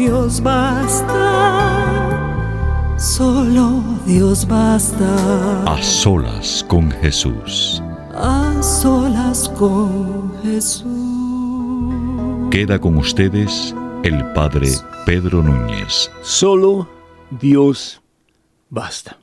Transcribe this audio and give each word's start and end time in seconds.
Dios 0.00 0.40
basta, 0.40 1.18
solo 2.96 3.84
Dios 4.06 4.48
basta. 4.48 5.62
A 5.64 5.82
solas 5.82 6.64
con 6.66 6.90
Jesús. 6.90 7.82
A 8.14 8.62
solas 8.62 9.46
con 9.50 10.32
Jesús. 10.42 10.88
Queda 12.50 12.78
con 12.78 12.96
ustedes 12.96 13.74
el 14.02 14.24
Padre 14.32 14.68
Pedro 15.04 15.42
Núñez. 15.42 16.10
Solo 16.22 16.88
Dios 17.38 18.00
basta. 18.70 19.18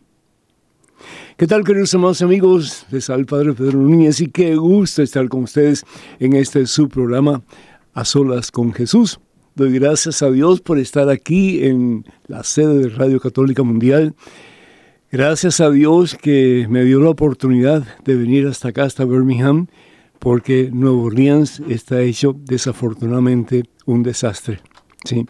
¿Qué 1.38 1.48
tal, 1.48 1.64
queridos 1.64 1.96
amados 1.96 2.22
amigos? 2.22 2.86
Les 2.92 3.06
saluda 3.06 3.22
el 3.22 3.26
Padre 3.26 3.54
Pedro 3.54 3.80
Núñez 3.80 4.22
y 4.22 4.28
qué 4.28 4.56
gusto 4.56 5.02
estar 5.02 5.28
con 5.28 5.42
ustedes 5.42 5.84
en 6.20 6.34
este 6.34 6.68
su 6.68 6.88
programa 6.88 7.42
A 7.96 8.06
Solas 8.06 8.52
con 8.52 8.72
Jesús. 8.74 9.20
Doy 9.58 9.72
gracias 9.72 10.22
a 10.22 10.30
Dios 10.30 10.62
por 10.62 10.78
estar 10.78 11.10
aquí 11.10 11.66
en 11.66 12.06
la 12.28 12.44
sede 12.44 12.78
de 12.78 12.90
Radio 12.90 13.20
Católica 13.20 13.64
Mundial. 13.64 14.14
Gracias 15.12 15.62
a 15.62 15.72
Dios 15.72 16.14
que 16.14 16.68
me 16.70 16.84
dio 16.84 17.00
la 17.00 17.10
oportunidad 17.10 17.84
de 18.06 18.16
venir 18.16 18.46
hasta 18.46 18.68
acá, 18.68 18.84
hasta 18.84 19.04
Birmingham, 19.04 19.66
porque 20.20 20.70
Nueva 20.72 20.98
Orleans 20.98 21.64
está 21.68 22.04
hecho 22.04 22.36
desafortunadamente 22.40 23.64
un 23.88 24.04
desastre. 24.04 24.60
¿sí? 25.06 25.26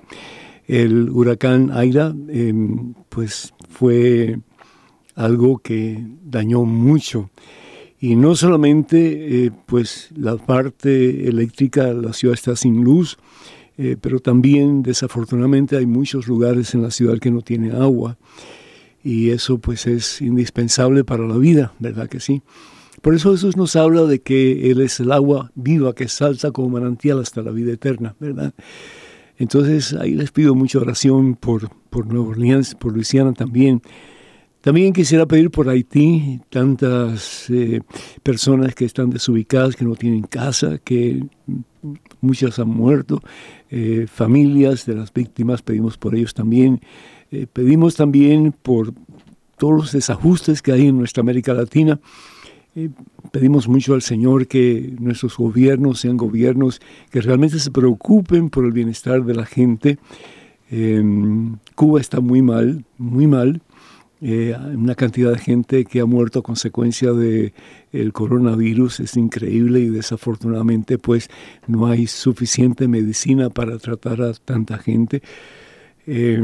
El 0.66 1.10
huracán 1.10 1.72
Aira, 1.72 2.14
eh, 2.28 2.54
pues 3.08 3.54
fue 3.70 4.40
algo 5.16 5.60
que 5.60 6.06
dañó 6.22 6.66
mucho. 6.66 7.30
Y 7.98 8.18
no 8.18 8.36
solamente 8.36 9.46
eh, 9.46 9.52
pues 9.66 10.10
la 10.18 10.36
parte 10.36 11.30
eléctrica, 11.30 11.94
la 11.94 12.12
ciudad 12.12 12.34
está 12.34 12.58
sin 12.58 12.84
luz, 12.84 13.18
eh, 13.78 13.96
pero 14.00 14.20
también 14.20 14.82
desafortunadamente 14.82 15.78
hay 15.78 15.86
muchos 15.86 16.28
lugares 16.28 16.74
en 16.74 16.82
la 16.82 16.92
ciudad 16.92 17.20
que 17.20 17.32
no 17.32 17.42
tienen 17.42 17.74
agua. 17.74 18.18
Y 19.04 19.30
eso 19.30 19.60
pues 19.60 19.88
es 19.88 20.22
indispensable 20.22 21.04
para 21.04 21.26
la 21.28 21.38
vida, 21.38 21.74
¿verdad 21.80 22.10
que 22.10 22.20
sí? 22.20 22.42
Por 23.02 23.14
eso 23.14 23.32
Jesús 23.32 23.56
nos 23.56 23.76
habla 23.76 24.04
de 24.04 24.20
que 24.20 24.72
Él 24.72 24.82
es 24.82 25.00
el 25.00 25.12
agua 25.12 25.52
viva 25.56 25.94
que 25.94 26.08
salta 26.08 26.52
como 26.52 26.70
manantial 26.70 27.20
hasta 27.20 27.42
la 27.42 27.52
vida 27.52 27.72
eterna, 27.72 28.16
¿verdad? 28.20 28.54
Entonces 29.38 29.94
ahí 29.94 30.14
les 30.14 30.32
pido 30.32 30.56
mucha 30.56 30.80
oración 30.80 31.36
por, 31.36 31.70
por 31.90 32.08
Nueva 32.08 32.30
Orleans, 32.30 32.74
por 32.76 32.94
Luisiana 32.94 33.34
también. 33.34 33.82
También 34.68 34.92
quisiera 34.92 35.26
pedir 35.26 35.50
por 35.50 35.70
Haití, 35.70 36.42
tantas 36.50 37.50
eh, 37.50 37.80
personas 38.22 38.76
que 38.76 38.84
están 38.84 39.10
desubicadas, 39.10 39.78
que 39.78 39.86
no 39.86 39.96
tienen 39.96 40.24
casa, 40.24 40.78
que 40.78 41.24
muchas 42.20 42.60
han 42.60 42.68
muerto, 42.68 43.22
eh, 43.70 44.08
familias 44.12 44.86
de 44.86 44.96
las 44.96 45.14
víctimas, 45.14 45.62
pedimos 45.62 45.98
por 45.98 46.16
ellos 46.16 46.34
también. 46.34 46.82
Eh, 47.32 47.48
pedimos 47.48 47.96
también 47.96 48.52
por 48.52 48.94
todos 49.58 49.74
los 49.74 49.92
desajustes 49.94 50.62
que 50.62 50.74
hay 50.74 50.88
en 50.88 50.98
nuestra 50.98 51.22
América 51.22 51.54
Latina. 51.54 52.02
Pedimos 53.32 53.70
mucho 53.70 53.94
al 53.94 54.02
Señor 54.02 54.48
que 54.48 54.94
nuestros 55.00 55.38
gobiernos 55.38 56.02
sean 56.02 56.18
gobiernos 56.18 56.82
que 57.10 57.22
realmente 57.22 57.60
se 57.60 57.72
preocupen 57.72 58.50
por 58.50 58.66
el 58.66 58.74
bienestar 58.74 59.24
de 59.24 59.34
la 59.34 59.46
gente. 59.46 59.98
Eh, 60.70 61.02
Cuba 61.74 62.02
está 62.02 62.20
muy 62.20 62.42
mal, 62.42 62.84
muy 62.98 63.28
mal. 63.28 63.62
Eh, 64.20 64.56
una 64.74 64.96
cantidad 64.96 65.32
de 65.32 65.38
gente 65.38 65.86
que 65.86 66.00
ha 66.00 66.06
muerto 66.06 66.40
a 66.40 66.44
consecuencia 66.44 67.14
del 67.14 67.54
el 67.92 68.14
coronavirus 68.14 69.02
es 69.02 69.16
increíble 69.16 69.80
y 69.80 69.90
desafortunadamente 69.90 70.98
pues 70.98 71.30
no 71.68 71.86
hay 71.86 72.08
suficiente 72.08 72.88
medicina 72.88 73.52
para 73.52 73.78
tratar 73.78 74.24
a 74.24 74.34
tanta 74.34 74.80
gente. 74.80 75.22
Eh, 76.10 76.42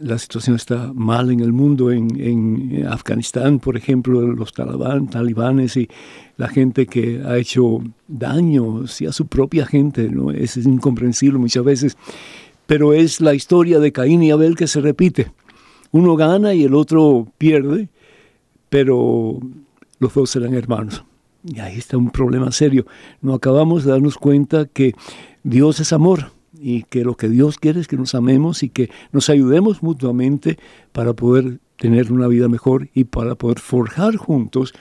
la 0.00 0.18
situación 0.18 0.56
está 0.56 0.92
mal 0.92 1.30
en 1.30 1.38
el 1.38 1.52
mundo, 1.52 1.92
en, 1.92 2.20
en 2.20 2.84
Afganistán, 2.88 3.60
por 3.60 3.76
ejemplo, 3.76 4.20
los 4.20 4.52
talibán, 4.52 5.08
talibanes 5.08 5.76
y 5.76 5.88
la 6.36 6.48
gente 6.48 6.86
que 6.86 7.22
ha 7.24 7.38
hecho 7.38 7.78
daño 8.08 8.88
sí, 8.88 9.06
a 9.06 9.12
su 9.12 9.28
propia 9.28 9.66
gente, 9.66 10.08
¿no? 10.08 10.32
Es, 10.32 10.56
incomprensible 10.56 11.38
muchas 11.38 11.62
veces, 11.62 11.96
pero 12.66 12.92
es 12.92 13.20
la 13.20 13.34
historia 13.34 13.78
de 13.78 13.92
Caín 13.92 14.20
y 14.20 14.32
Abel 14.32 14.56
que 14.56 14.66
se 14.66 14.80
repite. 14.80 15.30
Uno 15.94 16.16
gana 16.16 16.54
y 16.54 16.64
el 16.64 16.74
otro 16.74 17.28
pierde, 17.38 17.88
pero 18.68 19.38
los 20.00 20.12
dos 20.12 20.28
serán 20.28 20.52
hermanos. 20.54 21.04
Y 21.44 21.60
ahí 21.60 21.78
está 21.78 21.96
un 21.96 22.10
problema 22.10 22.50
serio. 22.50 22.84
No 23.22 23.32
acabamos 23.32 23.84
de 23.84 23.92
darnos 23.92 24.18
cuenta 24.18 24.64
que 24.64 24.94
Dios 25.44 25.78
es 25.78 25.92
amor 25.92 26.32
y 26.60 26.82
que 26.82 27.04
lo 27.04 27.16
que 27.16 27.28
Dios 27.28 27.58
quiere 27.58 27.78
es 27.78 27.86
que 27.86 27.96
nos 27.96 28.16
amemos 28.16 28.64
y 28.64 28.70
que 28.70 28.90
nos 29.12 29.30
ayudemos 29.30 29.84
mutuamente 29.84 30.58
para 30.90 31.12
poder 31.12 31.60
tener 31.76 32.10
una 32.10 32.26
vida 32.26 32.48
mejor 32.48 32.88
y 32.92 33.04
para 33.04 33.36
poder 33.36 33.60
forjar 33.60 34.16
juntos 34.16 34.74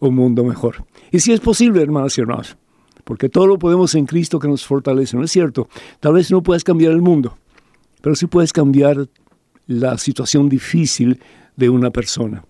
un 0.00 0.16
mundo 0.16 0.44
mejor. 0.44 0.84
Y 1.10 1.20
si 1.20 1.32
es 1.32 1.40
posible, 1.40 1.80
hermanas 1.80 2.18
y 2.18 2.20
hermanos, 2.20 2.58
porque 3.04 3.30
todo 3.30 3.46
lo 3.46 3.58
podemos 3.58 3.94
en 3.94 4.04
Cristo 4.04 4.38
que 4.38 4.48
nos 4.48 4.66
fortalece, 4.66 5.16
¿no 5.16 5.24
es 5.24 5.30
cierto? 5.30 5.66
Tal 5.98 6.12
vez 6.12 6.30
no 6.30 6.42
puedas 6.42 6.62
cambiar 6.62 6.92
el 6.92 7.00
mundo, 7.00 7.38
pero 8.02 8.14
sí 8.14 8.26
puedes 8.26 8.52
cambiar 8.52 9.08
la 9.68 9.98
situación 9.98 10.48
difícil 10.48 11.20
de 11.56 11.68
una 11.68 11.90
persona. 11.90 12.44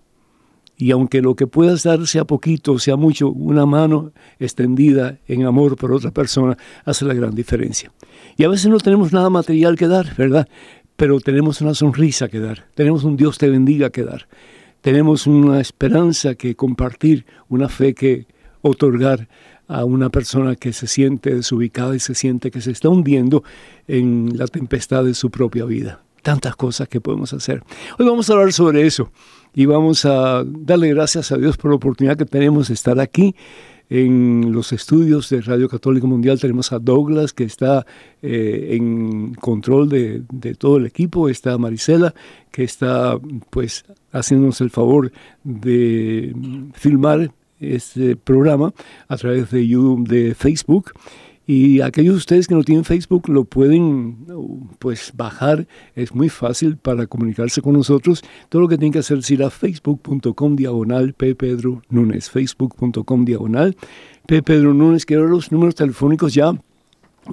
Y 0.81 0.93
aunque 0.93 1.21
lo 1.21 1.35
que 1.35 1.49
puedas 1.49 1.83
dar 1.83 2.07
sea 2.07 2.25
poquito, 2.25 2.79
sea 2.79 2.95
mucho, 2.95 3.29
una 3.31 3.67
mano 3.67 4.13
extendida 4.39 5.19
en 5.27 5.45
amor 5.45 5.77
por 5.77 5.93
otra 5.93 6.13
persona 6.13 6.57
hace 6.85 7.05
la 7.05 7.15
gran 7.15 7.35
diferencia. 7.35 7.93
Y 8.37 8.45
a 8.45 8.49
veces 8.49 8.71
no 8.71 8.79
tenemos 8.79 9.13
nada 9.13 9.29
material 9.29 9.77
que 9.77 9.89
dar, 9.89 10.15
¿verdad? 10.17 10.49
Pero 10.97 11.19
tenemos 11.19 11.61
una 11.61 11.75
sonrisa 11.75 12.29
que 12.29 12.39
dar, 12.39 12.67
tenemos 12.75 13.03
un 13.03 13.17
Dios 13.17 13.39
te 13.39 13.51
bendiga 13.51 13.91
que 13.91 14.05
dar, 14.05 14.29
tenemos 14.81 15.27
una 15.27 15.61
esperanza 15.61 16.37
que 16.37 16.55
compartir, 16.55 17.27
una 17.49 17.69
fe 17.69 17.93
que 17.95 18.27
otorgar 18.63 19.29
a 19.67 19.85
una 19.85 20.11
persona 20.11 20.55
que 20.55 20.73
se 20.73 20.87
siente 20.87 21.35
desubicada 21.35 21.97
y 21.97 21.99
se 21.99 22.15
siente 22.15 22.53
que 22.53 22.61
se 22.61 22.71
está 22.71 22.89
hundiendo 22.89 23.43
en 23.89 24.39
la 24.39 24.47
tempestad 24.47 25.05
de 25.05 25.15
su 25.15 25.31
propia 25.31 25.65
vida 25.65 26.03
tantas 26.29 26.57
cosas 26.57 26.89
que 26.89 27.01
podemos 27.01 27.33
hacer. 27.33 27.63
Hoy 27.99 28.05
vamos 28.05 28.29
a 28.29 28.35
hablar 28.35 28.53
sobre 28.53 28.87
eso 28.87 29.11
y 29.55 29.65
vamos 29.65 30.05
a 30.05 30.45
darle 30.45 30.91
gracias 30.91 31.33
a 31.33 31.39
Dios 31.39 31.57
por 31.57 31.71
la 31.71 31.77
oportunidad 31.77 32.19
que 32.19 32.27
tenemos 32.27 32.69
de 32.69 32.75
estar 32.75 33.01
aquí 33.01 33.35
en 33.89 34.53
los 34.53 34.75
estudios 34.75 35.31
de 35.31 35.41
Radio 35.41 35.71
Católica 35.71 36.07
Mundial. 36.07 36.39
Tenemos 36.39 36.71
a 36.71 36.81
Douglas 36.81 37.33
que 37.33 37.45
está 37.45 37.87
eh, 38.21 38.73
en 38.73 39.33
control 39.37 39.89
de, 39.89 40.23
de, 40.31 40.55
todo 40.55 40.77
el 40.77 40.85
equipo, 40.85 41.31
está 41.31 41.57
Marisela 41.57 42.13
que 42.53 42.63
está 42.63 43.19
pues 43.49 43.87
haciéndonos 44.13 44.61
el 44.61 44.69
favor 44.69 45.11
de 45.45 46.37
filmar 46.75 47.33
este 47.59 48.17
programa 48.17 48.75
a 49.09 49.17
través 49.17 49.51
de, 49.51 49.67
YouTube, 49.67 50.07
de 50.07 50.35
Facebook. 50.35 50.93
Y 51.51 51.81
aquellos 51.81 52.13
de 52.13 52.19
ustedes 52.19 52.47
que 52.47 52.55
no 52.55 52.63
tienen 52.63 52.85
Facebook 52.85 53.27
lo 53.31 53.45
pueden 53.45 54.27
pues 54.79 55.13
bajar, 55.17 55.67
es 55.95 56.15
muy 56.15 56.29
fácil 56.29 56.77
para 56.77 57.07
comunicarse 57.07 57.63
con 57.63 57.73
nosotros. 57.73 58.23
Todo 58.51 58.61
lo 58.61 58.69
que 58.69 58.77
tienen 58.77 58.93
que 58.93 58.99
hacer 58.99 59.17
es 59.17 59.31
ir 59.31 59.43
a 59.43 59.49
facebook.com 59.49 60.57
diagonal 60.57 61.15
P. 61.15 61.35
Pedro 61.35 61.81
Núñez, 61.89 62.29
facebook.com 62.29 63.25
diagonal 63.25 63.75
P. 64.27 64.43
Pedro 64.43 64.75
Núñez, 64.75 65.07
quiero 65.07 65.27
los 65.27 65.51
números 65.51 65.75
telefónicos 65.75 66.35
ya 66.35 66.53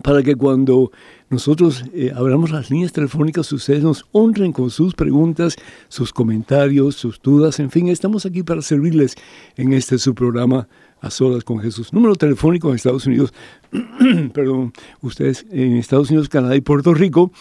para 0.02 0.24
que 0.24 0.38
cuando 0.38 0.94
nosotros 1.30 1.84
eh, 1.94 2.14
abramos 2.16 2.52
las 2.52 2.72
líneas 2.72 2.94
telefónicas, 2.94 3.52
ustedes 3.52 3.84
nos 3.84 4.06
honren 4.14 4.54
con 4.54 4.70
sus 4.70 4.94
preguntas, 4.94 5.58
sus 5.90 6.14
comentarios, 6.14 6.96
sus 6.96 7.22
dudas, 7.22 7.60
en 7.60 7.70
fin, 7.70 7.90
estamos 7.90 8.26
aquí 8.26 8.44
para 8.44 8.62
servirles 8.62 9.16
en 9.58 9.74
este 9.74 9.98
su 9.98 10.16
programa 10.16 10.70
A 11.06 11.10
Solas 11.12 11.44
con 11.44 11.60
Jesús. 11.60 11.94
Número 11.94 12.16
telefónico 12.16 12.70
en 12.70 12.78
Estados 12.78 13.06
Unidos, 13.06 13.32
perdón, 14.34 14.74
ustedes 15.02 15.46
en 15.52 15.78
Estados 15.78 16.10
Unidos, 16.10 16.30
Canadá 16.30 16.56
y 16.56 16.62
Puerto 16.62 16.96
Rico, 16.96 17.32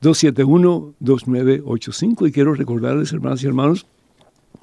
205-271-2985. 0.00 2.28
Y 2.28 2.32
quiero 2.32 2.54
recordarles, 2.54 3.12
hermanas 3.12 3.42
y 3.42 3.46
hermanos, 3.46 3.84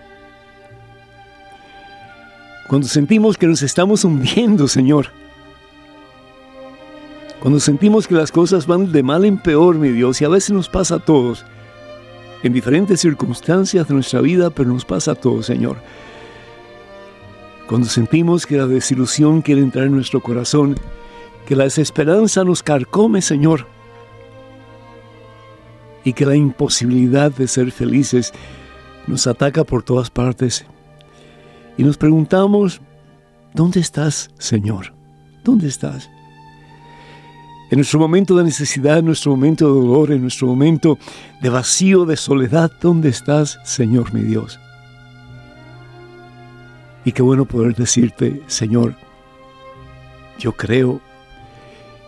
Cuando 2.67 2.87
sentimos 2.87 3.37
que 3.37 3.45
nos 3.45 3.61
estamos 3.61 4.03
hundiendo, 4.03 4.67
Señor. 4.67 5.09
Cuando 7.39 7.59
sentimos 7.59 8.07
que 8.07 8.15
las 8.15 8.31
cosas 8.31 8.65
van 8.65 8.91
de 8.91 9.03
mal 9.03 9.25
en 9.25 9.37
peor, 9.37 9.75
mi 9.75 9.89
Dios, 9.89 10.19
y 10.21 10.25
a 10.25 10.29
veces 10.29 10.49
nos 10.49 10.69
pasa 10.69 10.95
a 10.95 10.99
todos 10.99 11.45
en 12.43 12.53
diferentes 12.53 13.01
circunstancias 13.01 13.87
de 13.87 13.93
nuestra 13.93 14.21
vida, 14.21 14.49
pero 14.49 14.69
nos 14.69 14.85
pasa 14.85 15.11
a 15.11 15.15
todos, 15.15 15.45
Señor. 15.45 15.77
Cuando 17.67 17.87
sentimos 17.87 18.45
que 18.45 18.57
la 18.57 18.65
desilusión 18.65 19.41
quiere 19.41 19.61
entrar 19.61 19.85
en 19.85 19.93
nuestro 19.93 20.21
corazón, 20.21 20.75
que 21.45 21.55
la 21.55 21.65
desesperanza 21.65 22.43
nos 22.43 22.63
carcome, 22.63 23.21
Señor, 23.21 23.67
y 26.03 26.13
que 26.13 26.25
la 26.25 26.35
imposibilidad 26.35 27.31
de 27.31 27.47
ser 27.47 27.71
felices 27.71 28.33
nos 29.07 29.27
ataca 29.27 29.63
por 29.63 29.83
todas 29.83 30.09
partes. 30.09 30.65
Y 31.77 31.83
nos 31.83 31.97
preguntamos, 31.97 32.81
¿dónde 33.53 33.79
estás, 33.79 34.31
Señor? 34.37 34.93
¿Dónde 35.43 35.67
estás? 35.67 36.09
En 37.71 37.77
nuestro 37.77 37.99
momento 37.99 38.35
de 38.35 38.43
necesidad, 38.43 38.97
en 38.97 39.05
nuestro 39.05 39.31
momento 39.31 39.67
de 39.67 39.79
dolor, 39.79 40.11
en 40.11 40.21
nuestro 40.21 40.47
momento 40.47 40.97
de 41.39 41.49
vacío, 41.49 42.05
de 42.05 42.17
soledad, 42.17 42.71
¿dónde 42.81 43.09
estás, 43.09 43.59
Señor 43.63 44.11
mi 44.11 44.21
Dios? 44.21 44.59
Y 47.05 47.11
qué 47.11 47.21
bueno 47.21 47.45
poder 47.45 47.75
decirte, 47.75 48.41
Señor, 48.47 48.95
yo 50.39 50.53
creo 50.53 50.99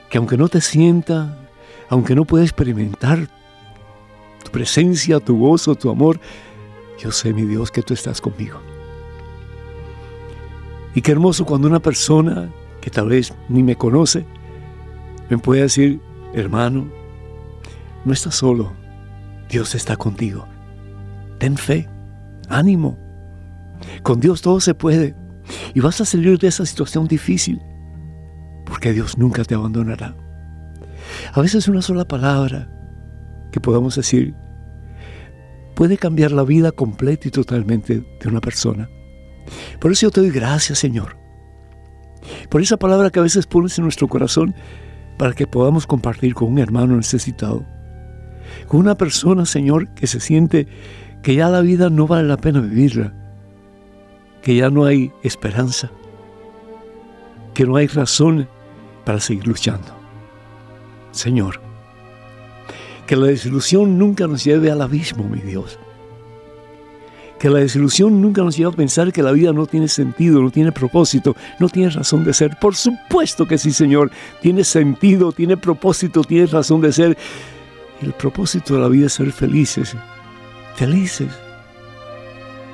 que 0.09 0.17
aunque 0.17 0.35
no 0.35 0.49
te 0.49 0.61
sienta, 0.61 1.37
aunque 1.89 2.15
no 2.15 2.25
pueda 2.25 2.43
experimentar 2.43 3.27
tu 4.43 4.51
presencia, 4.51 5.19
tu 5.19 5.37
gozo, 5.37 5.75
tu 5.75 5.91
amor, 5.91 6.19
yo 6.97 7.11
sé, 7.11 7.33
mi 7.33 7.43
Dios, 7.43 7.69
que 7.69 7.83
tú 7.83 7.93
estás 7.93 8.19
conmigo. 8.19 8.59
Y 10.95 11.01
qué 11.01 11.11
hermoso 11.11 11.45
cuando 11.45 11.67
una 11.67 11.79
persona 11.79 12.49
que 12.81 12.89
tal 12.89 13.09
vez 13.09 13.31
ni 13.47 13.61
me 13.61 13.75
conoce, 13.75 14.25
me 15.31 15.37
puede 15.37 15.61
decir, 15.61 16.01
hermano, 16.33 16.91
no 18.03 18.11
estás 18.11 18.35
solo, 18.35 18.73
Dios 19.49 19.75
está 19.75 19.95
contigo. 19.95 20.45
Ten 21.39 21.55
fe, 21.55 21.87
ánimo. 22.49 22.99
Con 24.03 24.19
Dios 24.19 24.41
todo 24.41 24.59
se 24.59 24.75
puede 24.75 25.15
y 25.73 25.79
vas 25.79 26.01
a 26.01 26.05
salir 26.05 26.37
de 26.37 26.49
esa 26.49 26.65
situación 26.65 27.07
difícil 27.07 27.61
porque 28.65 28.91
Dios 28.91 29.17
nunca 29.17 29.45
te 29.45 29.55
abandonará. 29.55 30.17
A 31.31 31.39
veces 31.39 31.69
una 31.69 31.81
sola 31.81 32.03
palabra 32.05 32.69
que 33.53 33.61
podamos 33.61 33.95
decir 33.95 34.35
puede 35.75 35.97
cambiar 35.97 36.33
la 36.33 36.43
vida 36.43 36.73
completa 36.73 37.29
y 37.29 37.31
totalmente 37.31 38.03
de 38.19 38.27
una 38.27 38.41
persona. 38.41 38.89
Por 39.79 39.93
eso 39.93 40.07
yo 40.07 40.11
te 40.11 40.19
doy 40.19 40.29
gracias, 40.29 40.77
Señor. 40.77 41.17
Por 42.49 42.61
esa 42.61 42.75
palabra 42.75 43.09
que 43.09 43.19
a 43.19 43.23
veces 43.23 43.47
pones 43.47 43.77
en 43.77 43.85
nuestro 43.85 44.09
corazón 44.09 44.53
para 45.21 45.33
que 45.33 45.45
podamos 45.45 45.85
compartir 45.85 46.33
con 46.33 46.51
un 46.51 46.57
hermano 46.57 46.95
necesitado, 46.97 47.63
con 48.67 48.79
una 48.79 48.97
persona, 48.97 49.45
Señor, 49.45 49.87
que 49.89 50.07
se 50.07 50.19
siente 50.19 50.67
que 51.21 51.35
ya 51.35 51.47
la 51.47 51.61
vida 51.61 51.91
no 51.91 52.07
vale 52.07 52.27
la 52.27 52.37
pena 52.37 52.59
vivirla, 52.59 53.13
que 54.41 54.55
ya 54.55 54.71
no 54.71 54.83
hay 54.83 55.11
esperanza, 55.21 55.91
que 57.53 57.67
no 57.67 57.75
hay 57.75 57.85
razón 57.85 58.49
para 59.05 59.19
seguir 59.19 59.45
luchando. 59.45 59.95
Señor, 61.11 61.61
que 63.05 63.15
la 63.15 63.27
desilusión 63.27 63.99
nunca 63.99 64.25
nos 64.25 64.43
lleve 64.43 64.71
al 64.71 64.81
abismo, 64.81 65.25
mi 65.25 65.41
Dios 65.41 65.77
que 67.41 67.49
la 67.49 67.57
desilusión 67.57 68.21
nunca 68.21 68.43
nos 68.43 68.55
lleva 68.55 68.69
a 68.69 68.75
pensar 68.75 69.11
que 69.11 69.23
la 69.23 69.31
vida 69.31 69.51
no 69.51 69.65
tiene 69.65 69.87
sentido, 69.87 70.43
no 70.43 70.51
tiene 70.51 70.71
propósito, 70.71 71.35
no 71.57 71.69
tiene 71.69 71.89
razón 71.89 72.23
de 72.23 72.35
ser. 72.35 72.55
Por 72.59 72.75
supuesto 72.75 73.47
que 73.47 73.57
sí, 73.57 73.71
Señor, 73.71 74.11
tiene 74.43 74.63
sentido, 74.63 75.31
tiene 75.31 75.57
propósito, 75.57 76.23
tiene 76.23 76.45
razón 76.45 76.81
de 76.81 76.93
ser. 76.93 77.17
el 78.03 78.13
propósito 78.13 78.75
de 78.75 78.81
la 78.81 78.87
vida 78.89 79.07
es 79.07 79.13
ser 79.13 79.31
felices, 79.31 79.95
felices. 80.75 81.31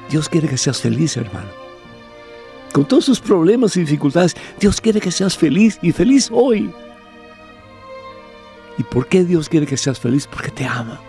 Dios 0.09 0.27
quiere 0.27 0.49
que 0.49 0.57
seas 0.57 0.81
feliz, 0.81 1.15
hermano. 1.15 1.47
Con 2.73 2.85
todos 2.85 3.05
sus 3.05 3.21
problemas 3.21 3.77
y 3.77 3.79
dificultades, 3.79 4.35
Dios 4.59 4.81
quiere 4.81 4.99
que 4.99 5.13
seas 5.13 5.37
feliz 5.37 5.79
y 5.81 5.93
feliz 5.93 6.27
hoy. 6.29 6.69
¿Y 8.77 8.83
por 8.83 9.07
qué 9.07 9.23
Dios 9.23 9.47
quiere 9.47 9.65
que 9.65 9.77
seas 9.77 9.97
feliz? 9.97 10.27
Porque 10.27 10.51
te 10.51 10.65
ama. 10.65 10.99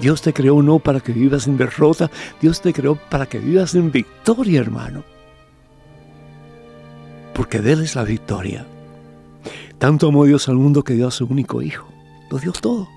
Dios 0.00 0.22
te 0.22 0.32
creó 0.32 0.62
no 0.62 0.78
para 0.78 1.00
que 1.00 1.12
vivas 1.12 1.46
en 1.46 1.56
derrota, 1.56 2.10
Dios 2.40 2.60
te 2.60 2.72
creó 2.72 2.96
para 2.96 3.26
que 3.26 3.38
vivas 3.38 3.74
en 3.74 3.92
victoria, 3.92 4.60
hermano. 4.60 5.04
Porque 7.34 7.60
de 7.60 7.72
Él 7.72 7.82
es 7.82 7.94
la 7.94 8.04
victoria. 8.04 8.66
Tanto 9.78 10.08
amó 10.08 10.24
Dios 10.24 10.48
al 10.48 10.56
mundo 10.56 10.82
que 10.82 10.94
dio 10.94 11.08
a 11.08 11.10
su 11.10 11.26
único 11.26 11.62
Hijo. 11.62 11.88
Lo 12.30 12.38
dio 12.38 12.52
todo. 12.52 12.88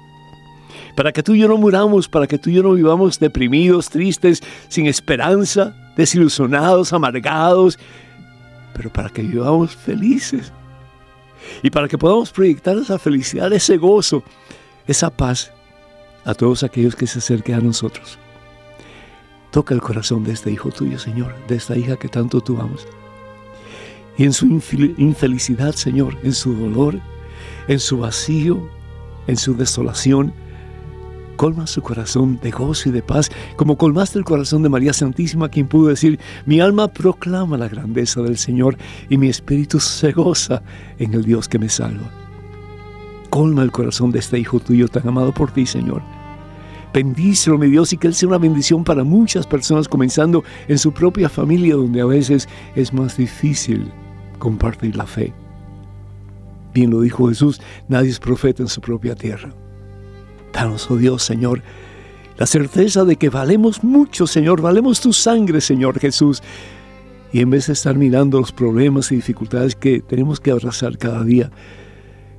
Para 0.95 1.11
que 1.11 1.23
tú 1.23 1.33
y 1.33 1.39
yo 1.39 1.47
no 1.47 1.57
muramos, 1.57 2.07
para 2.07 2.27
que 2.27 2.37
tú 2.37 2.49
y 2.49 2.53
yo 2.53 2.63
no 2.63 2.73
vivamos 2.73 3.19
deprimidos, 3.19 3.89
tristes, 3.89 4.41
sin 4.69 4.87
esperanza, 4.87 5.75
desilusionados, 5.97 6.93
amargados, 6.93 7.77
pero 8.73 8.91
para 8.91 9.09
que 9.09 9.21
vivamos 9.21 9.75
felices. 9.75 10.51
Y 11.61 11.69
para 11.69 11.87
que 11.87 11.97
podamos 11.97 12.31
proyectar 12.31 12.77
esa 12.77 12.97
felicidad, 12.97 13.51
ese 13.51 13.77
gozo, 13.77 14.23
esa 14.87 15.09
paz 15.09 15.51
a 16.25 16.33
todos 16.33 16.63
aquellos 16.63 16.95
que 16.95 17.07
se 17.07 17.19
acerquen 17.19 17.55
a 17.55 17.61
nosotros. 17.61 18.19
Toca 19.51 19.73
el 19.73 19.81
corazón 19.81 20.23
de 20.23 20.33
este 20.33 20.51
hijo 20.51 20.69
tuyo, 20.69 20.99
Señor, 20.99 21.33
de 21.47 21.55
esta 21.55 21.77
hija 21.77 21.95
que 21.95 22.09
tanto 22.09 22.41
tú 22.41 22.59
amas. 22.59 22.85
Y 24.17 24.23
en 24.23 24.33
su 24.33 24.45
infelicidad, 24.45 25.73
Señor, 25.73 26.17
en 26.23 26.33
su 26.33 26.53
dolor, 26.55 26.99
en 27.67 27.79
su 27.79 27.99
vacío, 27.99 28.67
en 29.27 29.37
su 29.37 29.55
desolación, 29.55 30.33
colma 31.35 31.67
su 31.67 31.81
corazón 31.81 32.39
de 32.41 32.51
gozo 32.51 32.89
y 32.89 32.91
de 32.91 33.03
paz, 33.03 33.29
como 33.55 33.77
colmaste 33.77 34.17
el 34.17 34.25
corazón 34.25 34.63
de 34.63 34.69
María 34.69 34.93
Santísima, 34.93 35.49
quien 35.49 35.67
pudo 35.67 35.89
decir, 35.89 36.19
mi 36.45 36.59
alma 36.59 36.87
proclama 36.87 37.57
la 37.57 37.67
grandeza 37.67 38.21
del 38.21 38.37
Señor 38.37 38.77
y 39.09 39.17
mi 39.17 39.27
espíritu 39.27 39.79
se 39.79 40.11
goza 40.11 40.63
en 40.97 41.13
el 41.13 41.23
Dios 41.23 41.47
que 41.47 41.59
me 41.59 41.69
salva. 41.69 42.09
Colma 43.29 43.63
el 43.63 43.71
corazón 43.71 44.11
de 44.11 44.19
este 44.19 44.39
hijo 44.39 44.59
tuyo 44.59 44.87
tan 44.87 45.07
amado 45.07 45.33
por 45.33 45.51
ti, 45.51 45.65
Señor. 45.65 46.14
Bendícelo, 46.95 47.57
mi 47.57 47.67
Dios, 47.67 47.91
y 47.91 47.97
que 47.97 48.07
Él 48.07 48.13
sea 48.13 48.29
una 48.29 48.37
bendición 48.37 48.85
para 48.85 49.03
muchas 49.03 49.45
personas, 49.45 49.89
comenzando 49.89 50.45
en 50.69 50.77
su 50.77 50.93
propia 50.93 51.27
familia, 51.27 51.75
donde 51.75 51.99
a 51.99 52.05
veces 52.05 52.47
es 52.73 52.93
más 52.93 53.17
difícil 53.17 53.91
compartir 54.39 54.95
la 54.95 55.05
fe. 55.05 55.33
Bien 56.73 56.89
lo 56.91 57.01
dijo 57.01 57.27
Jesús, 57.27 57.59
nadie 57.89 58.11
es 58.11 58.19
profeta 58.21 58.63
en 58.63 58.69
su 58.69 58.79
propia 58.79 59.13
tierra. 59.13 59.53
Danos, 60.53 60.89
oh 60.89 60.95
Dios, 60.95 61.21
Señor, 61.21 61.61
la 62.37 62.45
certeza 62.45 63.03
de 63.03 63.17
que 63.17 63.27
valemos 63.27 63.83
mucho, 63.83 64.25
Señor, 64.25 64.61
valemos 64.61 65.01
tu 65.01 65.11
sangre, 65.11 65.59
Señor 65.59 65.99
Jesús. 65.99 66.41
Y 67.33 67.41
en 67.41 67.49
vez 67.49 67.67
de 67.67 67.73
estar 67.73 67.97
mirando 67.97 68.39
los 68.39 68.53
problemas 68.53 69.11
y 69.11 69.17
dificultades 69.17 69.75
que 69.75 69.99
tenemos 69.99 70.39
que 70.39 70.51
abrazar 70.51 70.97
cada 70.97 71.25
día, 71.25 71.51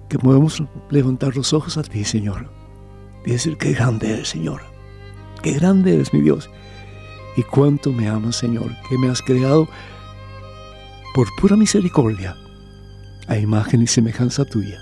que 0.08 0.18
podemos 0.18 0.62
levantar 0.88 1.36
los 1.36 1.52
ojos 1.52 1.76
a 1.76 1.82
ti, 1.82 2.04
Señor, 2.04 2.55
y 3.26 3.32
decir, 3.32 3.58
qué 3.58 3.72
grande 3.72 4.14
eres, 4.14 4.28
Señor, 4.28 4.62
qué 5.42 5.52
grande 5.52 5.94
eres, 5.94 6.14
mi 6.14 6.22
Dios, 6.22 6.48
y 7.36 7.42
cuánto 7.42 7.92
me 7.92 8.08
amas, 8.08 8.36
Señor, 8.36 8.70
que 8.88 8.96
me 8.96 9.10
has 9.10 9.20
creado 9.20 9.68
por 11.14 11.28
pura 11.38 11.56
misericordia, 11.56 12.36
a 13.28 13.36
imagen 13.36 13.82
y 13.82 13.86
semejanza 13.86 14.46
tuya. 14.46 14.80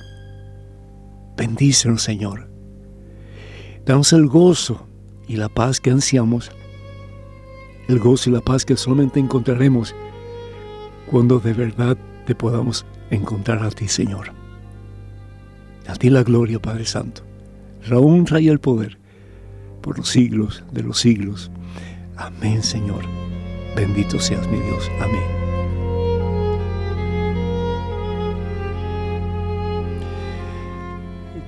Bendícenos, 1.36 2.02
Señor 2.02 2.54
Danos 3.86 4.14
el 4.14 4.28
gozo 4.28 4.86
y 5.28 5.36
la 5.36 5.50
paz 5.50 5.78
que 5.78 5.90
ansiamos, 5.90 6.50
el 7.86 7.98
gozo 7.98 8.30
y 8.30 8.32
la 8.32 8.40
paz 8.40 8.64
que 8.64 8.78
solamente 8.78 9.20
encontraremos 9.20 9.94
cuando 11.10 11.38
de 11.38 11.52
verdad 11.52 11.98
te 12.26 12.34
podamos 12.34 12.86
encontrar 13.10 13.62
a 13.62 13.70
ti, 13.70 13.88
Señor. 13.88 14.32
A 15.86 15.96
ti 15.96 16.08
la 16.08 16.22
gloria, 16.22 16.62
Padre 16.62 16.86
Santo, 16.86 17.23
la 17.88 17.98
honra 17.98 18.40
y 18.40 18.48
el 18.48 18.60
poder 18.60 18.98
por 19.80 19.98
los 19.98 20.08
siglos 20.08 20.64
de 20.72 20.82
los 20.82 20.98
siglos. 20.98 21.50
Amén, 22.16 22.62
Señor. 22.62 23.04
Bendito 23.76 24.18
seas 24.18 24.48
mi 24.48 24.58
Dios. 24.58 24.90
Amén. 25.00 25.44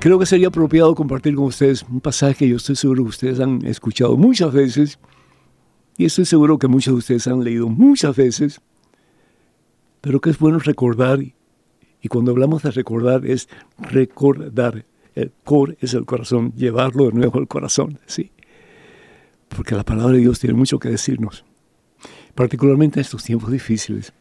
creo 0.06 0.20
que 0.20 0.26
sería 0.26 0.46
apropiado 0.46 0.94
compartir 0.94 1.34
con 1.34 1.46
ustedes 1.46 1.82
un 1.82 2.00
pasaje 2.00 2.36
que 2.36 2.48
yo 2.48 2.58
estoy 2.58 2.76
seguro 2.76 3.02
que 3.02 3.08
ustedes 3.08 3.40
han 3.40 3.66
escuchado 3.66 4.16
muchas 4.16 4.52
veces 4.52 5.00
y 5.96 6.04
estoy 6.04 6.26
seguro 6.26 6.58
que 6.58 6.68
muchos 6.68 6.94
de 6.94 6.98
ustedes 6.98 7.26
han 7.26 7.42
leído 7.42 7.68
muchas 7.68 8.14
veces, 8.14 8.60
pero 10.00 10.20
que 10.20 10.30
es 10.30 10.38
bueno 10.38 10.60
recordar 10.60 11.18
y 11.20 12.08
cuando 12.08 12.30
hablamos 12.30 12.62
de 12.62 12.70
recordar 12.70 13.26
es 13.26 13.48
recordar. 13.78 14.84
El 15.16 15.32
cor 15.44 15.78
es 15.80 15.94
el 15.94 16.04
corazón, 16.04 16.52
llevarlo 16.56 17.06
de 17.06 17.12
nuevo 17.12 17.38
al 17.38 17.48
corazón, 17.48 17.98
sí. 18.04 18.30
Porque 19.48 19.74
la 19.74 19.82
palabra 19.82 20.12
de 20.12 20.20
Dios 20.20 20.38
tiene 20.38 20.54
mucho 20.54 20.78
que 20.78 20.90
decirnos, 20.90 21.46
particularmente 22.34 23.00
en 23.00 23.00
estos 23.00 23.24
tiempos 23.24 23.50
difíciles. 23.50 24.12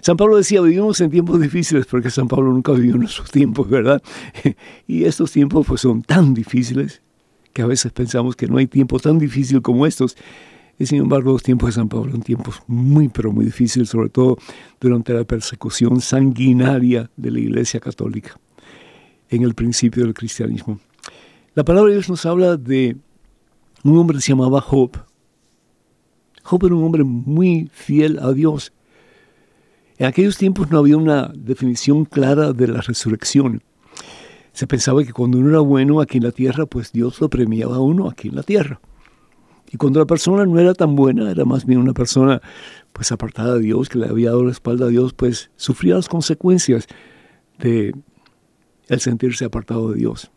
San 0.00 0.16
Pablo 0.16 0.38
decía, 0.38 0.62
vivimos 0.62 0.98
en 1.02 1.10
tiempos 1.10 1.38
difíciles 1.40 1.84
porque 1.84 2.08
San 2.08 2.26
Pablo 2.26 2.50
nunca 2.52 2.72
vivió 2.72 2.94
en 2.94 3.02
esos 3.02 3.30
tiempos, 3.30 3.68
¿verdad? 3.68 4.02
Y 4.86 5.04
estos 5.04 5.30
tiempos 5.30 5.66
pues 5.66 5.82
son 5.82 6.02
tan 6.02 6.32
difíciles 6.32 7.02
que 7.52 7.60
a 7.60 7.66
veces 7.66 7.92
pensamos 7.92 8.34
que 8.34 8.46
no 8.46 8.56
hay 8.56 8.66
tiempo 8.66 8.98
tan 8.98 9.18
difícil 9.18 9.60
como 9.60 9.84
estos. 9.84 10.16
Y 10.78 10.86
sin 10.86 11.02
embargo, 11.02 11.32
los 11.32 11.42
tiempos 11.42 11.68
de 11.68 11.72
San 11.72 11.90
Pablo 11.90 12.12
son 12.12 12.22
tiempos 12.22 12.62
muy, 12.66 13.08
pero 13.08 13.30
muy 13.30 13.44
difíciles, 13.44 13.90
sobre 13.90 14.08
todo 14.08 14.38
durante 14.80 15.12
la 15.12 15.24
persecución 15.24 16.00
sanguinaria 16.00 17.10
de 17.18 17.30
la 17.30 17.40
Iglesia 17.40 17.78
Católica 17.78 18.40
en 19.30 19.42
el 19.42 19.54
principio 19.54 20.04
del 20.04 20.14
cristianismo. 20.14 20.78
La 21.54 21.64
palabra 21.64 21.88
de 21.88 21.96
Dios 21.96 22.10
nos 22.10 22.26
habla 22.26 22.56
de 22.56 22.96
un 23.82 23.96
hombre 23.96 24.16
que 24.16 24.22
se 24.22 24.32
llamaba 24.32 24.60
Job. 24.60 24.90
Job 26.42 26.66
era 26.66 26.74
un 26.74 26.84
hombre 26.84 27.04
muy 27.04 27.70
fiel 27.72 28.18
a 28.18 28.32
Dios 28.32 28.72
en 30.00 30.06
aquellos 30.06 30.38
tiempos 30.38 30.70
no 30.70 30.78
había 30.78 30.96
una 30.96 31.30
definición 31.36 32.06
clara 32.06 32.54
de 32.54 32.66
la 32.68 32.80
resurrección. 32.80 33.62
Se 34.54 34.66
pensaba 34.66 35.04
que 35.04 35.12
cuando 35.12 35.36
uno 35.36 35.50
era 35.50 35.60
bueno 35.60 36.00
aquí 36.00 36.16
en 36.16 36.24
la 36.24 36.32
tierra, 36.32 36.64
pues 36.64 36.90
Dios 36.90 37.20
lo 37.20 37.28
premiaba 37.28 37.76
a 37.76 37.80
uno 37.80 38.08
aquí 38.08 38.28
en 38.28 38.36
la 38.36 38.42
tierra. 38.42 38.80
Y 39.70 39.76
cuando 39.76 40.00
la 40.00 40.06
persona 40.06 40.46
no 40.46 40.58
era 40.58 40.72
tan 40.72 40.96
buena, 40.96 41.30
era 41.30 41.44
más 41.44 41.66
bien 41.66 41.80
una 41.80 41.92
persona 41.92 42.40
pues 42.94 43.12
apartada 43.12 43.56
de 43.56 43.60
Dios, 43.60 43.90
que 43.90 43.98
le 43.98 44.08
había 44.08 44.30
dado 44.30 44.42
la 44.42 44.52
espalda 44.52 44.86
a 44.86 44.88
Dios, 44.88 45.12
pues 45.12 45.50
sufría 45.56 45.96
las 45.96 46.08
consecuencias 46.08 46.86
de 47.58 47.94
el 48.90 49.00
sentirse 49.00 49.44
apartado 49.44 49.92
de 49.92 49.98
Dios. 49.98 50.30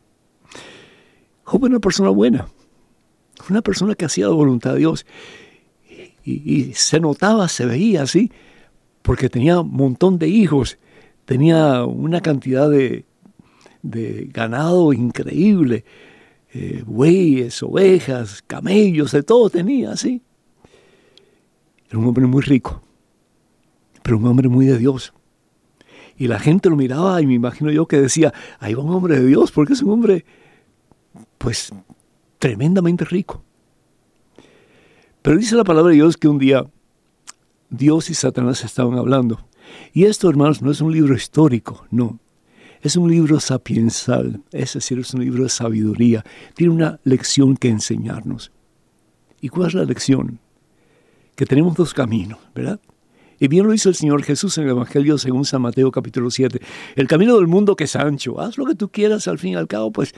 Job 1.43 1.65
era 1.65 1.71
una 1.71 1.79
persona 1.79 2.09
buena, 2.09 2.47
una 3.49 3.61
persona 3.61 3.95
que 3.95 4.05
hacía 4.05 4.27
la 4.27 4.33
voluntad 4.33 4.73
de 4.73 4.79
Dios. 4.79 5.05
Y, 6.23 6.71
se 6.73 7.01
notaba, 7.01 7.49
se 7.49 7.65
veía 7.65 8.03
así, 8.03 8.31
porque 9.01 9.27
tenía 9.27 9.59
un 9.59 9.71
montón 9.71 10.17
de 10.17 10.29
hijos, 10.29 10.77
tenía 11.25 11.83
una 11.83 12.21
cantidad 12.21 12.69
de, 12.69 13.05
ganado 13.81 14.93
increíble, 14.93 15.83
eh, 16.53 16.83
bueyes, 16.85 17.61
ovejas, 17.61 18.41
camellos, 18.47 19.11
de 19.11 19.23
todo 19.23 19.49
tenía, 19.49 19.91
así. 19.91 20.21
Era 21.89 21.97
un 21.97 22.05
hombre 22.05 22.25
muy 22.25 22.43
rico, 22.43 22.81
pero 24.03 24.17
un 24.17 24.27
hombre 24.27 24.47
muy 24.47 24.67
de 24.67 24.77
Dios. 24.77 25.11
Y 26.17 26.27
la 26.27 26.39
gente 26.39 26.69
lo 26.69 26.75
miraba 26.75 27.21
y 27.21 27.25
me 27.25 27.33
imagino 27.33 27.71
yo 27.71 27.87
que 27.87 27.99
decía, 27.99 28.33
ahí 28.59 28.73
va 28.73 28.83
un 28.83 28.93
hombre 28.93 29.19
de 29.19 29.25
Dios, 29.25 29.51
porque 29.51 29.73
es 29.73 29.81
un 29.81 29.91
hombre, 29.91 30.25
pues, 31.37 31.71
tremendamente 32.39 33.05
rico. 33.05 33.43
Pero 35.21 35.37
dice 35.37 35.55
la 35.55 35.63
palabra 35.63 35.89
de 35.89 35.95
Dios 35.95 36.17
que 36.17 36.27
un 36.27 36.37
día 36.37 36.65
Dios 37.69 38.09
y 38.09 38.13
Satanás 38.13 38.63
estaban 38.63 38.97
hablando. 38.97 39.47
Y 39.93 40.03
esto, 40.03 40.29
hermanos, 40.29 40.61
no 40.61 40.69
es 40.69 40.81
un 40.81 40.91
libro 40.91 41.15
histórico, 41.15 41.87
no. 41.89 42.19
Es 42.81 42.97
un 42.97 43.09
libro 43.09 43.39
sapiensal, 43.39 44.43
es 44.51 44.73
decir, 44.73 44.99
es 44.99 45.13
un 45.13 45.21
libro 45.21 45.43
de 45.43 45.49
sabiduría. 45.49 46.23
Tiene 46.53 46.73
una 46.73 46.99
lección 47.05 47.55
que 47.55 47.69
enseñarnos. 47.69 48.51
¿Y 49.39 49.49
cuál 49.49 49.69
es 49.69 49.73
la 49.73 49.85
lección? 49.85 50.39
Que 51.35 51.45
tenemos 51.45 51.75
dos 51.75 51.93
caminos, 51.93 52.39
¿verdad? 52.53 52.79
Y 53.43 53.49
bien 53.49 53.67
lo 53.67 53.73
hizo 53.73 53.89
el 53.89 53.95
Señor 53.95 54.23
Jesús 54.23 54.57
en 54.57 54.63
el 54.63 54.69
Evangelio 54.69 55.17
según 55.17 55.43
San 55.43 55.61
Mateo 55.61 55.91
capítulo 55.91 56.31
7. 56.31 56.61
El 56.95 57.09
camino 57.09 57.35
del 57.35 57.47
mundo 57.47 57.75
que 57.75 57.83
es 57.83 57.95
ancho. 57.97 58.39
Haz 58.39 58.57
lo 58.57 58.65
que 58.65 58.73
tú 58.73 58.87
quieras, 58.87 59.27
al 59.27 59.37
fin 59.37 59.51
y 59.51 59.55
al 59.57 59.67
cabo, 59.67 59.91
pues 59.91 60.15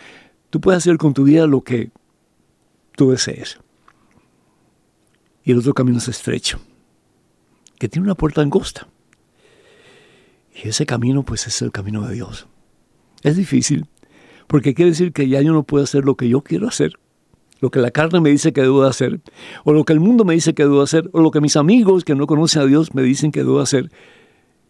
tú 0.51 0.61
puedes 0.61 0.77
hacer 0.77 0.97
con 0.97 1.15
tu 1.15 1.23
vida 1.23 1.47
lo 1.47 1.61
que 1.61 1.89
tú 2.95 3.09
desees. 3.09 3.57
Y 5.43 5.53
el 5.53 5.57
otro 5.57 5.73
camino 5.73 5.97
es 5.97 6.07
estrecho 6.07 6.59
que 7.79 7.89
tiene 7.89 8.05
una 8.05 8.13
puerta 8.13 8.41
angosta. 8.41 8.87
Y 10.63 10.67
ese 10.67 10.85
camino 10.85 11.23
pues 11.23 11.47
es 11.47 11.63
el 11.63 11.71
camino 11.71 12.07
de 12.07 12.13
Dios. 12.13 12.45
Es 13.23 13.37
difícil, 13.37 13.87
porque 14.45 14.75
quiere 14.75 14.91
decir 14.91 15.13
que 15.13 15.27
ya 15.27 15.41
yo 15.41 15.51
no 15.51 15.63
puedo 15.63 15.83
hacer 15.83 16.05
lo 16.05 16.15
que 16.15 16.29
yo 16.29 16.41
quiero 16.41 16.67
hacer, 16.67 16.99
lo 17.65 17.71
que 17.71 17.79
la 17.79 17.89
carne 17.89 18.21
me 18.21 18.29
dice 18.29 18.53
que 18.53 18.61
debo 18.61 18.83
hacer, 18.83 19.21
o 19.63 19.73
lo 19.73 19.85
que 19.85 19.93
el 19.93 19.99
mundo 19.99 20.23
me 20.23 20.35
dice 20.35 20.53
que 20.53 20.61
debo 20.61 20.83
hacer, 20.83 21.09
o 21.13 21.19
lo 21.19 21.31
que 21.31 21.41
mis 21.41 21.55
amigos 21.55 22.03
que 22.03 22.13
no 22.13 22.27
conocen 22.27 22.61
a 22.61 22.65
Dios 22.65 22.93
me 22.93 23.01
dicen 23.01 23.31
que 23.31 23.39
debo 23.39 23.59
hacer, 23.59 23.91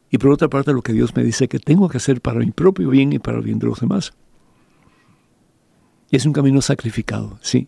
y 0.10 0.18
por 0.18 0.32
otra 0.32 0.48
parte 0.48 0.72
lo 0.72 0.82
que 0.82 0.94
Dios 0.94 1.14
me 1.14 1.22
dice 1.22 1.50
que 1.50 1.60
tengo 1.60 1.90
que 1.90 1.98
hacer 1.98 2.22
para 2.22 2.40
mi 2.40 2.52
propio 2.52 2.90
bien 2.90 3.12
y 3.12 3.20
para 3.20 3.40
el 3.40 3.44
bien 3.44 3.60
de 3.60 3.68
los 3.68 3.82
demás. 3.82 4.14
Y 6.10 6.16
es 6.16 6.26
un 6.26 6.32
camino 6.32 6.62
sacrificado, 6.62 7.38
sí, 7.42 7.68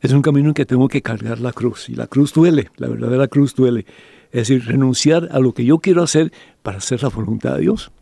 es 0.00 0.10
un 0.10 0.22
camino 0.22 0.48
en 0.48 0.54
que 0.54 0.66
tengo 0.66 0.88
que 0.88 1.00
cargar 1.00 1.38
la 1.38 1.52
cruz. 1.52 1.88
Y 1.88 1.94
la 1.94 2.08
cruz 2.08 2.34
duele, 2.34 2.72
la 2.78 2.88
verdadera 2.88 3.28
cruz 3.28 3.54
duele. 3.54 3.86
Es 4.32 4.48
decir, 4.48 4.66
renunciar 4.66 5.28
a 5.30 5.38
lo 5.38 5.54
que 5.54 5.64
yo 5.64 5.78
quiero 5.78 6.02
hacer 6.02 6.32
para 6.64 6.78
hacer 6.78 7.04
la 7.04 7.08
voluntad 7.08 7.54
de 7.54 7.60
Dios. 7.60 7.92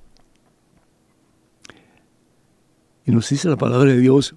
Y 3.04 3.12
nos 3.12 3.28
dice 3.28 3.50
la 3.50 3.56
palabra 3.56 3.90
de 3.90 3.98
Dios 3.98 4.34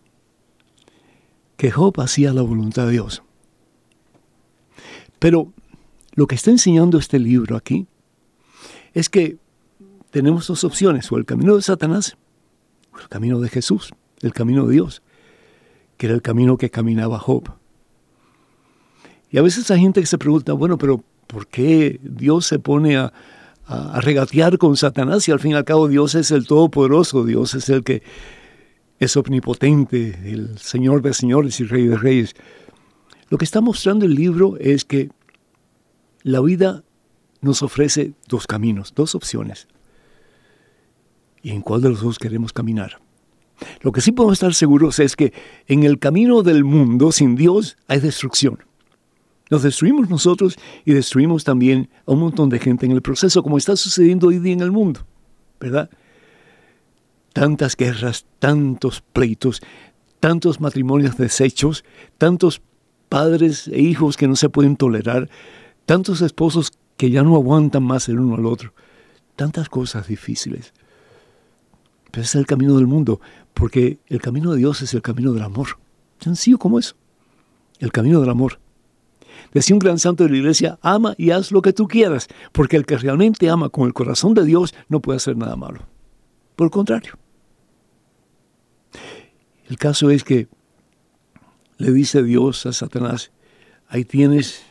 que 1.58 1.72
Job 1.72 2.00
hacía 2.00 2.34
la 2.34 2.42
voluntad 2.42 2.86
de 2.86 2.94
Dios. 2.94 3.24
Pero 5.20 5.52
lo 6.14 6.28
que 6.28 6.36
está 6.36 6.52
enseñando 6.52 6.98
este 6.98 7.20
libro 7.20 7.56
aquí 7.58 7.88
es 8.94 9.10
que 9.10 9.38
tenemos 10.12 10.48
dos 10.48 10.64
opciones, 10.64 11.12
o 11.12 11.18
el 11.18 11.26
camino 11.26 11.56
de 11.56 11.62
Satanás 11.62 12.18
o 12.94 13.00
el 13.00 13.10
camino 13.10 13.40
de 13.40 13.50
Jesús, 13.50 13.94
el 14.22 14.34
camino 14.34 14.66
de 14.66 14.74
Dios 14.74 15.02
que 15.98 16.06
era 16.06 16.16
el 16.16 16.22
camino 16.22 16.58
que 16.58 16.70
caminaba 16.70 17.20
Job. 17.20 17.52
Y 19.30 19.38
a 19.38 19.42
veces 19.42 19.70
hay 19.72 19.82
gente 19.82 20.00
que 20.00 20.08
se 20.08 20.18
pregunta, 20.18 20.54
bueno, 20.54 20.78
pero 20.78 21.04
¿por 21.26 21.48
qué 21.48 22.00
Dios 22.02 22.46
se 22.46 22.60
pone 22.60 22.98
a, 22.98 23.12
regatear 24.00 24.58
con 24.58 24.78
Satanás 24.78 25.28
y 25.28 25.34
al 25.34 25.42
fin 25.42 25.52
y 25.52 25.56
al 25.56 25.66
cabo 25.66 25.90
Dios 25.90 26.16
es 26.16 26.32
el 26.32 26.48
Todopoderoso, 26.48 27.26
Dios 27.26 27.54
es 27.54 27.68
el 27.68 27.84
que 27.84 28.02
es 29.00 29.16
omnipotente, 29.16 30.20
el 30.26 30.58
Señor 30.58 31.02
de 31.02 31.14
señores 31.14 31.60
y 31.60 31.66
Rey 31.66 31.88
de 31.88 31.98
reyes. 31.98 32.36
Lo 33.30 33.38
que 33.38 33.46
está 33.46 33.62
mostrando 33.62 34.06
el 34.06 34.16
libro 34.16 34.58
es 34.58 34.86
que 34.86 35.10
la 36.24 36.42
vida 36.42 36.84
nos 37.42 37.62
ofrece 37.62 38.14
dos 38.28 38.48
caminos, 38.48 38.94
dos 38.96 39.16
opciones. 39.16 39.68
¿Y 41.42 41.52
en 41.52 41.62
cuál 41.62 41.82
de 41.82 41.90
los 41.90 42.02
dos 42.02 42.18
queremos 42.18 42.52
caminar? 42.52 43.00
Lo 43.82 43.92
que 43.92 44.02
sí 44.02 44.12
podemos 44.12 44.34
estar 44.34 44.54
seguros 44.54 45.00
es 45.00 45.16
que 45.16 45.34
en 45.68 45.84
el 45.84 46.00
camino 46.00 46.44
del 46.44 46.64
mundo 46.64 47.12
sin 47.12 47.36
Dios 47.36 47.78
hay 47.88 48.00
destrucción. 48.00 48.60
Nos 49.50 49.64
destruimos 49.64 50.10
nosotros 50.10 50.58
y 50.84 50.94
destruimos 50.94 51.44
también 51.44 51.90
a 52.06 52.12
un 52.12 52.20
montón 52.20 52.50
de 52.50 52.60
gente 52.60 52.86
en 52.86 52.92
el 52.92 53.02
proceso, 53.02 53.44
como 53.44 53.58
está 53.58 53.76
sucediendo 53.76 54.28
hoy 54.28 54.40
día 54.40 54.54
en 54.54 54.62
el 54.62 54.72
mundo, 54.72 55.06
¿verdad? 55.60 55.90
Tantas 57.38 57.78
guerras, 57.78 58.26
tantos 58.40 59.04
pleitos, 59.14 59.62
tantos 60.20 60.60
matrimonios 60.60 61.18
deshechos, 61.18 61.86
tantos 62.18 62.64
padres 63.10 63.68
e 63.68 63.80
hijos 63.80 64.18
que 64.18 64.28
no 64.28 64.36
se 64.36 64.50
pueden 64.50 64.76
tolerar, 64.76 65.30
tantos 65.86 66.22
esposos 66.22 66.72
que 66.98 67.12
ya 67.12 67.22
no 67.22 67.36
aguantan 67.36 67.84
más 67.84 68.10
el 68.10 68.20
uno 68.20 68.38
al 68.38 68.48
otro, 68.48 68.74
tantas 69.36 69.70
cosas 69.70 70.08
difíciles. 70.08 70.74
Pero 72.10 72.24
ese 72.24 72.40
es 72.40 72.42
el 72.42 72.48
camino 72.48 72.76
del 72.76 72.88
mundo, 72.88 73.22
porque 73.54 74.00
el 74.08 74.20
camino 74.20 74.54
de 74.54 74.58
Dios 74.58 74.82
es 74.82 74.96
el 74.96 75.04
camino 75.04 75.32
del 75.32 75.44
amor. 75.44 75.78
Sencillo 76.20 76.58
como 76.58 76.80
eso. 76.80 76.96
El 77.78 77.92
camino 77.92 78.20
del 78.20 78.32
amor. 78.32 78.60
Decía 79.54 79.76
un 79.76 79.80
gran 79.80 80.00
santo 80.00 80.24
de 80.24 80.32
la 80.32 80.38
iglesia, 80.38 80.80
ama 80.82 81.14
y 81.20 81.30
haz 81.30 81.52
lo 81.52 81.62
que 81.62 81.72
tú 81.72 81.88
quieras, 81.88 82.30
porque 82.52 82.78
el 82.78 82.88
que 82.88 82.98
realmente 82.98 83.48
ama 83.48 83.70
con 83.70 83.86
el 83.86 83.94
corazón 83.94 84.34
de 84.34 84.44
Dios 84.44 84.74
no 84.90 85.02
puede 85.02 85.18
hacer 85.18 85.38
nada 85.38 85.56
malo. 85.56 85.82
Por 86.56 86.66
el 86.66 86.72
contrario. 86.72 87.14
El 89.70 89.78
caso 89.78 90.10
es 90.10 90.24
que 90.24 90.48
le 91.78 91.92
dice 91.92 92.24
Dios 92.24 92.66
a 92.66 92.74
Satanás, 92.74 93.32
ahí 93.88 94.06
tienes 94.06 94.64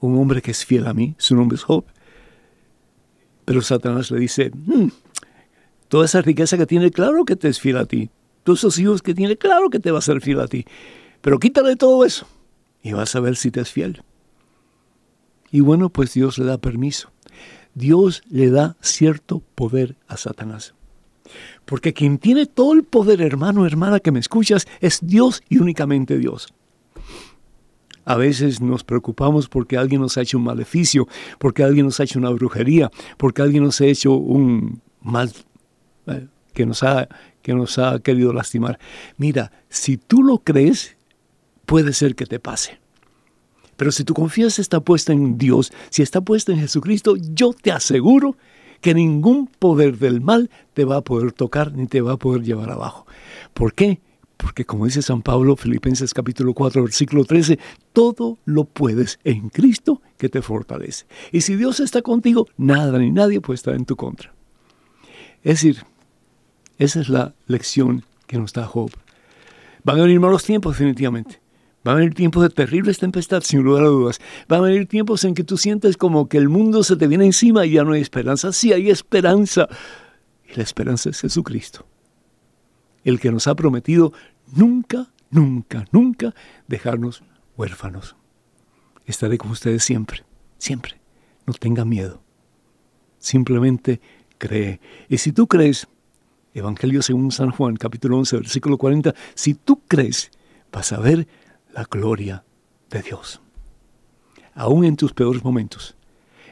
un 0.00 0.18
hombre 0.18 0.42
que 0.42 0.50
es 0.50 0.64
fiel 0.64 0.86
a 0.86 0.94
mí, 0.94 1.14
su 1.18 1.34
nombre 1.34 1.56
es 1.56 1.64
Job. 1.64 1.84
Pero 3.44 3.62
Satanás 3.62 4.10
le 4.10 4.18
dice, 4.18 4.50
hmm, 4.54 4.88
toda 5.88 6.04
esa 6.04 6.20
riqueza 6.20 6.58
que 6.58 6.66
tiene, 6.66 6.90
claro 6.90 7.24
que 7.24 7.36
te 7.36 7.48
es 7.48 7.60
fiel 7.60 7.78
a 7.78 7.86
ti. 7.86 8.10
Todos 8.44 8.60
esos 8.60 8.78
hijos 8.78 9.02
que 9.02 9.14
tiene, 9.14 9.36
claro 9.36 9.70
que 9.70 9.80
te 9.80 9.90
va 9.90 9.98
a 9.98 10.02
ser 10.02 10.20
fiel 10.20 10.40
a 10.40 10.48
ti. 10.48 10.66
Pero 11.20 11.38
quítale 11.38 11.76
todo 11.76 12.04
eso 12.04 12.26
y 12.82 12.92
vas 12.92 13.16
a 13.16 13.20
ver 13.20 13.36
si 13.36 13.50
te 13.50 13.60
es 13.60 13.70
fiel. 13.70 14.02
Y 15.50 15.60
bueno, 15.60 15.88
pues 15.88 16.12
Dios 16.14 16.38
le 16.38 16.44
da 16.44 16.58
permiso. 16.58 17.10
Dios 17.74 18.22
le 18.28 18.50
da 18.50 18.76
cierto 18.80 19.42
poder 19.54 19.96
a 20.08 20.16
Satanás. 20.16 20.74
Porque 21.66 21.92
quien 21.92 22.18
tiene 22.18 22.46
todo 22.46 22.72
el 22.72 22.84
poder, 22.84 23.20
hermano, 23.20 23.66
hermana, 23.66 24.00
que 24.00 24.12
me 24.12 24.20
escuchas, 24.20 24.66
es 24.80 25.00
Dios 25.02 25.42
y 25.48 25.58
únicamente 25.58 26.16
Dios. 26.16 26.54
A 28.04 28.14
veces 28.14 28.60
nos 28.60 28.84
preocupamos 28.84 29.48
porque 29.48 29.76
alguien 29.76 30.00
nos 30.00 30.16
ha 30.16 30.22
hecho 30.22 30.38
un 30.38 30.44
maleficio, 30.44 31.08
porque 31.40 31.64
alguien 31.64 31.86
nos 31.86 31.98
ha 31.98 32.04
hecho 32.04 32.20
una 32.20 32.30
brujería, 32.30 32.90
porque 33.16 33.42
alguien 33.42 33.64
nos 33.64 33.80
ha 33.80 33.86
hecho 33.86 34.12
un 34.14 34.80
mal 35.02 35.32
eh, 36.06 36.28
que, 36.54 36.66
nos 36.66 36.84
ha, 36.84 37.08
que 37.42 37.52
nos 37.52 37.78
ha 37.78 37.98
querido 37.98 38.32
lastimar. 38.32 38.78
Mira, 39.16 39.50
si 39.68 39.96
tú 39.96 40.22
lo 40.22 40.38
crees, 40.38 40.96
puede 41.66 41.92
ser 41.92 42.14
que 42.14 42.26
te 42.26 42.38
pase. 42.38 42.78
Pero 43.76 43.90
si 43.90 44.04
tu 44.04 44.14
confianza 44.14 44.62
está 44.62 44.78
puesta 44.78 45.12
en 45.12 45.36
Dios, 45.36 45.72
si 45.90 46.02
está 46.02 46.20
puesta 46.20 46.52
en 46.52 46.60
Jesucristo, 46.60 47.16
yo 47.16 47.52
te 47.52 47.72
aseguro 47.72 48.36
que 48.80 48.94
ningún 48.94 49.46
poder 49.46 49.98
del 49.98 50.20
mal 50.20 50.50
te 50.74 50.84
va 50.84 50.96
a 50.96 51.00
poder 51.02 51.32
tocar 51.32 51.72
ni 51.72 51.86
te 51.86 52.00
va 52.00 52.12
a 52.12 52.16
poder 52.16 52.42
llevar 52.42 52.70
abajo. 52.70 53.06
¿Por 53.54 53.74
qué? 53.74 54.00
Porque 54.36 54.64
como 54.64 54.84
dice 54.84 55.02
San 55.02 55.22
Pablo, 55.22 55.56
Filipenses 55.56 56.12
capítulo 56.12 56.52
4, 56.52 56.82
versículo 56.82 57.24
13, 57.24 57.58
todo 57.92 58.38
lo 58.44 58.64
puedes 58.64 59.18
en 59.24 59.48
Cristo 59.48 60.02
que 60.18 60.28
te 60.28 60.42
fortalece. 60.42 61.06
Y 61.32 61.40
si 61.40 61.56
Dios 61.56 61.80
está 61.80 62.02
contigo, 62.02 62.46
nada 62.56 62.98
ni 62.98 63.10
nadie 63.10 63.40
puede 63.40 63.56
estar 63.56 63.74
en 63.74 63.86
tu 63.86 63.96
contra. 63.96 64.34
Es 65.42 65.62
decir, 65.62 65.84
esa 66.78 67.00
es 67.00 67.08
la 67.08 67.34
lección 67.46 68.04
que 68.26 68.38
nos 68.38 68.52
da 68.52 68.66
Job. 68.66 68.90
Van 69.84 69.98
a 69.98 70.02
venir 70.02 70.20
malos 70.20 70.44
tiempos 70.44 70.76
definitivamente. 70.76 71.40
Van 71.86 71.94
a 71.94 71.98
venir 71.98 72.14
tiempos 72.14 72.42
de 72.42 72.50
terribles 72.50 72.98
tempestades, 72.98 73.46
sin 73.46 73.62
lugar 73.62 73.84
a 73.84 73.86
dudas. 73.86 74.18
Van 74.48 74.58
a 74.58 74.62
venir 74.64 74.88
tiempos 74.88 75.22
en 75.22 75.34
que 75.34 75.44
tú 75.44 75.56
sientes 75.56 75.96
como 75.96 76.28
que 76.28 76.36
el 76.36 76.48
mundo 76.48 76.82
se 76.82 76.96
te 76.96 77.06
viene 77.06 77.26
encima 77.26 77.64
y 77.64 77.74
ya 77.74 77.84
no 77.84 77.92
hay 77.92 78.00
esperanza. 78.00 78.52
Sí, 78.52 78.72
hay 78.72 78.90
esperanza. 78.90 79.68
Y 80.50 80.56
la 80.56 80.64
esperanza 80.64 81.10
es 81.10 81.20
Jesucristo. 81.20 81.86
El 83.04 83.20
que 83.20 83.30
nos 83.30 83.46
ha 83.46 83.54
prometido 83.54 84.12
nunca, 84.52 85.12
nunca, 85.30 85.84
nunca 85.92 86.34
dejarnos 86.66 87.22
huérfanos. 87.56 88.16
Estaré 89.04 89.38
con 89.38 89.52
ustedes 89.52 89.84
siempre, 89.84 90.24
siempre. 90.58 91.00
No 91.46 91.52
tenga 91.52 91.84
miedo. 91.84 92.20
Simplemente 93.20 94.00
cree. 94.38 94.80
Y 95.08 95.18
si 95.18 95.30
tú 95.30 95.46
crees, 95.46 95.86
Evangelio 96.52 97.00
según 97.00 97.30
San 97.30 97.52
Juan, 97.52 97.76
capítulo 97.76 98.18
11, 98.18 98.38
versículo 98.38 98.76
40, 98.76 99.14
si 99.36 99.54
tú 99.54 99.82
crees, 99.86 100.32
vas 100.72 100.92
a 100.92 100.98
ver 100.98 101.28
la 101.76 101.84
gloria 101.84 102.42
de 102.88 103.02
Dios. 103.02 103.42
Aún 104.54 104.86
en 104.86 104.96
tus 104.96 105.12
peores 105.12 105.44
momentos, 105.44 105.94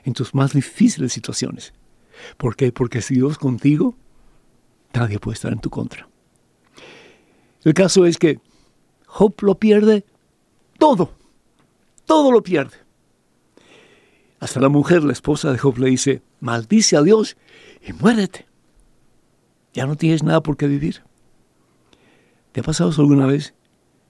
en 0.04 0.12
tus 0.12 0.34
más 0.34 0.52
difíciles 0.52 1.14
situaciones. 1.14 1.72
¿Por 2.36 2.56
qué? 2.56 2.72
Porque 2.72 3.00
si 3.00 3.14
Dios 3.14 3.38
contigo, 3.38 3.96
nadie 4.92 5.18
puede 5.18 5.36
estar 5.36 5.50
en 5.50 5.60
tu 5.60 5.70
contra. 5.70 6.06
El 7.62 7.72
caso 7.72 8.04
es 8.04 8.18
que 8.18 8.38
Job 9.06 9.34
lo 9.40 9.58
pierde 9.58 10.04
todo. 10.78 11.14
Todo 12.04 12.30
lo 12.30 12.42
pierde. 12.42 12.76
Hasta 14.40 14.60
la 14.60 14.68
mujer, 14.68 15.04
la 15.04 15.14
esposa 15.14 15.50
de 15.50 15.56
Job, 15.56 15.78
le 15.78 15.88
dice, 15.88 16.20
maldice 16.40 16.98
a 16.98 17.02
Dios 17.02 17.38
y 17.80 17.94
muérete. 17.94 18.46
Ya 19.72 19.86
no 19.86 19.96
tienes 19.96 20.22
nada 20.22 20.42
por 20.42 20.58
qué 20.58 20.66
vivir. 20.66 21.02
¿Te 22.52 22.60
ha 22.60 22.62
pasado 22.62 22.90
eso 22.90 23.00
alguna 23.00 23.24
vez? 23.24 23.54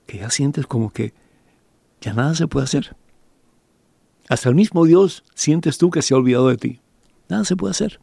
Que 0.06 0.18
ya 0.18 0.30
sientes 0.30 0.66
como 0.66 0.90
que 0.90 1.14
ya 2.00 2.12
nada 2.12 2.34
se 2.34 2.46
puede 2.46 2.64
hacer. 2.64 2.96
Hasta 4.28 4.48
el 4.48 4.54
mismo 4.54 4.84
Dios 4.84 5.24
sientes 5.34 5.78
tú 5.78 5.90
que 5.90 6.02
se 6.02 6.14
ha 6.14 6.16
olvidado 6.16 6.48
de 6.48 6.56
ti. 6.56 6.80
Nada 7.28 7.44
se 7.44 7.56
puede 7.56 7.72
hacer. 7.72 8.00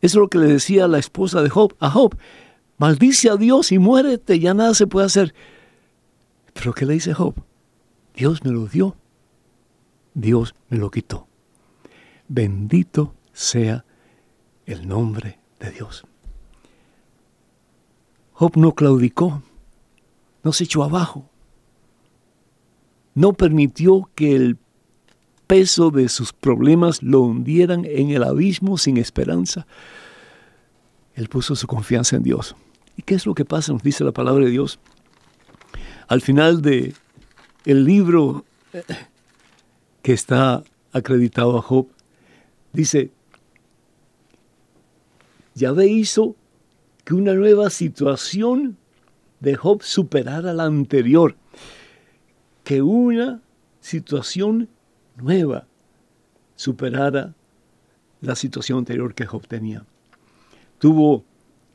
Eso 0.00 0.18
es 0.18 0.22
lo 0.22 0.28
que 0.28 0.38
le 0.38 0.46
decía 0.46 0.88
la 0.88 0.98
esposa 0.98 1.42
de 1.42 1.48
Job 1.48 1.74
a 1.78 1.90
Job. 1.90 2.16
Maldice 2.78 3.30
a 3.30 3.36
Dios 3.36 3.70
y 3.70 3.78
muérete, 3.78 4.40
ya 4.40 4.54
nada 4.54 4.74
se 4.74 4.86
puede 4.86 5.06
hacer. 5.06 5.34
Pero 6.54 6.72
¿qué 6.72 6.86
le 6.86 6.94
dice 6.94 7.14
Job? 7.14 7.34
Dios 8.14 8.44
me 8.44 8.50
lo 8.50 8.66
dio, 8.66 8.96
Dios 10.14 10.54
me 10.68 10.78
lo 10.78 10.90
quitó. 10.90 11.28
Bendito 12.28 13.14
sea 13.32 13.84
el 14.66 14.86
nombre 14.88 15.38
de 15.60 15.70
Dios. 15.70 16.04
Job 18.32 18.56
no 18.56 18.74
claudicó, 18.74 19.42
no 20.42 20.52
se 20.52 20.64
echó 20.64 20.82
abajo. 20.82 21.28
No 23.14 23.32
permitió 23.32 24.10
que 24.14 24.34
el 24.34 24.58
peso 25.46 25.90
de 25.90 26.08
sus 26.08 26.32
problemas 26.32 27.02
lo 27.02 27.20
hundieran 27.20 27.84
en 27.84 28.10
el 28.10 28.22
abismo 28.22 28.78
sin 28.78 28.96
esperanza. 28.96 29.66
Él 31.14 31.28
puso 31.28 31.54
su 31.54 31.66
confianza 31.66 32.16
en 32.16 32.22
Dios. 32.22 32.56
¿Y 32.96 33.02
qué 33.02 33.14
es 33.14 33.26
lo 33.26 33.34
que 33.34 33.44
pasa? 33.44 33.72
Nos 33.72 33.82
dice 33.82 34.04
la 34.04 34.12
palabra 34.12 34.44
de 34.44 34.50
Dios. 34.50 34.78
Al 36.08 36.20
final 36.20 36.62
de 36.62 36.94
el 37.64 37.84
libro 37.84 38.44
eh, 38.72 38.82
que 40.02 40.12
está 40.12 40.62
acreditado 40.92 41.58
a 41.58 41.62
Job, 41.62 41.88
dice, 42.72 43.10
Yahvé 45.54 45.86
hizo 45.86 46.34
que 47.04 47.14
una 47.14 47.34
nueva 47.34 47.70
situación 47.70 48.78
de 49.42 49.56
Job 49.56 49.82
superara 49.82 50.54
la 50.54 50.64
anterior, 50.64 51.36
que 52.62 52.80
una 52.80 53.42
situación 53.80 54.68
nueva 55.16 55.66
superara 56.54 57.34
la 58.20 58.36
situación 58.36 58.78
anterior 58.78 59.14
que 59.14 59.26
Job 59.26 59.46
tenía. 59.48 59.84
Tuvo 60.78 61.24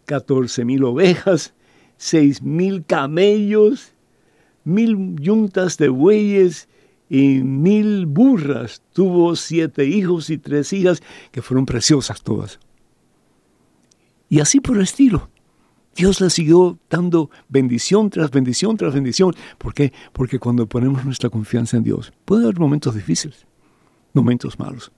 14 0.06 0.64
mil 0.64 0.86
ovejas, 0.86 1.54
seis 1.98 2.42
mil 2.42 2.86
camellos, 2.86 3.92
mil 4.64 5.18
yuntas 5.20 5.78
de 5.78 5.90
bueyes 5.90 6.70
y 7.10 7.40
mil 7.40 8.06
burras. 8.06 8.82
Tuvo 8.94 9.36
siete 9.36 9.84
hijos 9.86 10.30
y 10.30 10.38
tres 10.38 10.72
hijas 10.72 11.04
que 11.32 11.42
fueron 11.42 11.66
preciosas 11.66 12.22
todas. 12.22 12.60
Y 14.30 14.40
así 14.40 14.62
por 14.62 14.78
el 14.78 14.84
estilo 14.84 15.30
Dios 15.98 16.22
le 16.22 16.30
siguió 16.30 16.78
dando 16.92 17.32
bendición 17.50 18.12
tras 18.12 18.30
bendición 18.30 18.78
tras 18.78 18.94
bendición. 18.94 19.34
¿Por 19.58 19.74
qué? 19.74 19.92
Porque 20.14 20.38
cuando 20.38 20.68
ponemos 20.68 21.04
nuestra 21.04 21.32
confianza 21.32 21.76
en 21.76 21.84
Dios, 21.84 22.14
puede 22.24 22.44
haber 22.44 22.60
momentos 22.60 22.94
difíciles, 22.94 23.48
momentos 24.14 24.60
malos. 24.60 24.92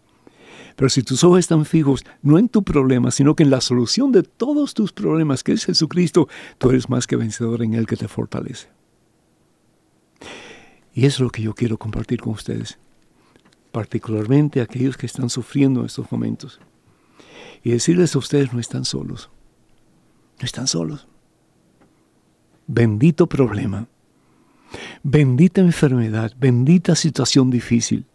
Pero 0.76 0.90
si 0.90 1.02
tus 1.02 1.24
ojos 1.24 1.40
están 1.40 1.64
fijos 1.64 2.04
no 2.22 2.38
en 2.38 2.50
tu 2.50 2.64
problema, 2.64 3.12
sino 3.12 3.34
que 3.34 3.44
en 3.44 3.50
la 3.50 3.62
solución 3.62 4.12
de 4.12 4.24
todos 4.24 4.74
tus 4.74 4.92
problemas, 4.92 5.42
que 5.42 5.54
es 5.54 5.66
Jesucristo, 5.66 6.28
tú 6.58 6.70
eres 6.70 6.90
más 6.90 7.08
que 7.08 7.16
vencedor 7.16 7.64
en 7.64 7.76
Él 7.76 7.88
que 7.88 7.96
te 7.96 8.10
fortalece. 8.10 8.68
Y 10.94 11.06
eso 11.06 11.16
es 11.16 11.20
lo 11.22 11.30
que 11.30 11.42
yo 11.42 11.56
quiero 11.56 11.78
compartir 11.78 12.20
con 12.20 12.34
ustedes, 12.34 12.78
particularmente 13.72 14.60
aquellos 14.60 14.98
que 14.98 15.06
están 15.06 15.30
sufriendo 15.30 15.80
en 15.80 15.86
estos 15.86 16.12
momentos. 16.12 16.60
Y 17.64 17.72
decirles 17.72 18.16
a 18.16 18.20
ustedes, 18.20 18.52
no 18.52 18.60
están 18.60 18.84
solos. 18.84 19.30
No 20.40 20.46
están 20.46 20.68
solos. 20.68 21.08
Bendito 22.68 23.28
problema. 23.28 23.88
Bendita 25.04 25.62
enfermedad, 25.62 26.34
bendita 26.40 26.96
situación 26.96 27.50
difícil. 27.50 28.06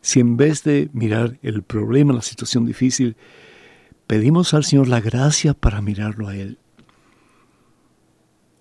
Si 0.00 0.20
en 0.20 0.36
vez 0.36 0.64
de 0.64 0.90
mirar 0.92 1.38
el 1.42 1.62
problema, 1.62 2.12
la 2.12 2.22
situación 2.22 2.66
difícil, 2.66 3.16
pedimos 4.06 4.52
al 4.52 4.64
Señor 4.64 4.88
la 4.88 5.00
gracia 5.00 5.54
para 5.54 5.80
mirarlo 5.80 6.28
a 6.28 6.36
Él, 6.36 6.58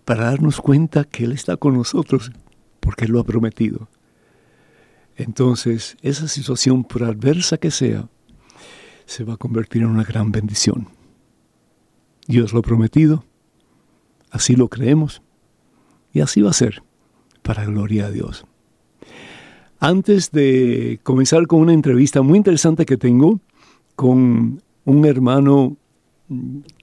para 0.05 0.25
darnos 0.25 0.61
cuenta 0.61 1.03
que 1.03 1.25
Él 1.25 1.31
está 1.31 1.57
con 1.57 1.73
nosotros, 1.73 2.31
porque 2.79 3.05
Él 3.05 3.11
lo 3.11 3.19
ha 3.19 3.25
prometido. 3.25 3.89
Entonces, 5.15 5.97
esa 6.01 6.27
situación, 6.27 6.83
por 6.83 7.03
adversa 7.03 7.57
que 7.57 7.71
sea, 7.71 8.07
se 9.05 9.23
va 9.23 9.33
a 9.33 9.37
convertir 9.37 9.81
en 9.81 9.89
una 9.89 10.03
gran 10.03 10.31
bendición. 10.31 11.00
Dios 12.27 12.53
lo 12.53 12.59
ha 12.59 12.63
prometido, 12.63 13.25
así 14.29 14.55
lo 14.55 14.67
creemos 14.67 15.21
y 16.13 16.21
así 16.21 16.41
va 16.41 16.51
a 16.51 16.53
ser, 16.53 16.83
para 17.41 17.65
gloria 17.65 18.07
a 18.07 18.11
Dios. 18.11 18.45
Antes 19.79 20.31
de 20.31 20.99
comenzar 21.03 21.47
con 21.47 21.61
una 21.61 21.73
entrevista 21.73 22.21
muy 22.21 22.37
interesante 22.37 22.85
que 22.85 22.97
tengo 22.97 23.39
con 23.95 24.61
un 24.85 25.05
hermano 25.05 25.77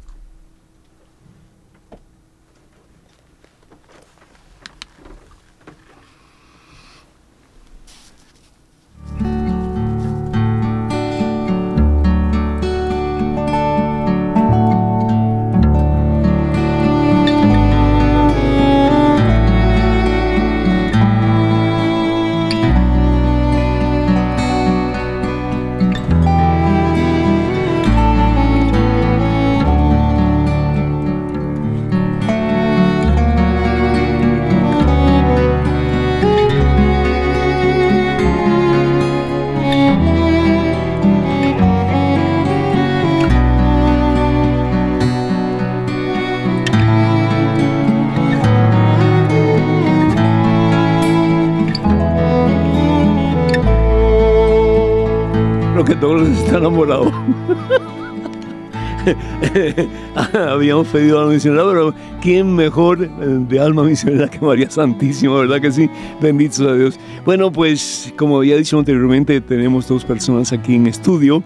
Habíamos 60.62 60.86
pedido 60.86 61.20
a 61.20 61.24
la 61.24 61.32
misionera, 61.32 61.64
pero 61.68 61.92
¿quién 62.20 62.54
mejor 62.54 63.02
eh, 63.02 63.08
de 63.48 63.58
alma 63.58 63.82
misionera 63.82 64.30
que 64.30 64.38
María 64.38 64.70
Santísima, 64.70 65.40
verdad 65.40 65.60
que 65.60 65.72
sí? 65.72 65.90
Bendito 66.20 66.54
sea 66.54 66.74
Dios. 66.74 67.00
Bueno, 67.24 67.50
pues 67.50 68.14
como 68.16 68.36
había 68.36 68.56
dicho 68.56 68.78
anteriormente, 68.78 69.40
tenemos 69.40 69.88
dos 69.88 70.04
personas 70.04 70.52
aquí 70.52 70.76
en 70.76 70.86
estudio 70.86 71.42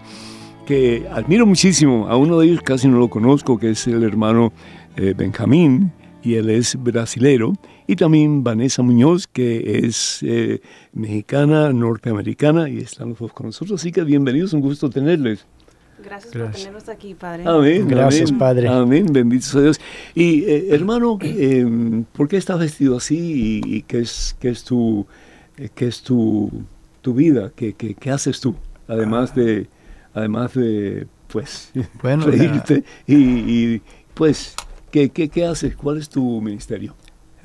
que 0.67 1.07
admiro 1.11 1.47
muchísimo. 1.47 2.07
A 2.07 2.15
uno 2.15 2.37
de 2.37 2.45
ellos 2.45 2.61
casi 2.61 2.87
no 2.87 2.99
lo 2.99 3.09
conozco, 3.09 3.57
que 3.57 3.71
es 3.71 3.87
el 3.87 4.03
hermano 4.03 4.53
eh, 4.97 5.15
Benjamín, 5.17 5.91
y 6.21 6.35
él 6.35 6.51
es 6.51 6.75
brasilero, 6.75 7.53
y 7.87 7.95
también 7.95 8.43
Vanessa 8.43 8.83
Muñoz, 8.83 9.25
que 9.25 9.79
es 9.79 10.19
eh, 10.21 10.61
mexicana, 10.93 11.73
norteamericana, 11.73 12.69
y 12.69 12.77
están 12.77 13.09
los 13.09 13.17
dos 13.17 13.33
con 13.33 13.47
nosotros. 13.47 13.81
Así 13.81 13.91
que 13.91 14.03
bienvenidos, 14.03 14.53
un 14.53 14.61
gusto 14.61 14.91
tenerles. 14.91 15.47
Gracias, 16.03 16.33
por 16.33 16.51
tenernos 16.51 16.89
aquí, 16.89 17.13
Padre. 17.13 17.43
Amén. 17.45 17.87
Gracias, 17.87 18.31
Padre. 18.31 18.67
Amén, 18.67 19.07
bendito 19.11 19.45
sea 19.45 19.61
Dios. 19.61 19.79
Y 20.13 20.43
eh, 20.43 20.67
hermano, 20.71 21.17
eh, 21.21 21.65
¿por 22.13 22.27
qué 22.27 22.37
estás 22.37 22.59
vestido 22.59 22.97
así 22.97 23.61
y, 23.65 23.81
qué 23.83 23.99
es, 23.99 24.35
qué 24.39 24.49
es, 24.49 24.63
tu, 24.63 25.05
qué 25.75 25.87
es 25.87 26.01
tu, 26.01 26.51
tu 27.01 27.13
vida? 27.13 27.51
¿Qué, 27.55 27.73
qué, 27.73 27.95
qué 27.95 28.11
haces 28.11 28.39
tú? 28.39 28.55
Además 28.87 29.35
de, 29.35 29.67
además 30.13 30.53
de 30.53 31.07
pues, 31.27 31.71
bueno, 32.01 32.25
reírte 32.27 32.83
y, 33.05 33.15
y, 33.15 33.81
pues 34.13 34.55
¿Qué, 34.91 35.09
qué, 35.09 35.27
qué 35.29 35.45
haces? 35.45 35.75
¿Cuál 35.75 35.97
es 35.97 36.09
tu 36.09 36.41
ministerio? 36.41 36.95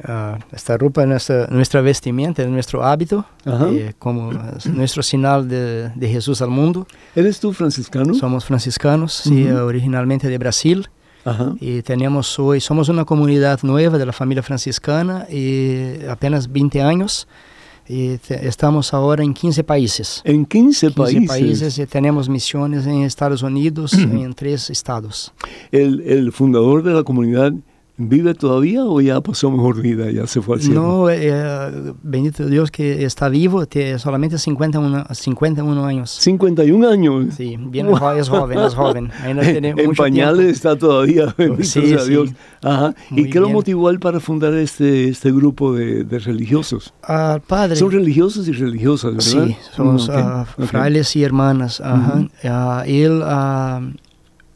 Uh, 0.04 0.36
esta 0.52 0.76
ropa 0.76 1.02
es 1.02 1.08
nuestra, 1.08 1.46
nuestra 1.48 1.80
vestimenta, 1.80 2.42
es 2.42 2.48
nuestro 2.48 2.82
hábito, 2.82 3.24
eh, 3.46 3.92
como 4.00 4.32
nuestro 4.72 5.00
señal 5.00 5.46
de, 5.46 5.90
de, 5.90 6.08
Jesús 6.08 6.42
al 6.42 6.50
mundo. 6.50 6.88
¿Eres 7.14 7.38
tú 7.38 7.52
franciscano? 7.52 8.12
Somos 8.14 8.44
franciscanos, 8.44 9.24
uh 9.26 9.30
-huh. 9.30 9.34
sí, 9.34 9.50
originalmente 9.50 10.28
de 10.28 10.38
Brasil. 10.38 10.88
Ajá. 11.24 11.54
Y 11.60 11.82
tenemos 11.82 12.36
hoy, 12.40 12.60
somos 12.60 12.88
una 12.88 13.04
comunidad 13.04 13.60
nueva 13.62 13.96
de 13.96 14.04
la 14.04 14.12
familia 14.12 14.42
franciscana 14.42 15.26
y 15.30 16.04
apenas 16.08 16.50
20 16.50 16.82
años. 16.82 17.28
Y 17.88 18.18
te, 18.18 18.48
estamos 18.48 18.92
ahora 18.94 19.22
en 19.22 19.34
15 19.34 19.62
países. 19.62 20.20
En 20.24 20.46
15, 20.46 20.88
15 20.88 20.96
países. 20.96 21.28
países 21.28 21.78
y 21.78 21.86
tenemos 21.86 22.28
misiones 22.28 22.86
en 22.86 23.02
Estados 23.02 23.42
Unidos, 23.42 23.92
en 23.94 24.34
tres 24.34 24.68
estados. 24.70 25.32
El, 25.70 26.00
el 26.00 26.32
fundador 26.32 26.82
de 26.82 26.92
la 26.92 27.04
comunidad 27.04 27.52
¿Vive 28.08 28.34
todavía 28.34 28.84
o 28.84 29.00
ya 29.00 29.20
pasó 29.20 29.50
mejor 29.50 29.80
vida, 29.80 30.10
ya 30.10 30.26
se 30.26 30.42
fue 30.42 30.56
al 30.56 30.62
cielo? 30.62 30.82
No, 30.82 31.10
eh, 31.10 31.92
bendito 32.02 32.46
Dios 32.46 32.70
que 32.70 33.04
está 33.04 33.28
vivo, 33.28 33.66
tiene 33.66 33.98
solamente 33.98 34.38
51, 34.38 35.06
51 35.10 35.84
años. 35.84 36.10
51 36.10 36.88
años. 36.88 37.34
Sí, 37.36 37.56
bien 37.58 37.86
wow. 37.86 38.10
es 38.12 38.28
joven, 38.28 38.58
es 38.58 38.74
joven. 38.74 39.10
Ainda 39.22 39.48
en, 39.48 39.64
en 39.64 39.92
pañales 39.94 40.36
tiempo. 40.36 40.52
está 40.52 40.76
todavía, 40.76 41.34
bendito 41.38 41.64
sí, 41.64 41.88
sea 41.88 42.00
sí. 42.00 42.10
Dios. 42.10 42.30
Ajá. 42.62 42.94
¿Y 43.10 43.30
qué 43.30 43.38
lo 43.40 43.48
motivó 43.48 43.90
él 43.90 44.00
para 44.00 44.20
fundar 44.20 44.54
este, 44.54 45.08
este 45.08 45.30
grupo 45.30 45.72
de, 45.72 46.04
de 46.04 46.18
religiosos? 46.18 46.92
Al 47.02 47.40
padre. 47.40 47.76
Son 47.76 47.90
religiosos 47.90 48.48
y 48.48 48.52
religiosas, 48.52 49.12
¿verdad? 49.12 49.46
Sí, 49.46 49.56
somos 49.74 50.08
okay. 50.08 50.22
uh, 50.22 50.40
okay. 50.40 50.66
frailes 50.66 51.14
y 51.16 51.22
hermanas. 51.22 51.80
Ajá. 51.80 52.14
Uh 52.16 52.28
-huh. 52.42 52.80
uh, 52.80 52.84
él 52.86 53.94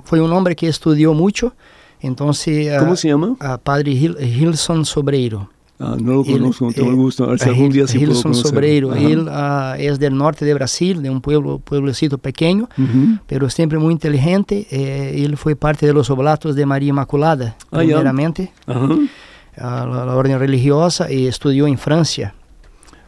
fue 0.05 0.21
un 0.21 0.33
hombre 0.33 0.57
que 0.57 0.69
estudió 0.69 1.15
mucho. 1.15 1.55
Entonces, 2.01 2.79
¿Cómo 2.79 2.97
se 2.97 3.09
llama? 3.09 3.29
Uh, 3.29 3.59
padre 3.63 3.93
Hil 3.93 4.17
Hilson 4.21 4.85
Sobreiro. 4.85 5.49
Ah, 5.79 5.95
no 6.01 6.15
lo 6.15 6.25
conozco, 6.25 6.73
tengo 6.73 6.89
el 6.89 6.97
gusto. 6.97 7.25
A 7.25 7.29
ver 7.29 7.39
si 7.39 7.49
algún 7.51 7.71
día 7.71 7.87
sí 7.87 7.99
Hilson 7.99 8.33
puedo. 8.33 8.45
Sobreiro. 8.45 8.95
Él 8.95 9.29
uh, 9.29 9.75
es 9.79 9.99
del 9.99 10.17
norte 10.17 10.45
de 10.47 10.55
Brasil, 10.55 11.03
de 11.03 11.11
un 11.11 11.21
pueblo, 11.21 11.59
pueblecito 11.59 12.17
pequeño, 12.17 12.69
uh 12.79 12.83
-huh. 12.83 13.21
pero 13.27 13.51
siempre 13.51 13.79
muy 13.79 13.93
inteligente. 13.93 14.67
Eh, 14.71 15.23
él 15.25 15.37
fue 15.37 15.55
parte 15.55 15.87
de 15.87 15.93
los 15.93 16.09
oblatos 16.09 16.55
de 16.57 16.65
María 16.65 16.91
Inmaculada, 16.91 17.57
ah, 17.71 17.79
primeramente, 17.79 18.53
a 18.67 19.87
la, 19.87 20.07
la, 20.07 20.17
orden 20.17 20.39
religiosa, 20.39 21.13
y 21.13 21.27
estudió 21.27 21.67
en 21.67 21.77
Francia. 21.77 22.35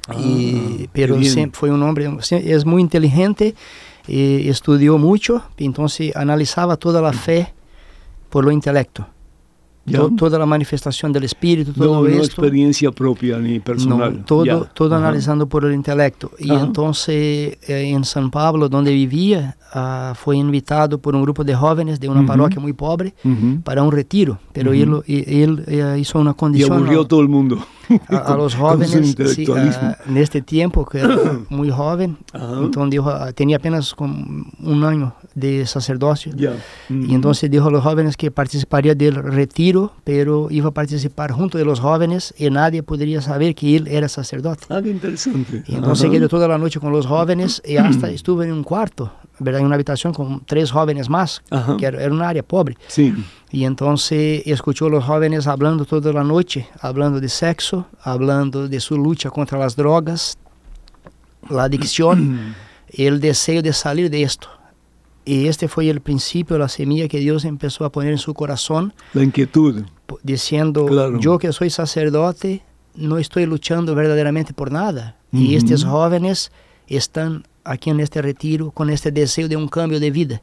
Ah, 0.07 0.17
y, 0.19 0.89
pero 0.93 1.23
siempre 1.23 1.59
fue 1.59 1.71
un 1.71 1.83
hombre, 1.83 2.11
es 2.31 2.67
muy 2.67 2.83
inteligente, 2.83 3.55
y 4.07 4.49
estudió 4.49 4.99
mucho, 4.99 5.43
entonces 5.59 6.15
analizaba 6.17 6.77
toda 6.77 7.01
la 7.03 7.13
fe 7.13 7.53
por 8.29 8.45
lo 8.45 8.51
intelecto. 8.51 9.07
To, 9.91 10.11
toda 10.11 10.39
la 10.39 10.45
manifestación 10.45 11.13
del 11.13 11.25
espíritu, 11.25 11.73
todo 11.73 12.03
no, 12.03 12.07
esto. 12.07 12.19
No 12.19 12.25
experiencia 12.25 12.93
propia 12.93 13.39
ni 13.39 13.59
personal. 13.59 14.19
No, 14.19 14.25
todo 14.25 14.45
ya. 14.45 14.61
todo 14.75 14.95
analizando 14.95 15.49
por 15.49 15.65
el 15.65 15.73
intelecto. 15.73 16.31
Y 16.39 16.51
Ajá. 16.51 16.65
entonces 16.65 17.57
eh, 17.67 17.91
en 17.91 18.05
San 18.05 18.31
Pablo, 18.31 18.69
donde 18.69 18.93
vivía, 18.93 19.57
uh, 19.75 20.15
fue 20.15 20.37
invitado 20.37 20.99
por 20.99 21.15
un 21.15 21.23
grupo 21.23 21.43
de 21.43 21.55
jóvenes 21.55 21.99
de 22.01 22.09
una 22.09 22.21
uh 22.21 22.25
-huh. 22.25 22.27
parroquia 22.27 22.61
muy 22.61 22.75
pobre 22.75 23.15
uh 23.25 23.29
-huh. 23.29 23.63
para 23.63 23.83
un 23.83 23.91
retiro. 23.91 24.39
Pero 24.53 24.73
él, 24.75 25.03
él, 25.07 25.65
él, 25.67 25.99
hizo 25.99 26.19
una 26.19 26.35
condición. 26.35 26.71
Y 26.71 26.83
aburrió 26.83 27.01
a 27.03 27.09
todo 27.09 27.23
el 27.23 27.29
mundo. 27.29 27.59
A, 28.09 28.17
a 28.35 28.37
los 28.37 28.55
jóvenes 28.55 28.91
sí, 29.35 29.49
uh, 29.49 29.57
en 30.07 30.17
este 30.17 30.43
tiempo, 30.43 30.85
que 30.85 30.99
era 30.99 31.17
muy 31.49 31.71
joven, 31.71 32.19
entonces 32.33 32.91
dijo, 32.91 33.13
tenía 33.35 33.57
apenas 33.57 33.95
un 33.99 34.85
año 34.85 35.15
de 35.35 35.67
sacerdocio. 35.67 36.33
Yeah. 36.35 36.53
Mm 36.89 36.95
-hmm. 36.95 37.11
Y 37.11 37.15
entonces 37.15 37.51
dijo 37.51 37.69
a 37.69 37.71
los 37.71 37.83
jóvenes 37.83 38.17
que 38.17 38.31
participaría 38.31 38.95
del 38.95 39.15
retiro, 39.15 39.93
pero 40.05 40.49
iba 40.51 40.69
a 40.69 40.73
participar 40.73 41.33
junto 41.33 41.59
de 41.59 41.65
los 41.65 41.81
jóvenes 41.81 42.35
y 42.37 42.51
nadie 42.51 42.83
podría 42.83 43.21
saber 43.21 43.55
que 43.55 43.77
él 43.77 43.87
era 43.89 44.09
sacerdote. 44.09 44.65
Ah, 44.69 44.81
qué 44.83 44.91
interesante. 44.91 45.63
Y 45.67 45.75
entonces 45.77 46.11
quedó 46.11 46.29
toda 46.29 46.49
la 46.49 46.59
noche 46.59 46.81
con 46.81 46.93
los 46.93 47.07
jóvenes 47.07 47.63
y 47.65 47.77
hasta 47.77 48.11
estuvo 48.19 48.43
en 48.43 48.53
un 48.53 48.65
cuarto, 48.65 49.13
¿verdad? 49.39 49.61
en 49.61 49.67
una 49.67 49.75
habitación 49.75 50.13
con 50.13 50.41
tres 50.45 50.71
jóvenes 50.71 51.09
más, 51.09 51.43
Ajá. 51.51 51.77
que 51.77 51.87
era, 51.87 52.03
era 52.03 52.29
área 52.29 52.43
pobre. 52.43 52.77
Sí. 52.89 53.15
Y 53.51 53.65
entonces 53.65 54.43
escuchó 54.47 54.87
a 54.87 54.91
los 54.91 55.05
jóvenes 55.05 55.47
hablando 55.47 55.85
toda 55.85 56.13
la 56.13 56.25
noche, 56.25 56.69
hablando 56.81 57.21
de 57.21 57.29
sexo, 57.29 57.87
hablando 58.03 58.69
de 58.69 58.81
su 58.81 58.97
lucha 58.99 59.31
contra 59.31 59.59
las 59.59 59.77
drogas, 59.77 60.39
la 61.49 61.65
adicción, 61.65 62.55
el 62.89 63.21
deseo 63.21 63.63
de 63.63 63.73
salir 63.73 64.11
de 64.11 64.23
esto. 64.23 64.49
Y 65.25 65.47
este 65.47 65.69
fue 65.69 65.89
el 65.91 66.01
principio, 66.01 66.57
la 66.57 66.69
semilla 66.69 67.07
que 67.07 67.19
Dios 67.19 67.45
empezó 67.45 67.85
a 67.85 67.93
poner 67.93 68.13
en 68.13 68.19
su 68.19 68.33
corazón. 68.33 68.95
La 69.13 69.23
inquietud. 69.23 69.85
Diciendo, 70.23 70.87
claro. 70.87 71.21
yo 71.21 71.39
que 71.39 71.53
soy 71.53 71.69
sacerdote, 71.69 72.63
no 72.95 73.19
estoy 73.19 73.45
luchando 73.45 73.95
verdaderamente 73.95 74.55
por 74.55 74.73
nada. 74.73 75.17
Uh 75.33 75.37
-huh. 75.37 75.41
Y 75.43 75.57
estos 75.57 75.85
jóvenes 75.85 76.51
están 76.87 77.45
aquí 77.69 77.91
en 77.91 78.01
este 78.01 78.23
retiro 78.23 78.71
con 78.71 78.91
este 78.91 79.11
deseo 79.11 79.49
de 79.49 79.57
un 79.57 79.69
cambio 79.69 80.01
de 80.01 80.11
vida. 80.11 80.43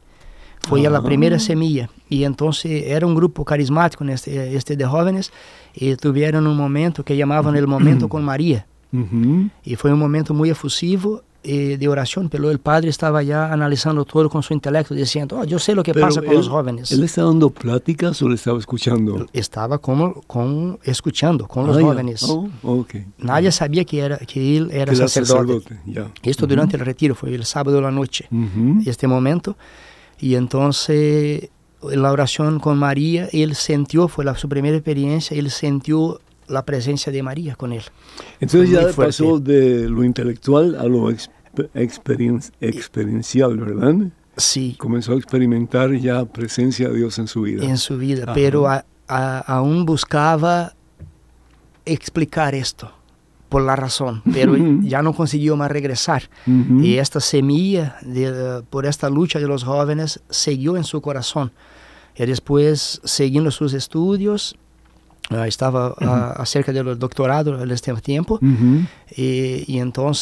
Fue 0.60 0.86
ah. 0.86 0.90
la 0.90 1.02
primera 1.02 1.38
semilla. 1.38 1.88
Y 2.08 2.24
entonces 2.24 2.84
era 2.86 3.06
un 3.06 3.14
grupo 3.14 3.44
carismático 3.44 4.04
este, 4.04 4.56
este 4.56 4.76
de 4.76 4.84
jóvenes 4.84 5.32
y 5.74 5.94
tuvieron 5.96 6.46
un 6.46 6.56
momento 6.56 7.04
que 7.04 7.16
llamaban 7.16 7.56
el 7.56 7.66
momento 7.66 8.08
con 8.08 8.24
María. 8.24 8.66
Uh 8.92 8.98
-huh. 8.98 9.50
Y 9.64 9.76
fue 9.76 9.92
un 9.92 9.98
momento 9.98 10.32
muy 10.32 10.50
efusivo 10.50 11.22
eh, 11.46 11.76
de 11.78 11.88
oración, 11.88 12.28
pero 12.28 12.50
el 12.50 12.58
padre 12.58 12.88
estaba 12.90 13.22
ya 13.22 13.52
analizando 13.52 14.04
todo 14.04 14.28
con 14.28 14.42
su 14.42 14.52
intelecto, 14.52 14.94
diciendo, 14.94 15.38
oh, 15.38 15.44
yo 15.44 15.58
sé 15.58 15.74
lo 15.74 15.82
que 15.82 15.94
pero 15.94 16.06
pasa 16.06 16.20
con 16.20 16.30
él, 16.30 16.36
los 16.36 16.48
jóvenes. 16.48 16.90
¿Él 16.90 17.04
estaba 17.04 17.28
dando 17.28 17.50
pláticas 17.50 18.20
o 18.20 18.28
le 18.28 18.34
estaba 18.34 18.58
escuchando? 18.58 19.26
Estaba 19.32 19.78
como, 19.78 20.22
con, 20.22 20.78
escuchando 20.82 21.46
con 21.46 21.68
los 21.68 21.76
ah, 21.76 21.80
jóvenes. 21.80 22.22
Oh, 22.24 22.48
okay. 22.62 23.06
Nadie 23.18 23.52
sabía 23.52 23.84
que, 23.84 24.00
era, 24.00 24.18
que 24.18 24.56
él 24.56 24.70
era 24.72 24.90
que 24.90 24.96
sacerdote. 24.96 25.62
sacerdote. 25.62 25.80
Yeah. 25.86 26.10
Esto 26.22 26.44
uh 26.44 26.46
-huh. 26.46 26.50
durante 26.50 26.76
el 26.76 26.84
retiro, 26.84 27.14
fue 27.14 27.34
el 27.34 27.44
sábado 27.44 27.76
de 27.76 27.82
la 27.82 27.90
noche, 27.90 28.26
uh 28.30 28.34
-huh. 28.34 28.88
este 28.88 29.06
momento. 29.06 29.56
Y 30.18 30.34
entonces 30.34 31.50
la 31.82 32.10
oración 32.10 32.58
con 32.58 32.78
María, 32.78 33.28
él 33.32 33.54
sintió, 33.54 34.08
fue 34.08 34.24
la, 34.24 34.34
su 34.36 34.48
primera 34.48 34.76
experiencia, 34.76 35.36
él 35.36 35.50
sintió 35.50 36.20
la 36.48 36.64
presencia 36.64 37.12
de 37.12 37.22
María 37.22 37.56
con 37.56 37.72
él. 37.72 37.82
Entonces 38.40 38.70
ya 38.70 38.88
pasó 38.94 39.38
de 39.40 39.88
lo 39.88 40.04
intelectual 40.04 40.76
a 40.76 40.84
lo 40.84 41.10
experien 41.74 42.40
experiencial, 42.60 43.56
¿verdad? 43.56 43.94
Sí. 44.36 44.76
Comenzó 44.78 45.12
a 45.12 45.16
experimentar 45.16 45.92
ya 45.94 46.24
presencia 46.24 46.88
de 46.88 46.96
Dios 46.96 47.18
en 47.18 47.26
su 47.26 47.42
vida. 47.42 47.64
En 47.64 47.78
su 47.78 47.96
vida, 47.96 48.24
Ajá. 48.24 48.34
pero 48.34 48.68
a, 48.68 48.84
a, 49.08 49.38
aún 49.38 49.86
buscaba 49.86 50.74
explicar 51.84 52.54
esto 52.54 52.92
por 53.48 53.62
la 53.62 53.76
razón, 53.76 54.22
pero 54.32 54.56
ya 54.82 55.02
no 55.02 55.14
consiguió 55.14 55.56
más 55.56 55.70
regresar. 55.70 56.28
Uh 56.46 56.50
-huh. 56.50 56.84
Y 56.84 56.98
esta 56.98 57.20
semilla 57.20 57.96
de, 58.02 58.62
por 58.68 58.86
esta 58.86 59.08
lucha 59.08 59.38
de 59.38 59.46
los 59.46 59.62
jóvenes 59.64 60.20
siguió 60.28 60.76
en 60.76 60.84
su 60.84 61.00
corazón. 61.00 61.52
Y 62.16 62.26
después, 62.26 63.00
siguiendo 63.04 63.50
sus 63.50 63.72
estudios, 63.72 64.56
Uh, 65.28 65.44
estava 65.46 65.90
uh, 65.90 66.40
acerca 66.40 66.72
do 66.72 66.94
doutorado 66.94 67.56
nesse 67.66 67.82
tempo 68.00 68.34
uh 68.34 68.40
-huh. 68.40 68.86
e, 69.18 69.64
e 69.66 69.78
então 69.78 70.12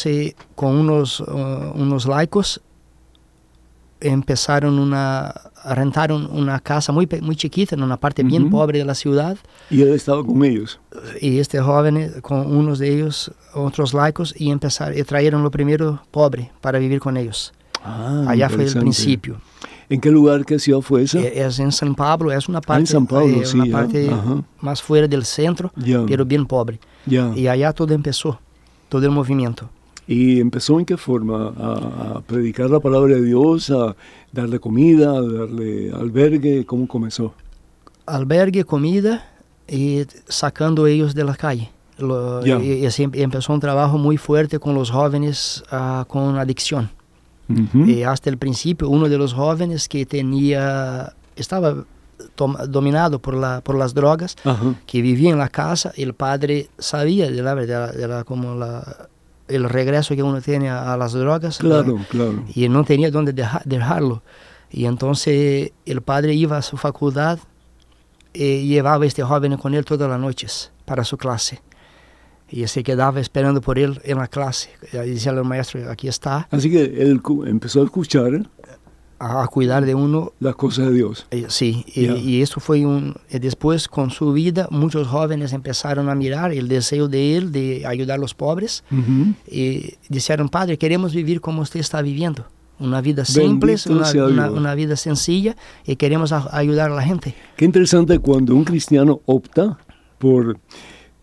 com 0.57 0.73
uns 0.81 1.21
uns 1.77 2.07
laicos 2.07 2.59
empezaram 4.01 4.71
uma 4.71 5.35
rentaram 5.77 6.17
uma 6.33 6.59
casa 6.59 6.91
muito 6.91 7.23
muito 7.23 7.43
chiquita 7.43 7.77
numa 7.77 7.99
parte 7.99 8.23
-huh. 8.23 8.31
bem 8.31 8.49
pobre 8.49 8.83
da 8.83 8.95
cidade 8.95 9.41
e 9.71 9.83
ele 9.83 9.97
estava 9.97 10.25
com 10.25 10.43
eles 10.43 10.79
e 11.21 11.37
este 11.39 11.59
jovem 11.59 12.11
com 12.23 12.41
uns 12.41 12.79
de 12.79 12.87
eles 12.87 13.29
outros 13.55 13.93
laicos 13.93 14.33
e 14.41 14.49
empezaram 14.49 14.95
e 14.97 15.05
traíram 15.05 15.45
o 15.45 15.51
primeiro 15.51 15.99
pobre 16.11 16.51
para 16.63 16.79
viver 16.79 16.99
com 16.99 17.15
eles 17.15 17.53
ah, 17.85 18.25
allá 18.31 18.49
foi 18.49 18.65
o 18.65 18.73
princípio 18.81 19.37
¿En 19.89 20.01
qué 20.01 20.11
lugar, 20.11 20.45
ciudad 20.59 20.81
fue 20.81 21.03
esa? 21.03 21.21
Es 21.21 21.59
en 21.59 21.73
San 21.73 21.95
Pablo, 21.95 22.33
es 22.33 22.49
una 22.49 22.61
parte, 22.61 22.75
ah, 22.75 22.81
en 22.81 22.87
San 22.87 23.07
Pablo, 23.07 23.43
eh, 23.43 23.47
sí, 23.47 23.59
una 23.59 23.71
parte 23.71 24.11
más 24.61 24.83
fuera 24.83 25.07
del 25.07 25.25
centro, 25.25 25.73
ya. 25.77 26.05
pero 26.07 26.25
bien 26.25 26.47
pobre. 26.47 26.79
Ya. 27.07 27.33
Y 27.35 27.49
allá 27.49 27.73
todo 27.73 27.93
empezó, 27.95 28.39
todo 28.89 29.05
el 29.05 29.11
movimiento. 29.11 29.69
¿Y 30.07 30.41
empezó 30.41 30.79
en 30.79 30.85
qué 30.85 30.97
forma? 30.97 31.53
¿A, 31.57 32.17
a, 32.17 32.21
predicar 32.21 32.69
la 32.69 32.81
palabra 32.81 33.15
de 33.15 33.23
Dios, 33.23 33.71
a 33.71 33.97
darle 34.33 34.59
comida, 34.59 35.11
a 35.11 35.23
darle 35.23 35.93
albergue? 35.93 36.65
¿Cómo 36.67 36.87
comenzó? 36.87 37.35
Albergue, 38.07 38.65
comida 38.65 39.31
y 39.67 40.03
sacando 40.29 40.87
ellos 40.87 41.15
de 41.15 41.25
la 41.25 41.35
calle. 41.35 41.71
Lo, 41.99 42.45
ya. 42.45 42.59
y, 42.59 42.87
y, 42.87 43.23
empezó 43.23 43.53
un 43.53 43.61
trabajo 43.61 43.99
muy 43.99 44.17
fuerte 44.17 44.59
con 44.59 44.75
los 44.75 44.91
jóvenes 44.91 45.63
uh, 45.73 46.05
con 46.07 46.37
adicción. 46.39 46.91
Uh 47.49 47.53
-huh. 47.55 47.89
Y 47.89 48.03
hasta 48.05 48.31
el 48.31 48.39
principio, 48.39 48.89
uno 48.89 49.09
de 49.09 49.19
los 49.19 49.35
jóvenes 49.35 49.89
que 49.89 50.07
tenía, 50.07 51.13
estaba 51.37 51.85
dominado 52.69 53.19
por, 53.19 53.35
la, 53.35 53.61
por 53.61 53.77
las 53.77 53.93
drogas, 53.93 54.37
uh 54.45 54.51
-huh. 54.51 54.75
que 54.87 55.03
vivía 55.03 55.31
en 55.31 55.39
la 55.39 55.49
casa, 55.49 55.93
el 55.97 56.15
padre 56.15 56.69
sabía 56.79 57.31
de 57.31 57.43
la, 57.43 57.55
de 57.55 57.67
la, 57.67 57.93
de 57.93 58.09
la 58.09 58.25
como 58.25 58.55
la, 58.55 59.09
el 59.49 59.69
regreso 59.69 60.15
que 60.15 60.23
uno 60.23 60.41
tiene 60.41 60.71
a, 60.71 60.95
a 60.95 60.97
las 60.97 61.13
drogas. 61.13 61.59
Claro, 61.59 61.99
la, 61.99 62.05
claro. 62.05 62.45
Y 62.55 62.69
no 62.69 62.83
tenía 62.85 63.11
dónde 63.11 63.33
deja, 63.33 63.61
dejarlo. 63.65 64.23
Y 64.71 64.87
entonces 64.87 65.73
el 65.85 66.01
padre 66.01 66.35
iba 66.35 66.57
a 66.57 66.63
su 66.63 66.77
facultad 66.77 67.39
y 68.33 68.67
llevaba 68.67 69.05
a 69.05 69.07
este 69.07 69.23
joven 69.23 69.57
con 69.57 69.75
él 69.75 69.85
todas 69.85 70.09
las 70.09 70.19
noches 70.19 70.73
para 70.85 71.05
su 71.05 71.17
clase. 71.17 71.61
Y 72.55 72.69
se 72.69 72.85
quedaba 72.85 73.19
esperando 73.19 73.61
por 73.61 73.81
él 73.81 74.01
en 74.05 74.19
la 74.19 74.29
clase. 74.29 74.71
Y 74.93 75.11
decía 75.11 75.33
al 75.33 75.43
maestro, 75.45 75.91
aquí 75.91 76.07
está. 76.07 76.47
Así 76.53 76.71
que 76.71 76.85
él 76.85 77.21
empezó 77.47 77.81
a 77.83 77.85
escuchar. 77.85 78.49
a, 79.19 79.49
cuidar 79.49 79.85
de 79.85 79.97
uno. 79.97 80.33
Las 80.39 80.55
cosas 80.55 80.87
de 80.87 80.93
Dios. 80.93 81.27
Eh, 81.33 81.47
sí, 81.49 81.85
y, 81.97 82.43
eso 82.43 82.61
fue 82.61 82.87
un... 82.87 83.17
Eh, 83.29 83.41
después, 83.41 83.89
con 83.89 84.11
su 84.13 84.33
vida, 84.33 84.69
muchos 84.71 85.09
jóvenes 85.09 85.53
empezaron 85.53 86.09
a 86.09 86.15
mirar 86.15 86.53
el 86.53 86.69
deseo 86.69 87.09
de 87.09 87.37
él 87.37 87.51
de 87.51 87.85
ayudar 87.89 88.19
a 88.19 88.21
los 88.21 88.35
pobres. 88.35 88.85
Y 89.51 89.95
dijeron, 90.09 90.49
padre, 90.49 90.79
queremos 90.79 91.13
vivir 91.13 91.41
como 91.41 91.61
usted 91.61 91.81
está 91.81 92.03
viviendo. 92.03 92.47
Una 92.79 93.01
vida 93.01 93.25
simple, 93.25 93.75
una, 93.89 94.49
una, 94.51 94.75
vida 94.77 94.95
sencilla 94.95 95.57
y 95.85 95.97
queremos 95.97 96.31
ayudar 96.31 96.93
a 96.93 96.95
la 96.95 97.03
gente. 97.03 97.35
Qué 97.57 97.65
interesante 97.65 98.21
cuando 98.21 98.55
un 98.55 98.63
cristiano 98.63 99.21
opta 99.27 99.77
por 100.19 100.57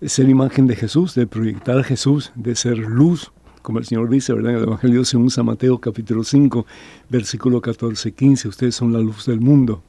ser 0.09 0.29
imagen 0.29 0.67
de 0.67 0.75
Jesús, 0.75 1.15
de 1.15 1.27
proyectar 1.27 1.77
a 1.77 1.83
Jesús, 1.83 2.31
de 2.35 2.55
ser 2.55 2.77
luz 2.77 3.31
como 3.61 3.79
el 3.79 3.85
Señor 3.85 4.09
dice, 4.09 4.33
¿verdad? 4.33 4.51
En 4.51 4.57
el 4.57 4.63
Evangelio 4.63 5.05
según 5.05 5.29
San 5.29 5.45
Mateo 5.45 5.79
capítulo 5.79 6.23
5, 6.23 6.65
versículo 7.09 7.61
14, 7.61 8.11
15, 8.11 8.47
ustedes 8.47 8.75
son 8.75 8.91
la 8.91 8.99
luz 8.99 9.25
del 9.25 9.39
mundo. 9.39 9.83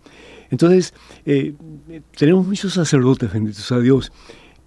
Entonces, 0.50 0.92
eh, 1.24 1.54
tenemos 2.16 2.46
muchos 2.46 2.74
sacerdotes, 2.74 3.32
benditos 3.32 3.72
a 3.72 3.80
Dios, 3.80 4.12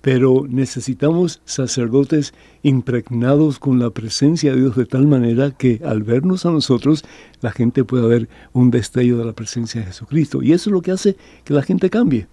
pero 0.06 0.46
necesitamos 0.48 1.42
sacerdotes 1.46 2.36
impregnados 2.62 3.58
con 3.58 3.80
la 3.80 3.90
presencia 3.90 4.52
de 4.52 4.62
Dios 4.62 4.76
de 4.76 4.86
tal 4.86 5.08
manera 5.08 5.50
que 5.50 5.82
al 5.84 6.04
vernos 6.04 6.46
a 6.46 6.52
nosotros, 6.52 7.04
la 7.42 7.52
gente 7.52 7.84
pueda 7.84 8.06
ver 8.06 8.30
un 8.54 8.70
destello 8.70 9.18
de 9.18 9.26
la 9.26 9.34
presencia 9.34 9.82
de 9.82 9.88
Jesucristo. 9.88 10.44
Y 10.44 10.54
eso 10.54 10.70
es 10.70 10.74
lo 10.76 10.84
que 10.84 10.92
hace 10.92 11.18
que 11.44 11.56
la 11.56 11.64
gente 11.64 11.90
cambie. 11.90 12.28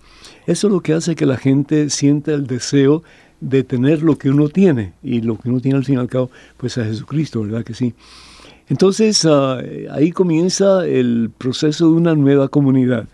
Eso 0.46 0.66
es 0.66 0.70
lo 0.74 0.82
que 0.82 0.92
hace 0.92 1.14
que 1.14 1.24
la 1.24 1.38
gente 1.38 1.88
sienta 1.88 2.34
el 2.34 2.46
deseo 2.46 3.04
de 3.40 3.64
tener 3.64 4.02
lo 4.02 4.18
que 4.18 4.28
uno 4.28 4.50
tiene, 4.50 4.92
y 5.02 5.22
lo 5.22 5.38
que 5.38 5.48
uno 5.48 5.58
tiene 5.58 5.78
al 5.78 5.84
fin 5.86 5.94
y 5.94 5.98
al 5.98 6.08
cabo, 6.08 6.30
pues 6.58 6.76
a 6.76 6.84
Jesucristo, 6.84 7.40
¿verdad 7.40 7.64
que 7.64 7.72
sí? 7.72 7.94
Entonces 8.68 9.24
ah, 9.24 9.62
ahí 9.92 10.12
comienza 10.12 10.86
el 10.86 11.30
proceso 11.38 11.86
de 11.86 11.92
una 11.92 12.14
nueva 12.14 12.48
comunidad. 12.48 13.08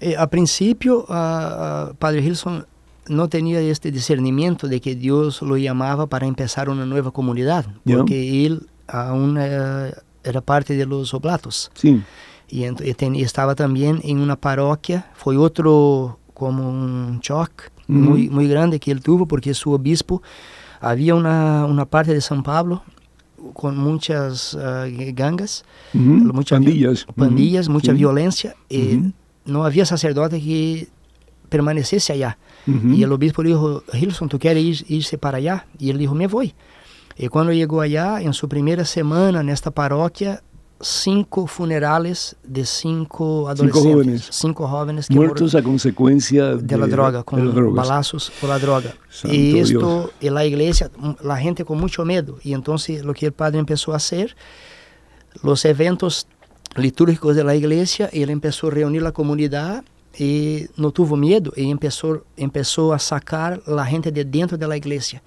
Eh, 0.00 0.16
a 0.18 0.28
principio, 0.28 1.06
uh, 1.08 1.94
Padre 1.94 2.20
Hilson 2.20 2.66
no 3.08 3.28
tenía 3.28 3.60
este 3.60 3.90
discernimiento 3.90 4.68
de 4.68 4.80
que 4.80 4.94
Dios 4.94 5.42
lo 5.42 5.56
llamaba 5.56 6.06
para 6.06 6.26
empezar 6.26 6.68
una 6.68 6.86
nueva 6.86 7.10
comunidad, 7.10 7.66
porque 7.84 8.46
él 8.46 8.66
aún 8.86 9.36
eh, 9.40 9.92
era 10.24 10.40
parte 10.40 10.76
de 10.76 10.86
los 10.86 11.12
oblatos. 11.14 11.70
Sí. 11.74 12.02
Y, 12.48 12.64
y, 12.64 13.22
estaba 13.22 13.54
también 13.54 14.00
en 14.04 14.20
una 14.20 14.36
parroquia, 14.36 15.10
fue 15.14 15.36
otro 15.36 16.18
como 16.34 16.68
un 16.68 17.20
shock 17.20 17.70
muy, 17.88 18.28
muy 18.28 18.48
grande 18.48 18.78
que 18.78 18.90
él 18.90 19.00
tuvo 19.00 19.26
porque 19.26 19.54
su 19.54 19.72
obispo 19.72 20.22
había 20.80 21.14
una, 21.14 21.64
una 21.66 21.86
parte 21.86 22.12
de 22.12 22.20
San 22.20 22.42
Pablo 22.42 22.82
con 23.54 23.76
muchas 23.76 24.54
uh, 24.54 24.58
gangas, 25.14 25.64
muchas 25.92 26.58
pandillas, 26.58 27.06
pandillas 27.16 27.68
mucha 27.68 27.92
violencia. 27.92 28.54
Y 28.68 29.12
no 29.44 29.64
había 29.64 29.84
sacerdote 29.84 30.40
que 30.40 30.88
permaneciese 31.52 32.14
allá. 32.14 32.38
Y 32.66 33.02
el 33.02 33.12
obispo 33.12 33.42
le 33.42 33.50
dijo, 33.50 33.82
Hilson, 33.92 34.28
¿tú 34.28 34.38
quieres 34.38 34.84
irse 34.88 35.18
para 35.18 35.36
allá? 35.36 35.66
Y 35.78 35.90
él 35.90 35.98
dijo, 35.98 36.14
me 36.14 36.26
voy. 36.26 36.54
Y 37.16 37.28
cuando 37.28 37.52
llegó 37.52 37.82
allá, 37.82 38.22
en 38.22 38.32
su 38.32 38.48
primera 38.48 38.86
semana 38.86 39.40
en 39.40 39.50
esta 39.50 39.70
parroquia, 39.70 40.42
cinco 40.80 41.46
funerales 41.46 42.36
de 42.42 42.64
cinco 42.64 43.48
adolescentes. 43.50 44.28
Cinco 44.30 44.66
jóvenes. 44.66 45.08
que 45.08 45.14
Muertos 45.14 45.54
a 45.54 45.62
consecuencia 45.62 46.56
de, 46.56 46.78
la 46.78 46.86
droga, 46.86 47.22
con 47.22 47.74
balazos 47.74 48.32
por 48.40 48.48
la 48.48 48.58
droga. 48.58 48.94
y 49.24 49.58
esto, 49.58 50.10
en 50.20 50.34
la 50.34 50.46
iglesia, 50.46 50.90
la 51.22 51.36
gente 51.36 51.66
con 51.66 51.78
mucho 51.78 52.06
miedo. 52.06 52.38
Y 52.42 52.54
entonces 52.54 53.04
lo 53.04 53.12
que 53.12 53.26
el 53.26 53.32
padre 53.32 53.58
empezó 53.58 53.92
a 53.92 53.96
hacer, 53.96 54.36
los 55.42 55.66
eventos 55.66 56.26
litúrgicos 56.76 57.36
de 57.36 57.44
la 57.44 57.54
iglesia, 57.54 58.08
él 58.10 58.30
empezó 58.30 58.68
a 58.68 58.70
reunir 58.70 59.02
la 59.02 59.12
comunidad 59.12 59.84
y 60.18 60.66
no 60.76 60.90
tuvo 60.90 61.16
miedo 61.16 61.52
y 61.56 61.70
empezó, 61.70 62.24
empezó 62.36 62.92
a 62.92 62.98
sacar 62.98 63.62
la 63.66 63.86
gente 63.86 64.12
de 64.12 64.24
dentro 64.24 64.58
de 64.58 64.68
la 64.68 64.76
iglesia, 64.76 65.22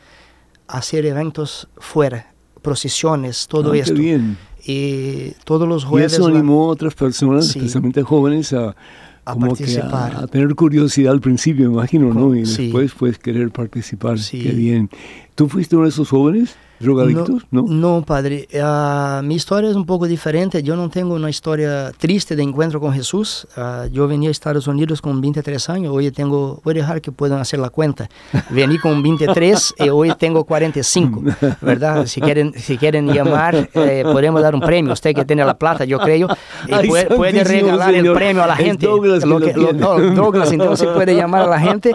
a 0.68 0.78
hacer 0.78 1.06
eventos 1.06 1.68
fuera, 1.78 2.34
procesiones, 2.62 3.48
todo 3.48 3.72
ah, 3.72 3.78
esto. 3.78 3.94
bien 3.94 4.38
y 4.66 5.32
todos 5.44 5.68
los 5.68 5.86
jueves... 5.86 6.14
Y 6.14 6.16
eso 6.16 6.28
animó 6.28 6.66
a 6.66 6.68
otras 6.70 6.96
personas, 6.96 7.48
especialmente 7.50 8.02
jóvenes, 8.02 8.52
a, 8.54 8.76
a 9.24 9.36
participar. 9.36 10.16
a, 10.16 10.28
tener 10.28 10.54
curiosidad 10.56 11.14
al 11.14 11.22
principio, 11.22 11.70
me 11.70 11.76
imagino, 11.76 12.14
¿no? 12.14 12.36
Y 12.36 12.42
después 12.42 12.94
pues 12.98 13.18
querer 13.20 13.52
participar. 13.52 14.18
Qué 14.20 14.52
bien. 14.52 14.90
¿Tú 15.36 15.48
fuiste 15.48 15.76
uno 15.76 15.86
de 15.86 15.90
esos 15.90 16.10
jóvenes? 16.10 16.56
Drogadictos? 16.86 17.44
No, 17.52 17.64
no, 17.68 18.04
padre. 18.06 18.48
Uh, 18.54 19.24
mi 19.24 19.36
historia 19.36 19.70
es 19.70 19.76
un 19.76 19.86
poco 19.86 20.08
diferente. 20.08 20.64
Yo 20.64 20.76
no 20.76 20.90
tengo 20.90 21.16
una 21.16 21.30
historia 21.30 21.92
triste 21.98 22.36
de 22.36 22.44
encuentro 22.44 22.80
con 22.80 22.94
Jesús. 22.94 23.48
Uh, 23.58 23.88
yo 23.92 24.08
venía 24.08 24.30
a 24.30 24.32
Estados 24.32 24.68
Unidos 24.68 25.02
con 25.02 25.20
23 25.20 25.70
años. 25.70 25.94
Hoy 25.94 26.12
tengo, 26.12 26.62
voy 26.64 26.74
a 26.74 26.78
dejar 26.78 27.02
que 27.02 27.12
puedan 27.12 27.40
hacer 27.40 27.60
la 27.60 27.70
cuenta. 27.70 28.10
Vení 28.50 28.78
con 28.78 29.02
23 29.02 29.76
y 29.80 29.90
hoy 29.90 30.14
tengo 30.18 30.44
45, 30.46 31.24
¿verdad? 31.62 32.06
Si 32.06 32.22
quieren, 32.22 32.54
si 32.54 32.78
quieren 32.78 33.08
llamar, 33.12 33.70
eh, 33.74 34.04
podemos 34.04 34.42
dar 34.42 34.56
un 34.56 34.62
premio. 34.62 34.94
Usted 34.94 35.14
que 35.14 35.26
tiene 35.26 35.44
la 35.44 35.58
plata, 35.58 35.86
yo 35.86 36.00
creo, 36.00 36.28
y 36.68 36.88
puede, 36.88 37.06
puede, 37.08 37.44
regalar 37.44 37.94
el 37.94 38.14
premio 38.14 38.44
a 38.44 38.48
la 38.48 38.56
gente. 38.56 38.86
Douglas, 38.86 39.26
lo 39.26 39.40
que, 39.40 39.54
lo 39.54 39.74
no, 39.74 40.00
Douglas, 40.00 40.52
entonces 40.52 40.88
puede 40.90 41.16
llamar 41.16 41.42
a 41.42 41.48
la 41.48 41.60
gente, 41.60 41.92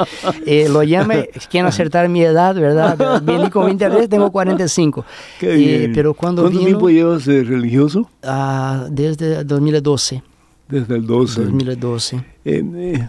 eh, 0.46 0.68
lo 0.68 0.82
llame, 0.82 1.30
quieren 1.50 1.68
acertar 1.68 2.08
mi 2.08 2.22
edad, 2.22 2.54
¿verdad? 2.54 3.22
Vení 3.22 3.50
con 3.50 3.66
23, 3.66 4.08
tengo 4.08 4.30
45 4.30 4.79
Qué 5.38 5.90
pero 5.94 6.14
cuando 6.14 6.42
¿Cuánto 6.42 6.60
tiempo 6.60 6.88
llevas 6.88 7.24
de 7.24 7.44
religioso? 7.44 8.08
Ah, 8.22 8.86
desde 8.90 9.44
2012. 9.44 10.22
Desde 10.68 10.96
el 10.96 11.06
12. 11.06 11.44
2012. 11.44 12.16
Eh, 12.16 12.22
eh, 12.44 13.08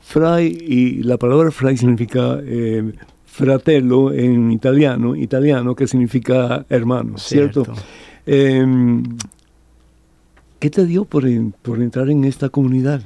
fray, 0.00 0.46
y 0.46 1.02
la 1.02 1.16
palabra 1.16 1.50
fray 1.50 1.76
significa 1.76 2.38
eh, 2.42 2.92
fratello 3.26 4.12
en 4.12 4.52
italiano, 4.52 5.16
italiano 5.16 5.74
que 5.74 5.86
significa 5.86 6.64
hermano, 6.68 7.18
¿cierto? 7.18 7.64
Em, 8.24 9.02
¿Qué 10.58 10.70
te 10.70 10.86
dio 10.86 11.04
por, 11.04 11.24
por, 11.62 11.82
entrar 11.82 12.08
en 12.08 12.24
esta 12.24 12.48
comunidad? 12.48 13.02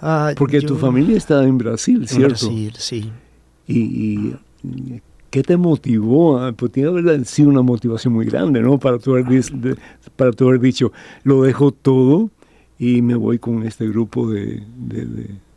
Ah, 0.00 0.32
Porque 0.36 0.60
tu 0.60 0.76
familia 0.76 1.16
está 1.16 1.44
en 1.44 1.56
Brasil, 1.58 2.08
¿cierto? 2.08 2.46
En 2.46 2.68
Brasil, 2.68 2.74
sí. 2.78 3.12
Y, 3.68 3.78
y 3.78 5.00
¿Qué 5.30 5.42
te 5.42 5.56
motivó? 5.56 6.40
Pues 6.56 6.72
tiene 6.72 6.92
que 6.92 6.98
haber 6.98 7.24
sido 7.24 7.48
una 7.50 7.62
motivación 7.62 8.14
muy 8.14 8.26
grande, 8.26 8.60
¿no? 8.60 8.78
Para 8.78 8.98
tú 8.98 9.12
haber, 9.12 9.44
para 10.16 10.30
haber 10.38 10.60
dicho, 10.60 10.92
lo 11.22 11.42
dejo 11.42 11.70
todo 11.70 12.30
y 12.80 13.02
me 13.02 13.14
voy 13.14 13.38
con 13.38 13.62
este 13.64 13.86
grupo 13.88 14.28
de, 14.28 14.62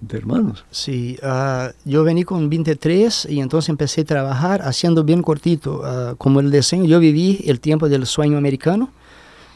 hermanos. 0.09 0.65
Sí, 0.69 1.17
uh, 1.23 1.71
yo 1.85 2.03
vení 2.03 2.23
con 2.23 2.49
23 2.49 3.27
y 3.29 3.39
entonces 3.39 3.69
empecé 3.69 4.01
a 4.01 4.05
trabajar 4.05 4.61
haciendo 4.61 5.05
bien 5.05 5.21
cortito, 5.21 5.81
uh, 5.81 6.17
como 6.17 6.41
el 6.41 6.51
diseño. 6.51 6.83
Yo 6.83 6.99
viví 6.99 7.39
el 7.47 7.61
tiempo 7.61 7.87
del 7.87 8.05
sueño 8.05 8.37
americano, 8.37 8.91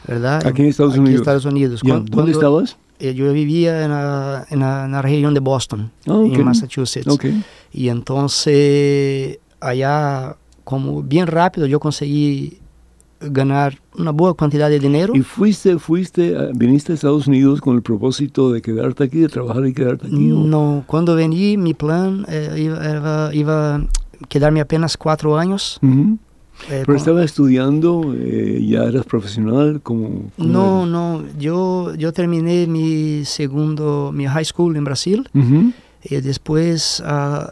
¿verdad? 0.06 0.46
Aquí 0.46 0.62
en 0.62 0.68
Estados 0.68 0.96
Unidos. 0.96 1.10
En 1.10 1.20
Estados 1.20 1.44
Unidos. 1.44 1.82
¿Dónde 1.84 2.32
estabas? 2.32 2.78
Eh, 3.00 3.14
yo 3.14 3.32
vivía 3.32 3.84
en 3.84 3.90
la, 3.90 4.46
en 4.50 4.60
la, 4.60 5.02
región 5.02 5.34
de 5.34 5.40
Boston, 5.40 5.92
ah, 6.06 6.24
en 6.24 6.44
Massachusetts. 6.44 7.06
Okay. 7.06 7.44
Y 7.70 7.90
entonces 7.90 9.38
allá 9.60 10.36
como 10.64 11.02
bien 11.02 11.26
rápido 11.26 11.66
yo 11.66 11.80
conseguí 11.80 12.58
ganar 13.20 13.78
una 13.96 14.12
buena 14.12 14.34
cantidad 14.34 14.68
de 14.70 14.78
dinero. 14.78 15.14
¿Y 15.14 15.22
fuiste, 15.22 15.78
fuiste, 15.78 16.36
viniste 16.54 16.92
a 16.92 16.94
Estados 16.94 17.26
Unidos 17.26 17.60
con 17.60 17.74
el 17.74 17.82
propósito 17.82 18.52
de 18.52 18.62
quedarte 18.62 19.04
aquí, 19.04 19.18
de 19.20 19.28
trabajar 19.28 19.66
y 19.66 19.72
quedarte 19.72 20.06
aquí? 20.06 20.16
No, 20.16 20.84
cuando 20.86 21.14
vení 21.14 21.56
mi 21.56 21.74
plan 21.74 22.24
eh, 22.28 22.54
iba, 22.58 23.34
iba, 23.34 23.76
a 23.76 23.86
quedarme 24.28 24.60
apenas 24.60 24.96
cuatro 24.96 25.36
años. 25.36 25.80
Eh, 26.70 26.82
Pero 26.84 26.96
estaba 26.96 27.24
estudiando, 27.24 28.14
eh, 28.16 28.64
ya 28.66 28.84
eras 28.84 29.06
profesional, 29.06 29.80
como 29.80 30.32
no, 30.36 30.86
no, 30.86 31.22
yo 31.38 31.94
yo 31.94 32.12
terminé 32.12 32.66
mi 32.66 33.24
segundo, 33.24 34.10
mi 34.12 34.26
high 34.26 34.44
school 34.44 34.76
en 34.76 34.82
Brasil 34.84 35.28
y 36.02 36.16
después 36.16 37.00
uh, 37.06 37.50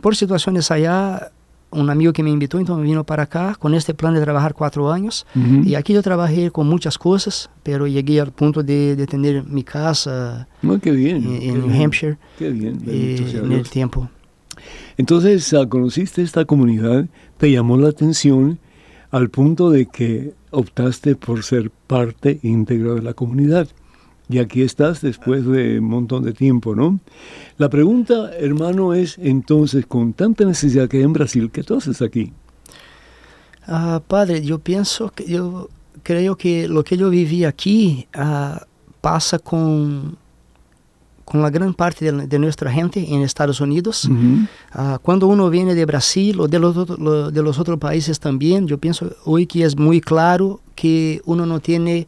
por 0.00 0.16
situaciones 0.16 0.70
allá, 0.70 1.32
un 1.70 1.90
amigo 1.90 2.12
que 2.12 2.22
me 2.22 2.30
invitó, 2.30 2.58
entonces 2.58 2.84
vino 2.84 3.04
para 3.04 3.24
acá 3.24 3.54
con 3.58 3.74
este 3.74 3.92
plan 3.94 4.14
de 4.14 4.20
trabajar 4.20 4.54
cuatro 4.54 4.90
años. 4.90 5.26
Y 5.64 5.74
aquí 5.74 5.92
yo 5.92 6.02
trabajé 6.02 6.50
con 6.50 6.66
muchas 6.66 6.96
cosas, 6.98 7.50
pero 7.62 7.86
llegué 7.86 8.20
al 8.20 8.32
punto 8.32 8.62
de, 8.62 8.96
de 8.96 9.06
tener 9.06 9.44
mi 9.44 9.62
casa 9.64 10.48
oh, 10.66 10.78
qué 10.78 10.92
bien, 10.92 11.16
en, 11.42 11.66
New 11.66 11.84
Hampshire 11.84 12.16
qué 12.38 12.50
bien, 12.50 12.80
eh, 12.86 13.40
en 13.42 13.52
el 13.52 13.68
tiempo. 13.68 14.08
Entonces, 14.96 15.52
ah, 15.54 15.68
conociste 15.68 16.22
esta 16.22 16.44
comunidad, 16.44 17.06
te 17.36 17.50
llamó 17.50 17.76
la 17.76 17.90
atención 17.90 18.58
al 19.10 19.30
punto 19.30 19.70
de 19.70 19.86
que 19.86 20.34
optaste 20.50 21.14
por 21.14 21.42
ser 21.42 21.70
parte 21.70 22.40
íntegra 22.42 22.94
de 22.94 23.02
la 23.02 23.14
comunidad. 23.14 23.68
Y 24.30 24.38
aquí 24.38 24.62
estás 24.62 25.00
después 25.00 25.46
de 25.46 25.78
un 25.80 25.86
montón 25.86 26.22
de 26.22 26.32
tiempo, 26.32 26.74
¿no? 26.76 27.00
La 27.56 27.68
pregunta, 27.70 28.30
hermano, 28.38 28.92
es 28.92 29.16
entonces, 29.18 29.86
con 29.86 30.12
tanta 30.12 30.44
necesidad 30.44 30.88
que 30.88 30.98
hay 30.98 31.04
en 31.04 31.14
Brasil, 31.14 31.50
¿qué 31.50 31.62
tú 31.62 31.76
haces 31.76 32.02
aquí? 32.02 32.32
Ah, 33.66 34.00
padre, 34.06 34.42
yo 34.42 34.58
pienso 34.58 35.10
que 35.10 35.24
yo 35.26 35.68
creo 36.02 36.36
que 36.36 36.68
lo 36.68 36.84
que 36.84 36.96
yo 36.96 37.10
viví 37.10 37.44
aquí, 37.44 38.06
ah, 38.14 38.66
pasa 39.00 39.38
con, 39.38 40.16
con 41.24 41.42
la 41.42 41.50
gran 41.50 41.74
parte 41.74 42.10
de, 42.10 42.26
de 42.26 42.38
nuestra 42.38 42.70
gente 42.72 43.04
en 43.14 43.22
Estados 43.22 43.60
Unidos. 43.60 44.08
Ah, 44.72 44.98
cuando 45.02 45.26
uno 45.26 45.50
viene 45.50 45.74
de 45.74 45.84
Brasil 45.86 46.40
o 46.40 46.48
de 46.48 46.58
los, 46.58 46.74
lo- 46.98 47.30
de 47.30 47.42
los 47.42 47.58
otros 47.58 47.78
países 47.78 48.18
también, 48.20 48.66
yo 48.66 48.78
pienso 48.78 49.10
hoy 49.24 49.46
que 49.46 49.64
es 49.64 49.76
muy 49.76 50.00
claro 50.00 50.60
que 50.74 51.20
uno 51.26 51.44
no 51.46 51.60
tiene 51.60 52.06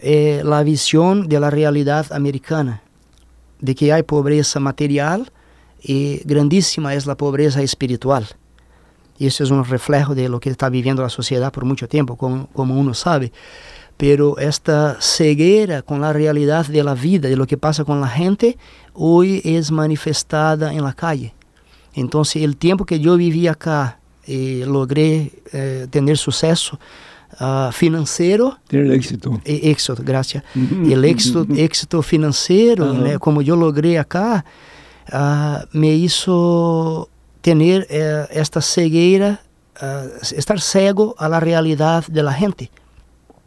eh, 0.00 0.42
la 0.44 0.62
visión 0.62 1.28
de 1.28 1.40
la 1.40 1.50
realidad 1.50 2.12
americana, 2.12 2.82
de 3.60 3.74
que 3.74 3.92
hay 3.92 4.04
pobreza 4.04 4.60
material 4.60 5.32
y 5.82 6.20
grandísima 6.24 6.94
es 6.94 7.06
la 7.06 7.16
pobreza 7.16 7.62
espiritual. 7.62 8.26
Y 9.18 9.26
eso 9.26 9.42
es 9.42 9.50
un 9.50 9.64
reflejo 9.64 10.14
de 10.14 10.28
lo 10.28 10.38
que 10.38 10.50
está 10.50 10.68
viviendo 10.68 11.02
la 11.02 11.08
sociedad 11.08 11.52
por 11.52 11.64
mucho 11.64 11.88
tiempo, 11.88 12.16
como, 12.16 12.48
uno 12.54 12.94
sabe. 12.94 13.32
Pero 13.96 14.38
esta 14.38 14.96
ceguera 15.00 15.82
con 15.82 16.00
la 16.00 16.12
realidad 16.12 16.66
de 16.66 16.84
la 16.84 16.94
vida, 16.94 17.28
de 17.28 17.36
lo 17.36 17.48
que 17.48 17.56
pasa 17.56 17.84
con 17.84 18.00
la 18.00 18.06
gente, 18.06 18.56
hoy 18.94 19.42
es 19.44 19.72
manifestada 19.72 20.72
en 20.72 20.84
la 20.84 20.92
calle. 20.92 21.34
Entonces, 21.94 22.44
el 22.44 22.56
tiempo 22.56 22.84
que 22.84 23.00
yo 23.00 23.16
viví 23.16 23.48
acá 23.48 23.98
y 24.24 24.62
logré 24.62 25.32
eh, 25.52 25.88
tener 25.90 26.16
suceso 26.16 26.78
ah, 27.38 27.70
financiero, 27.72 28.58
Tiene 28.68 28.94
éxito. 28.94 29.40
e- 29.44 29.70
éxito, 29.70 30.02
gracias. 30.04 30.44
El 30.54 31.04
éxito, 31.04 31.46
éxito 31.56 32.02
financiero, 32.02 32.92
né, 32.94 33.18
como 33.18 33.42
yo 33.42 33.56
logré 33.56 33.98
acá, 33.98 34.44
ah, 35.12 35.64
me 35.72 35.94
hizo 35.94 37.08
tener 37.40 37.86
eh, 37.90 38.24
esta 38.30 38.60
cegueira, 38.60 39.40
ah, 39.80 40.04
estar 40.36 40.60
cego 40.60 41.14
a 41.18 41.28
la 41.28 41.40
realidad 41.40 42.04
de 42.08 42.22
la 42.22 42.32
gente, 42.32 42.70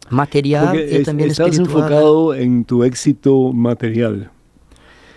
material 0.10 0.68
Porque 0.68 1.00
y 1.00 1.04
también 1.04 1.32
estás 1.32 1.50
espiritual. 1.50 1.84
enfocado 1.84 2.34
en 2.36 2.66
tu 2.66 2.84
éxito 2.84 3.54
material 3.54 4.30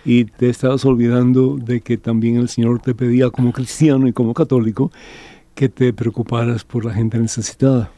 y 0.05 0.25
te 0.25 0.49
estás 0.49 0.85
olvidando 0.85 1.57
de 1.57 1.81
que 1.81 1.97
también 1.97 2.35
el 2.37 2.47
Señor 2.47 2.79
te 2.79 2.93
pedía 2.93 3.29
como 3.31 3.51
cristiano 3.51 4.07
y 4.07 4.13
como 4.13 4.33
católico 4.35 4.91
que 5.55 5.67
te 5.69 5.93
preocuparas 5.93 6.63
por 6.63 6.85
la 6.85 6.93
gente 6.93 7.17
necesitada. 7.17 7.89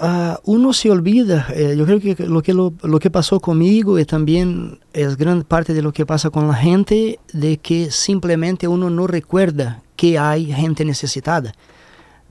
Ah, 0.00 0.38
uno 0.44 0.72
se 0.72 0.90
olvida, 0.92 1.48
eh, 1.54 1.74
yo 1.76 1.84
creo 1.84 1.98
que 2.00 2.14
lo 2.26 2.40
que, 2.40 2.54
lo, 2.54 2.72
lo 2.84 3.00
que 3.00 3.10
pasó 3.10 3.40
conmigo 3.40 3.98
y 3.98 4.04
también 4.04 4.78
es 4.92 5.16
gran 5.16 5.42
parte 5.42 5.74
de 5.74 5.82
lo 5.82 5.92
que 5.92 6.06
pasa 6.06 6.30
con 6.30 6.46
la 6.46 6.54
gente, 6.54 7.18
de 7.32 7.56
que 7.56 7.90
simplemente 7.90 8.68
uno 8.68 8.90
no 8.90 9.08
recuerda 9.08 9.82
que 9.96 10.16
hay 10.16 10.52
gente 10.52 10.84
necesitada. 10.84 11.52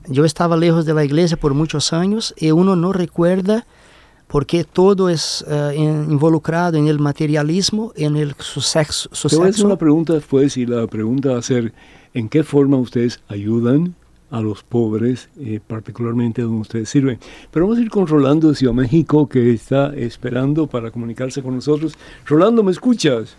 Yo 0.06 0.24
estaba 0.24 0.56
lejos 0.56 0.86
de 0.86 0.94
la 0.94 1.04
iglesia 1.04 1.36
por 1.36 1.52
muchos 1.52 1.92
años 1.92 2.32
y 2.38 2.50
uno 2.52 2.74
no 2.74 2.94
recuerda 2.94 3.66
porque 4.28 4.64
todo 4.64 5.10
es 5.10 5.44
eh, 5.46 5.74
in- 5.76 6.10
involucrado 6.10 6.78
en 6.78 6.86
el 6.86 6.98
materialismo, 6.98 7.92
en 7.96 8.16
el. 8.16 8.34
Te 9.28 9.36
voy 9.36 9.46
a 9.46 9.50
hacer 9.50 9.66
una 9.66 9.76
pregunta 9.76 10.14
después 10.14 10.56
y 10.56 10.64
la 10.64 10.86
pregunta 10.86 11.32
va 11.32 11.38
a 11.38 11.42
ser 11.42 11.74
¿en 12.14 12.30
qué 12.30 12.42
forma 12.44 12.78
ustedes 12.78 13.20
ayudan 13.28 13.94
a 14.30 14.40
los 14.40 14.62
pobres, 14.62 15.30
eh, 15.40 15.60
particularmente 15.66 16.42
donde 16.42 16.60
ustedes 16.60 16.88
sirven? 16.88 17.18
Pero 17.50 17.66
vamos 17.66 17.78
a 17.78 17.82
ir 17.82 17.90
con 17.90 18.06
Rolando 18.06 18.48
de 18.48 18.54
Ciudad 18.54 18.74
México 18.74 19.28
que 19.28 19.52
está 19.52 19.94
esperando 19.94 20.66
para 20.66 20.90
comunicarse 20.90 21.42
con 21.42 21.54
nosotros. 21.54 21.96
Rolando, 22.26 22.62
¿me 22.62 22.70
escuchas? 22.70 23.36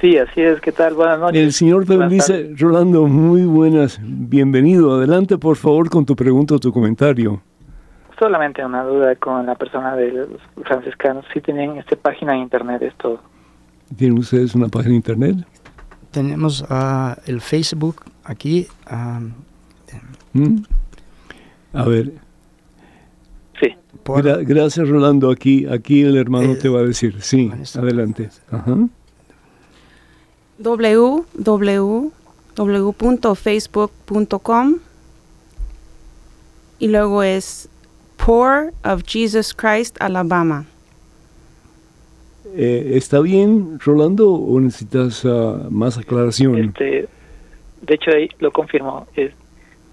Sí, 0.00 0.18
así 0.18 0.42
es. 0.42 0.60
¿Qué 0.60 0.72
tal? 0.72 0.94
Buenas 0.94 1.18
noches. 1.18 1.40
El 1.40 1.52
Señor 1.52 1.86
te 1.86 1.96
bendice. 1.96 2.50
Rolando, 2.58 3.06
muy 3.06 3.44
buenas. 3.44 3.98
Bienvenido. 4.02 4.94
Adelante, 4.94 5.38
por 5.38 5.56
favor, 5.56 5.88
con 5.88 6.04
tu 6.04 6.14
pregunta 6.14 6.56
o 6.56 6.58
tu 6.58 6.72
comentario. 6.72 7.40
Solamente 8.18 8.64
una 8.64 8.84
duda 8.84 9.16
con 9.16 9.46
la 9.46 9.54
persona 9.54 9.96
de 9.96 10.12
los 10.12 10.28
franciscanos. 10.64 11.24
Si 11.32 11.40
tienen 11.40 11.78
esta 11.78 11.96
página 11.96 12.32
de 12.32 12.38
internet, 12.40 12.82
esto. 12.82 13.20
¿Tienen 13.96 14.18
ustedes 14.18 14.54
una 14.54 14.68
página 14.68 14.90
de 14.90 14.96
internet? 14.96 15.36
Tenemos 16.10 16.64
ah, 16.68 17.16
el 17.26 17.40
Facebook 17.40 18.02
aquí. 18.24 18.66
ah, 18.86 19.20
¿Mm? 20.34 20.62
A 21.72 21.84
ver, 21.84 22.12
Sí. 23.60 23.68
por- 24.02 24.22
gra- 24.22 24.44
gracias 24.46 24.88
Rolando. 24.88 25.30
Aquí, 25.30 25.66
aquí 25.66 26.02
el 26.02 26.16
hermano 26.16 26.52
Eh, 26.52 26.56
te 26.56 26.68
va 26.68 26.80
a 26.80 26.84
decir. 26.84 27.20
Sí, 27.22 27.50
adelante. 27.76 28.28
Ajá. 28.50 28.76
www.facebook.com 33.44 34.74
y 36.78 36.88
luego 36.88 37.22
es 37.22 37.68
Poor 38.16 38.72
of 38.84 39.02
Jesus 39.06 39.52
Christ, 39.54 39.96
Alabama. 40.00 40.64
Eh, 42.56 42.92
¿Está 42.94 43.20
bien, 43.20 43.78
Rolando, 43.84 44.30
o 44.32 44.60
necesitas 44.60 45.24
ah, 45.24 45.66
más 45.70 45.98
aclaración? 45.98 46.56
Este, 46.56 47.08
de 47.82 47.94
hecho, 47.94 48.10
ahí 48.12 48.28
lo 48.38 48.52
confirmó. 48.52 49.06
Es 49.16 49.32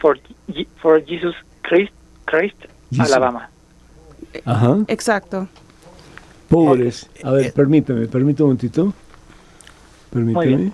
for, 0.02 0.18
for 0.82 1.00
Jesus 1.06 1.36
Christ, 1.62 1.94
Christ 2.26 2.56
Jesus. 2.92 3.12
Alabama. 3.12 3.50
Ajá. 4.46 4.78
Exacto. 4.88 5.48
Pobres. 6.50 7.10
A 7.24 7.32
ver, 7.32 7.46
eh, 7.48 7.52
permíteme, 7.56 8.08
permíteme 8.08 8.46
un 8.46 8.50
momentito. 8.50 8.94
Permíteme. 10.12 10.46
bien. 10.46 10.74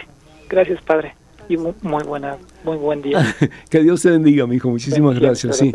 Gracias, 0.50 0.82
Padre. 0.82 1.14
Y 1.48 1.58
mu- 1.58 1.74
muy 1.82 2.04
buena, 2.04 2.38
muy 2.64 2.78
buen 2.78 3.02
día. 3.02 3.36
que 3.70 3.82
Dios 3.82 4.02
te 4.02 4.10
bendiga, 4.12 4.48
mi 4.48 4.56
hijo, 4.56 4.70
muchísimas 4.70 5.20
gracias. 5.20 5.58
Sí. 5.58 5.72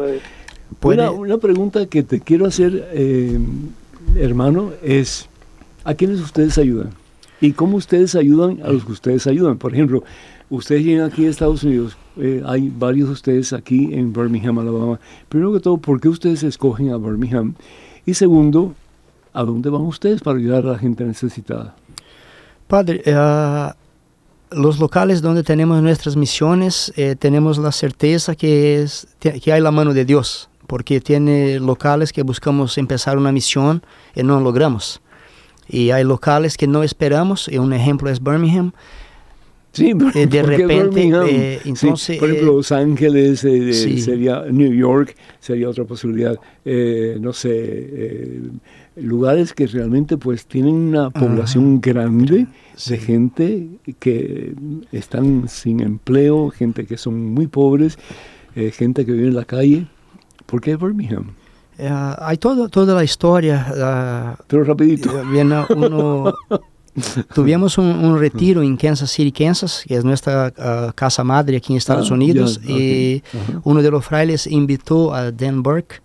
Una, 0.83 1.11
una 1.11 1.39
pregunta 1.39 1.87
que 1.87 2.03
te 2.03 2.21
quiero 2.21 2.47
hacer, 2.47 2.89
eh, 2.93 3.39
hermano, 4.17 4.73
es 4.83 5.29
¿a 5.85 5.95
quiénes 5.95 6.21
ustedes 6.21 6.59
ayudan? 6.59 6.91
¿Y 7.41 7.53
cómo 7.53 7.77
ustedes 7.77 8.15
ayudan 8.15 8.61
a 8.65 8.69
los 8.73 8.85
que 8.85 8.93
ustedes 8.93 9.27
ayudan? 9.27 9.59
Por 9.59 9.73
ejemplo, 9.75 10.03
ustedes 10.51 10.85
llegan 10.85 11.07
aquí 11.11 11.27
a 11.27 11.31
Estados 11.31 11.63
Unidos, 11.63 11.97
eh, 12.17 12.43
hay 12.47 12.73
varios 12.77 13.09
de 13.09 13.13
ustedes 13.15 13.53
aquí 13.53 13.91
en 13.93 14.13
Birmingham, 14.13 14.59
Alabama. 14.59 14.99
Primero 15.29 15.53
que 15.53 15.61
todo, 15.61 15.77
¿por 15.77 16.01
qué 16.01 16.09
ustedes 16.09 16.43
escogen 16.43 16.91
a 16.91 16.97
Birmingham? 16.97 17.55
Y 18.07 18.15
segundo, 18.15 18.75
¿a 19.35 19.45
dónde 19.45 19.69
van 19.71 19.83
ustedes 19.83 20.23
para 20.23 20.39
ayudar 20.39 20.67
a 20.67 20.73
la 20.73 20.79
gente 20.79 21.05
necesitada? 21.05 21.77
Padre, 22.67 23.03
eh, 23.05 23.71
los 24.51 24.79
locales 24.79 25.23
donde 25.23 25.43
tenemos 25.43 25.83
nuestras 25.83 26.17
misiones, 26.17 26.93
eh, 26.97 27.17
tenemos 27.19 27.59
la 27.59 27.73
certeza 27.73 28.35
que, 28.35 28.83
es, 28.83 29.07
que 29.21 29.53
hay 29.53 29.61
la 29.61 29.71
mano 29.71 29.93
de 29.95 30.05
Dios, 30.05 30.49
porque 30.67 31.01
tiene 31.01 31.59
locales 31.61 32.13
que 32.13 32.23
buscamos 32.23 32.77
empezar 32.79 33.19
una 33.19 33.33
misión 33.33 33.83
y 34.15 34.23
no 34.23 34.41
logramos. 34.41 35.01
Y 35.69 35.91
hay 35.91 36.05
locales 36.05 36.57
que 36.57 36.67
no 36.69 36.83
esperamos, 36.83 37.49
y 37.49 37.59
un 37.59 37.73
ejemplo 37.73 38.09
es 38.11 38.23
Birmingham. 38.23 38.73
Sí, 39.73 39.91
Eh, 40.15 40.27
de 40.27 40.41
¿por 40.41 40.51
qué 40.57 40.57
repente, 40.67 40.75
Birmingham? 40.85 41.27
eh, 41.29 41.61
Sí, 41.63 41.69
entonces, 41.69 42.19
por 42.19 42.31
ejemplo, 42.31 42.53
eh, 42.53 42.57
Los 42.57 42.73
Ángeles 42.73 43.45
eh, 43.45 43.73
sí. 43.75 44.01
sería 44.01 44.45
New 44.51 44.73
York, 44.73 45.15
sería 45.39 45.69
otra 45.69 45.85
posibilidad. 45.85 46.35
Eh, 46.65 47.19
no 47.21 47.33
sé, 47.35 48.41
lugares 48.97 49.53
que 49.53 49.67
realmente 49.67 50.17
pues 50.17 50.47
tienen 50.47 50.75
una 50.75 51.11
población 51.11 51.81
grande 51.81 52.47
de 52.89 52.99
gente 52.99 53.69
que 53.99 54.55
están 54.93 55.49
sin 55.49 55.81
empleo, 55.81 56.51
gente 56.51 56.87
que 56.87 56.97
son 56.97 57.33
muy 57.33 57.47
pobres, 57.47 57.99
eh, 58.55 58.71
gente 58.71 59.05
que 59.05 59.13
vive 59.13 59.29
en 59.29 59.37
la 59.37 59.45
calle. 59.45 59.87
¿Por 60.47 60.61
qué 60.61 60.77
Birmingham? 60.77 61.33
Eh, 61.79 61.91
hay 62.19 62.39
todo, 62.39 62.69
toda 62.69 62.95
la 62.95 63.05
historia. 63.05 64.37
Pero 64.47 64.65
rapidito. 64.65 65.11
Eh, 65.21 65.65
uno 65.75 66.35
Tuvimos 67.35 67.77
un, 67.79 67.87
un 67.87 68.19
retiro 68.19 68.63
en 68.63 68.77
Kansas 68.77 69.11
City, 69.11 69.31
Kansas, 69.31 69.85
que 69.87 69.97
es 69.97 70.05
nuestra 70.05 70.53
ah, 70.57 70.93
casa 70.95 71.23
madre 71.25 71.59
aquí 71.59 71.73
en 71.73 71.77
Estados 71.77 72.11
Ah, 72.11 72.15
Unidos, 72.15 72.61
y 72.67 73.23
uno 73.65 73.83
de 73.83 73.91
los 73.91 74.05
frailes 74.05 74.47
invitó 74.47 75.15
a 75.15 75.31
Dan 75.31 75.63
Burke 75.63 76.01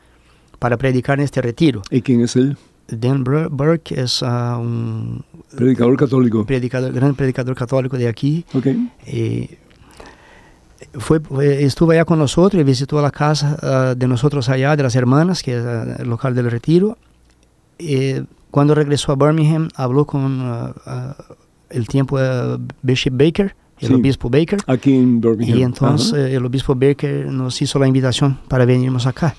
para 0.59 0.77
predicar 0.77 1.19
en 1.19 1.25
este 1.25 1.41
retiro. 1.41 1.81
¿Y 1.89 2.01
quién 2.01 2.21
es 2.21 2.35
él? 2.35 2.57
Dan 2.91 3.23
Bur- 3.23 3.49
Burke 3.49 3.99
es 4.01 4.21
ah, 4.23 4.57
un 4.59 5.23
Predicador 5.55 5.97
católico. 5.97 6.45
predicador, 6.45 6.91
gran 6.93 7.15
predicador 7.15 7.55
católico 7.55 7.97
de 7.97 8.07
aquí. 8.07 8.45
Ok. 8.53 8.67
y 9.07 9.49
fue, 10.97 11.19
fue- 11.19 11.63
estuvo 11.63 11.91
allá 11.91 12.05
con 12.05 12.19
nosotros 12.19 12.59
y 12.59 12.63
visitó 12.63 13.01
la 13.01 13.11
casa 13.11 13.57
ah, 13.61 13.93
de 13.95 14.07
nosotros 14.07 14.49
allá, 14.49 14.75
de 14.75 14.83
las 14.83 14.95
hermanas, 14.95 15.41
que 15.43 15.57
es 15.57 15.63
ah, 15.63 15.97
el 15.99 16.09
local 16.09 16.35
del 16.35 16.49
retiro. 16.51 16.97
Y 17.77 18.13
cuando 18.51 18.75
regresó 18.75 19.11
a 19.11 19.15
Birmingham, 19.15 19.69
habló 19.75 20.05
con 20.05 20.73
el 21.69 21.87
tiempo 21.87 22.17
Bishop 22.81 23.13
Baker, 23.13 23.55
el 23.79 23.87
Sí. 23.87 23.93
obispo 23.95 24.29
Baker, 24.29 24.59
Aquí 24.67 24.93
en 24.95 25.19
Birmingham. 25.21 25.57
y 25.57 25.63
entonces 25.63 26.13
Ajá. 26.13 26.21
eh, 26.27 26.35
el 26.35 26.45
obispo 26.45 26.75
Baker 26.75 27.25
nos 27.31 27.59
hizo 27.61 27.79
la 27.79 27.87
invitación 27.87 28.37
para 28.47 28.65
venirnos 28.65 29.07
acá. 29.07 29.35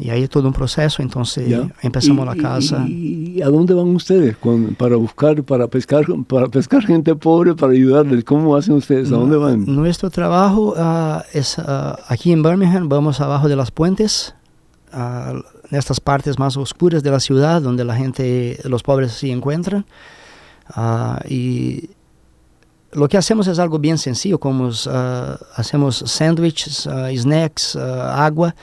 Y 0.00 0.10
ahí 0.10 0.26
todo 0.28 0.48
un 0.48 0.54
proceso, 0.54 1.02
entonces 1.02 1.48
Ya. 1.48 1.68
empezamos 1.82 2.24
¿Y- 2.24 2.28
la 2.28 2.42
casa. 2.42 2.84
¿Y, 2.88 3.34
y 3.36 3.42
a 3.42 3.48
dónde 3.48 3.74
van 3.74 3.88
ustedes 3.94 4.36
con- 4.38 4.74
para 4.74 4.96
buscar, 4.96 5.42
para 5.44 5.66
pescar, 5.68 6.04
para 6.26 6.48
pescar 6.48 6.82
gente 6.84 7.14
pobre, 7.14 7.54
para 7.54 7.72
ayudarles? 7.72 8.24
¿Cómo 8.24 8.56
hacen 8.56 8.74
ustedes? 8.74 9.08
¿A 9.12 9.16
dónde 9.16 9.36
van? 9.36 9.64
Nuestro 9.66 10.08
trabajo 10.10 10.74
ah, 10.76 11.22
es 11.34 11.58
ah, 11.58 11.98
aquí 12.08 12.32
en 12.32 12.42
Birmingham, 12.42 12.88
vamos 12.88 13.20
abajo 13.20 13.48
de 13.48 13.56
las 13.56 13.70
puentes, 13.70 14.34
ah, 14.92 15.34
en 15.70 15.78
estas 15.78 16.00
partes 16.00 16.38
más 16.38 16.56
oscuras 16.56 17.02
de 17.02 17.10
la 17.10 17.20
ciudad 17.20 17.60
donde 17.62 17.84
la 17.84 17.94
gente, 17.94 18.58
los 18.64 18.82
pobres 18.82 19.12
se 19.12 19.30
encuentran. 19.30 19.84
Y 21.28 21.90
lo 22.92 23.08
que 23.08 23.16
hacemos 23.16 23.46
es 23.46 23.58
algo 23.58 23.78
bien 23.78 23.98
sencillo, 23.98 24.38
como 24.38 24.70
hacemos 25.56 26.02
sándwiches, 26.06 26.88
snacks, 27.16 27.76
agua, 27.76 28.54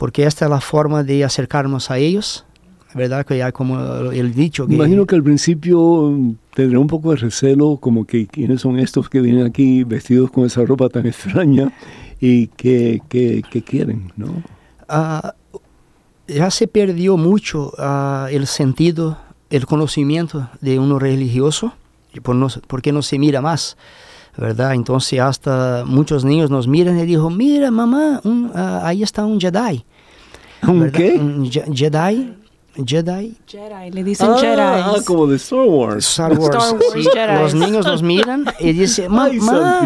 porque 0.00 0.24
esta 0.24 0.46
es 0.46 0.50
la 0.50 0.62
forma 0.62 1.04
de 1.04 1.24
acercarnos 1.24 1.90
a 1.90 1.98
ellos. 1.98 2.46
¿Verdad? 2.94 3.24
Que 3.26 3.36
ya 3.36 3.52
como 3.52 4.10
el 4.10 4.32
dicho 4.32 4.66
que... 4.66 4.74
Imagino 4.74 5.06
que 5.06 5.14
al 5.14 5.22
principio 5.22 6.10
mm, 6.10 6.36
tendrá 6.54 6.78
un 6.78 6.86
poco 6.86 7.10
de 7.10 7.16
recelo, 7.16 7.76
como 7.76 8.06
que 8.06 8.26
quiénes 8.26 8.62
son 8.62 8.78
estos 8.78 9.10
que 9.10 9.20
vienen 9.20 9.46
aquí 9.46 9.84
vestidos 9.84 10.30
con 10.30 10.46
esa 10.46 10.64
ropa 10.64 10.88
tan 10.88 11.06
extraña 11.12 11.70
y 12.18 12.46
que, 12.46 13.02
que, 13.10 13.42
que 13.48 13.62
quieren, 13.62 14.10
¿no? 14.16 14.42
Ah, 14.88 15.34
ya 16.26 16.50
se 16.50 16.66
perdió 16.66 17.18
mucho 17.18 17.74
ah, 17.76 18.28
el 18.30 18.46
sentido, 18.46 19.18
el 19.50 19.66
conocimiento 19.66 20.48
de 20.62 20.78
uno 20.78 20.98
religioso, 20.98 21.74
por 22.22 22.34
no, 22.34 22.48
porque 22.68 22.90
no 22.90 23.02
se 23.02 23.18
mira 23.18 23.42
más, 23.42 23.76
¿verdad? 24.36 24.74
Entonces 24.74 25.20
hasta 25.20 25.84
muchos 25.86 26.24
niños 26.24 26.50
nos 26.50 26.66
miran 26.68 26.98
y 26.98 27.04
dijo, 27.06 27.30
mira 27.30 27.70
mamá, 27.70 28.20
un, 28.24 28.50
ah, 28.54 28.80
ahí 28.84 29.02
está 29.02 29.24
un 29.24 29.40
Jedi. 29.40 29.84
¿Un 30.66 30.80
¿verdad? 30.80 30.96
qué? 30.98 31.12
Un 31.18 31.44
Je- 31.50 31.64
Jedi, 31.74 32.34
Jedi, 32.86 33.36
Jedi, 33.46 33.90
le 33.92 34.04
dicen 34.04 34.28
Ah, 34.30 34.36
Jedi. 34.38 34.60
ah, 34.60 34.94
como 35.04 35.26
de 35.26 35.36
Star 35.36 35.60
Wars. 35.66 36.06
Star 36.08 36.38
Wars. 36.38 36.54
Star 36.54 36.72
Wars 36.74 36.84
Sí, 36.92 37.02
Jedis. 37.12 37.40
Los 37.40 37.54
niños 37.54 37.86
nos 37.86 38.02
miran 38.02 38.44
y 38.60 38.72
dicen, 38.72 39.10
mamá, 39.12 39.80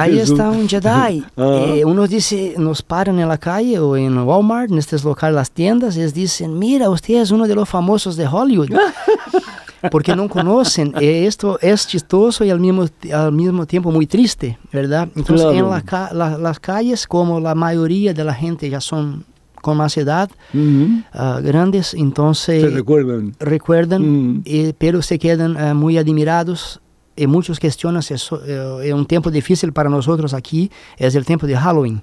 Ahí 0.00 0.12
Jesús. 0.14 0.30
está 0.30 0.50
un 0.50 0.68
Jedi. 0.68 1.24
Ah. 1.36 1.64
Eh, 1.66 1.84
unos 1.84 2.08
dice, 2.08 2.54
nos 2.58 2.82
paran 2.82 3.18
en 3.18 3.28
la 3.28 3.38
calle 3.38 3.78
o 3.78 3.96
en 3.96 4.16
Walmart, 4.18 4.70
en 4.70 4.78
estos 4.78 5.04
locales, 5.04 5.34
las 5.36 5.50
tiendas, 5.50 5.96
y 5.96 6.00
les 6.00 6.14
dicen, 6.14 6.58
mira, 6.58 6.88
usted 6.90 7.20
es 7.20 7.30
uno 7.30 7.46
de 7.46 7.54
los 7.54 7.68
famosos 7.68 8.16
de 8.16 8.26
Hollywood. 8.26 8.70
Porque 9.90 10.14
no 10.16 10.28
conocen. 10.28 10.94
Eh, 11.00 11.26
esto 11.26 11.58
es 11.60 11.86
chistoso 11.86 12.44
y 12.44 12.50
al 12.50 12.60
mismo, 12.60 12.86
al 13.12 13.32
mismo 13.32 13.66
tiempo 13.66 13.90
muy 13.90 14.06
triste, 14.06 14.58
¿verdad? 14.72 15.08
Entonces, 15.16 15.46
Claro. 15.46 15.52
en 15.78 15.84
la 15.86 16.10
la- 16.12 16.38
las 16.38 16.60
calles, 16.60 17.06
como 17.06 17.40
la 17.40 17.54
mayoría 17.54 18.14
de 18.14 18.24
la 18.24 18.34
gente 18.34 18.68
ya 18.70 18.80
son 18.80 19.24
con 19.60 19.76
más 19.76 19.96
edad, 19.96 20.28
Ujú. 20.52 21.02
ah, 21.12 21.40
grandes, 21.42 21.94
entonces 21.94 22.62
¿Se 22.62 22.68
recuerdan? 22.68 23.34
recuerdan, 23.38 24.02
Mm. 24.38 24.42
eh, 24.44 24.72
pero 24.76 25.02
se 25.02 25.18
quedan 25.18 25.56
eh, 25.56 25.74
muy 25.74 25.98
admirados. 25.98 26.80
Y 27.14 27.26
muchos 27.26 27.60
cuestionan 27.60 28.02
si 28.02 28.14
eso, 28.14 28.40
eh, 28.44 28.88
es 28.88 28.94
un 28.94 29.04
tiempo 29.06 29.30
difícil 29.30 29.72
para 29.72 29.90
nosotros 29.90 30.32
aquí, 30.32 30.70
es 30.96 31.14
el 31.14 31.26
tiempo 31.26 31.46
de 31.46 31.56
Halloween 31.56 32.02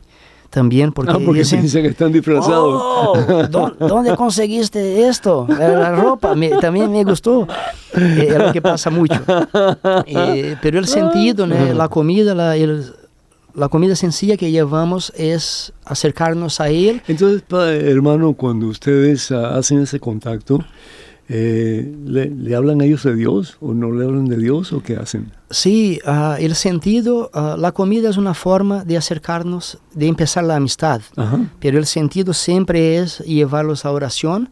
también, 0.49 0.91
porque, 0.91 1.11
Ah, 1.11 1.19
porque 1.23 1.39
dicen, 1.41 1.61
que 1.83 1.87
están 1.89 2.11
disfrazados. 2.11 2.81
"Oh, 2.83 3.13
¿dó- 3.49 3.75
¿dónde 3.79 4.15
conseguiste 4.15 5.07
esto? 5.07 5.45
La 5.49 5.91
ropa, 5.95 6.33
me- 6.35 6.49
también 6.59 6.91
me 6.91 7.03
gustó. 7.03 7.47
Eh, 7.95 8.27
es 8.29 8.37
lo 8.37 8.51
que 8.51 8.61
pasa 8.61 8.89
mucho. 8.89 9.19
Eh, 10.05 10.55
pero 10.61 10.79
el 10.79 10.87
sentido, 10.87 11.45
¿no? 11.47 11.55
la 11.73 11.87
comida, 11.87 12.33
la, 12.35 12.55
el- 12.55 12.93
la 13.55 13.67
comida 13.67 13.95
sencilla 13.95 14.37
que 14.37 14.51
llevamos 14.51 15.11
es 15.17 15.73
acercarnos 15.83 16.61
a 16.61 16.69
Él 16.69 17.01
Entonces, 17.07 17.41
pa- 17.41 17.71
hermano, 17.73 18.33
cuando 18.33 18.67
ustedes 18.67 19.31
ah, 19.31 19.57
hacen 19.57 19.81
ese 19.81 19.99
contacto, 19.99 20.63
eh, 21.31 21.93
¿le, 22.05 22.29
le 22.29 22.55
hablan 22.55 22.81
a 22.81 22.85
ellos 22.85 23.03
de 23.03 23.15
Dios 23.15 23.57
o 23.61 23.73
no 23.75 23.91
le 23.91 24.03
hablan 24.05 24.25
de 24.25 24.37
Dios 24.37 24.73
o 24.73 24.81
qué 24.81 24.95
hacen? 24.97 25.31
Sí, 25.51 25.99
ah, 26.05 26.37
el 26.39 26.55
sentido, 26.55 27.29
ah, 27.33 27.55
la 27.57 27.71
comida 27.71 28.09
es 28.09 28.17
una 28.17 28.33
forma 28.33 28.83
de 28.83 28.97
acercarnos, 28.97 29.77
de 29.93 30.07
empezar 30.07 30.43
la 30.43 30.55
amistad, 30.55 31.01
Ajá. 31.15 31.39
pero 31.59 31.77
el 31.77 31.85
sentido 31.85 32.33
siempre 32.33 32.97
es 32.97 33.19
llevarlos 33.19 33.85
a 33.85 33.91
oración, 33.91 34.49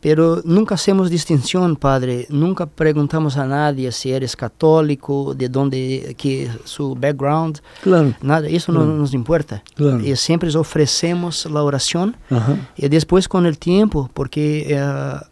pero 0.00 0.40
nunca 0.44 0.76
hacemos 0.76 1.10
distinción, 1.10 1.76
Padre, 1.76 2.26
nunca 2.30 2.64
preguntamos 2.66 3.36
a 3.36 3.44
nadie 3.46 3.92
si 3.92 4.10
eres 4.12 4.34
católico, 4.34 5.34
de 5.34 5.48
dónde, 5.50 6.14
que 6.16 6.48
su 6.64 6.94
background, 6.94 7.60
Claro, 7.82 8.14
nada, 8.22 8.48
eso 8.48 8.72
no 8.72 8.80
Claro. 8.80 8.96
nos 8.96 9.12
importa. 9.14 9.62
claro. 9.74 10.00
Y 10.00 10.16
siempre 10.16 10.48
ofrecemos 10.56 11.44
la 11.50 11.62
oración 11.62 12.16
Ajá. 12.30 12.56
y 12.76 12.88
después 12.88 13.28
con 13.28 13.44
el 13.46 13.58
tiempo, 13.58 14.08
porque 14.14 14.78
ah, 14.80 15.26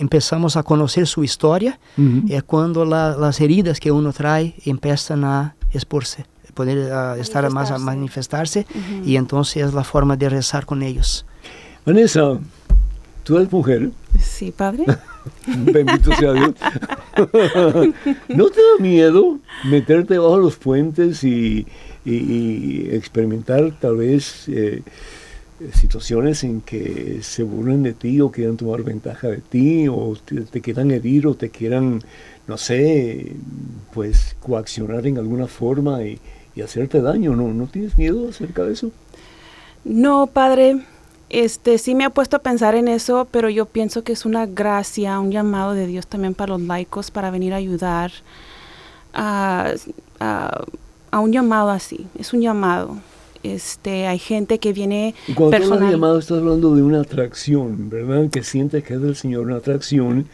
empezamos 0.00 0.56
a 0.56 0.62
conocer 0.64 1.06
su 1.06 1.22
historia, 1.22 1.78
es 2.28 2.42
cuando 2.42 2.84
la- 2.84 3.16
las 3.16 3.40
heridas 3.40 3.78
que 3.78 3.92
uno 3.92 4.12
trae 4.12 4.54
empiezan 4.64 5.24
a 5.24 5.54
exporse, 5.72 6.24
poder 6.54 6.92
ah, 6.92 7.16
estar 7.18 7.48
más 7.50 7.70
a 7.70 7.78
manifestarse 7.78 8.66
y 9.04 9.14
entonces 9.16 9.64
es 9.68 9.72
la 9.74 9.84
forma 9.84 10.16
de 10.16 10.28
rezar 10.28 10.66
con 10.66 10.82
ellos. 10.82 11.24
Vanessa, 11.86 12.38
tú 13.24 13.36
eres 13.36 13.52
mujer, 13.52 13.90
Sí, 14.18 14.50
padre. 14.50 14.84
bendito 15.46 16.10
sea 16.16 16.32
Dios. 16.32 16.54
¿No 18.28 18.48
te 18.50 18.60
da 18.60 18.78
miedo 18.80 19.38
meterte 19.64 20.18
bajo 20.18 20.38
los 20.38 20.56
puentes 20.56 21.22
y, 21.24 21.66
y- 22.04 22.10
y 22.14 22.88
experimentar 22.92 23.72
tal 23.80 23.96
vez 23.96 24.44
eh, 24.48 24.82
situaciones 25.74 26.44
en 26.44 26.60
que 26.62 27.20
se 27.22 27.42
burlen 27.42 27.82
de 27.82 27.92
ti 27.94 28.20
o 28.20 28.30
quieran 28.30 28.56
tomar 28.56 28.82
ventaja 28.82 29.28
de 29.28 29.38
ti 29.38 29.88
o 29.88 30.16
te, 30.50 30.60
quieran 30.60 30.90
herir 30.90 31.26
o 31.26 31.34
te 31.34 31.50
quieran, 31.50 32.00
no 32.46 32.56
sé, 32.58 33.36
pues 33.92 34.36
coaccionar 34.40 35.06
en 35.06 35.18
alguna 35.18 35.46
forma 35.46 36.02
y, 36.04 36.20
y 36.54 36.62
hacerte 36.62 37.00
daño? 37.02 37.36
¿No, 37.36 37.48
¿No 37.54 37.66
tienes 37.66 37.98
miedo 37.98 38.28
acerca 38.28 38.64
de 38.64 38.72
eso? 38.72 38.90
No, 39.84 40.26
padre. 40.26 40.82
Este 41.28 41.78
sí 41.78 41.94
me 41.94 42.04
ha 42.04 42.10
puesto 42.10 42.36
a 42.36 42.40
pensar 42.40 42.74
en 42.74 42.88
eso, 42.88 43.28
pero 43.30 43.48
yo 43.48 43.66
pienso 43.66 44.02
que 44.02 44.12
es 44.12 44.24
una 44.24 44.46
gracia, 44.46 45.20
un 45.20 45.30
llamado 45.30 45.74
de 45.74 45.86
Dios 45.86 46.06
también 46.08 46.34
para 46.34 46.52
los 46.54 46.62
laicos 46.62 47.10
para 47.12 47.30
venir 47.30 47.52
a 47.52 47.56
ayudar 47.56 48.10
a, 49.12 49.72
a- 50.20 50.64
a 51.12 51.20
un 51.20 51.32
llamado 51.32 51.70
así. 51.70 52.06
Es 52.18 52.32
un 52.32 52.40
llamado. 52.40 52.96
Este, 53.42 54.06
hay 54.06 54.18
gente 54.18 54.58
que 54.58 54.72
viene 54.72 55.14
Y 55.26 55.32
cuando 55.34 55.56
tú 55.56 55.62
personal. 55.62 55.90
llamado 55.90 56.18
estás 56.18 56.38
hablando 56.38 56.74
de 56.74 56.82
una 56.82 57.00
atracción, 57.00 57.88
¿verdad? 57.88 58.28
Que 58.30 58.42
sientes 58.42 58.84
que 58.84 58.94
es 58.94 59.00
del 59.00 59.16
Señor 59.16 59.46
una 59.46 59.56
atracción 59.56 60.26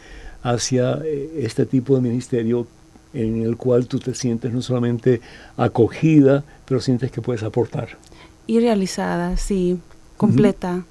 hacia 0.43 0.99
eh, 1.05 1.29
este 1.37 1.65
tipo 1.65 1.95
de 1.95 2.01
ministerio 2.01 2.67
en 3.13 3.41
el 3.41 3.55
cual 3.55 3.87
tú 3.87 3.99
te 3.99 4.13
sientes 4.13 4.53
no 4.53 4.61
solamente 4.61 5.21
acogida, 5.55 6.43
pero 6.65 6.81
sientes 6.81 7.11
que 7.11 7.21
puedes 7.21 7.43
aportar. 7.43 7.97
y 8.45 8.59
realizada, 8.59 9.35
sí, 9.37 9.79
completa. 10.17 10.83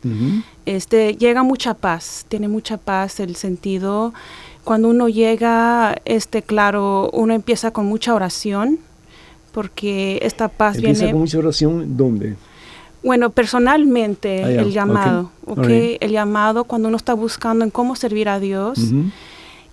Este 0.65 1.17
llega 1.17 1.43
mucha 1.43 1.75
paz, 1.75 2.25
tiene 2.29 2.49
mucha 2.49 2.77
paz 2.77 3.21
el 3.21 3.37
sentido 3.37 4.13
cuando 4.67 4.89
uno 4.89 5.09
llega, 5.09 5.95
este 6.05 6.43
claro, 6.43 7.09
uno 7.13 7.35
empieza 7.35 7.71
con 7.71 7.87
mucha 7.87 8.15
oración 8.15 8.81
porque 9.57 10.19
esta 10.21 10.49
paz 10.49 10.77
Empieza 10.77 11.01
viene 11.01 11.13
con 11.13 11.21
mucha 11.23 11.39
oración, 11.39 11.97
¿dónde? 11.97 12.37
Bueno, 13.03 13.31
personalmente 13.31 14.45
Ah, 14.45 14.51
el 14.51 14.71
llamado, 14.71 15.31
¿ok? 15.47 15.59
alright. 15.61 16.03
El 16.03 16.11
llamado 16.11 16.65
cuando 16.65 16.89
uno 16.89 16.99
está 16.99 17.15
buscando 17.15 17.65
en 17.65 17.71
cómo 17.71 17.97
servir 17.97 18.29
a 18.29 18.39
Dios 18.39 18.79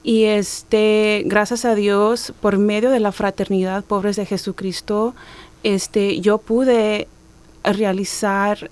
y 0.02 0.24
este, 0.24 1.24
gracias 1.26 1.66
a 1.66 1.76
Dios, 1.76 2.34
por 2.40 2.58
medio 2.60 2.92
de 2.92 3.02
la 3.02 3.12
fraternidad 3.12 3.84
Pobres 3.84 4.16
de 4.16 4.26
Jesucristo, 4.26 5.16
este, 5.64 6.22
yo 6.22 6.38
pude 6.38 7.10
realizar 7.66 8.72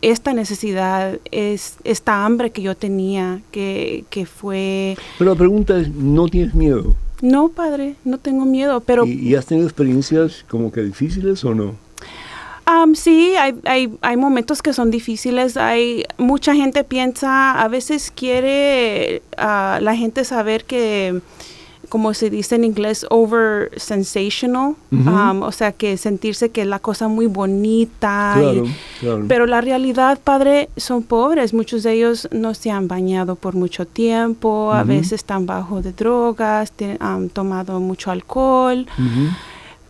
esta 0.00 0.32
necesidad, 0.32 1.18
es, 1.30 1.76
esta 1.84 2.24
hambre 2.24 2.52
que 2.52 2.62
yo 2.62 2.74
tenía, 2.74 3.42
que, 3.50 4.06
que 4.08 4.24
fue, 4.24 4.96
Pero 5.18 5.32
la 5.32 5.36
pregunta 5.36 5.78
es, 5.78 5.90
¿no 5.90 6.26
tienes 6.26 6.54
miedo? 6.54 6.96
No, 7.20 7.48
padre, 7.48 7.96
no 8.04 8.18
tengo 8.18 8.44
miedo, 8.44 8.80
pero... 8.80 9.04
¿Y, 9.06 9.28
y 9.28 9.34
has 9.34 9.46
tenido 9.46 9.66
experiencias 9.66 10.44
como 10.48 10.70
que 10.70 10.82
difíciles 10.82 11.44
o 11.44 11.54
no? 11.54 11.74
Um, 12.68 12.94
sí, 12.94 13.34
hay, 13.36 13.54
hay, 13.64 13.98
hay 14.02 14.16
momentos 14.18 14.60
que 14.60 14.74
son 14.74 14.90
difíciles. 14.90 15.56
Hay 15.56 16.04
mucha 16.18 16.54
gente 16.54 16.84
piensa, 16.84 17.58
a 17.60 17.68
veces 17.68 18.12
quiere 18.14 19.22
uh, 19.38 19.80
la 19.80 19.96
gente 19.96 20.24
saber 20.24 20.64
que, 20.64 21.20
como 21.88 22.12
se 22.14 22.30
dice 22.30 22.54
en 22.56 22.64
inglés, 22.64 23.06
over 23.10 23.70
sensational, 23.76 24.74
um, 24.92 25.42
o 25.42 25.52
sea, 25.52 25.72
que 25.72 25.96
sentirse 25.96 26.50
que 26.50 26.62
es 26.62 26.66
la 26.66 26.78
cosa 26.78 27.08
muy 27.08 27.26
bonita. 27.26 28.34
y- 28.36 28.40
Claro, 28.40 28.64
claro. 29.00 29.24
pero 29.28 29.46
la 29.46 29.60
realidad, 29.60 30.18
padre, 30.22 30.68
son 30.76 31.02
pobres. 31.02 31.54
Muchos 31.54 31.82
de 31.82 31.92
ellos 31.94 32.28
no 32.32 32.54
se 32.54 32.70
han 32.70 32.88
bañado 32.88 33.36
por 33.36 33.54
mucho 33.54 33.86
tiempo, 33.86 34.72
a 34.72 34.84
veces 34.84 35.12
están 35.12 35.46
bajo 35.46 35.82
de 35.82 35.92
drogas, 35.92 36.72
han 37.00 37.28
tomado 37.30 37.80
mucho 37.80 38.10
alcohol. 38.10 38.86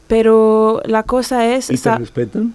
Pero 0.07 0.81
la 0.87 1.03
cosa 1.03 1.47
es, 1.55 1.71
¿Y 1.71 1.77
te 1.77 1.97
respetan? 1.99 2.55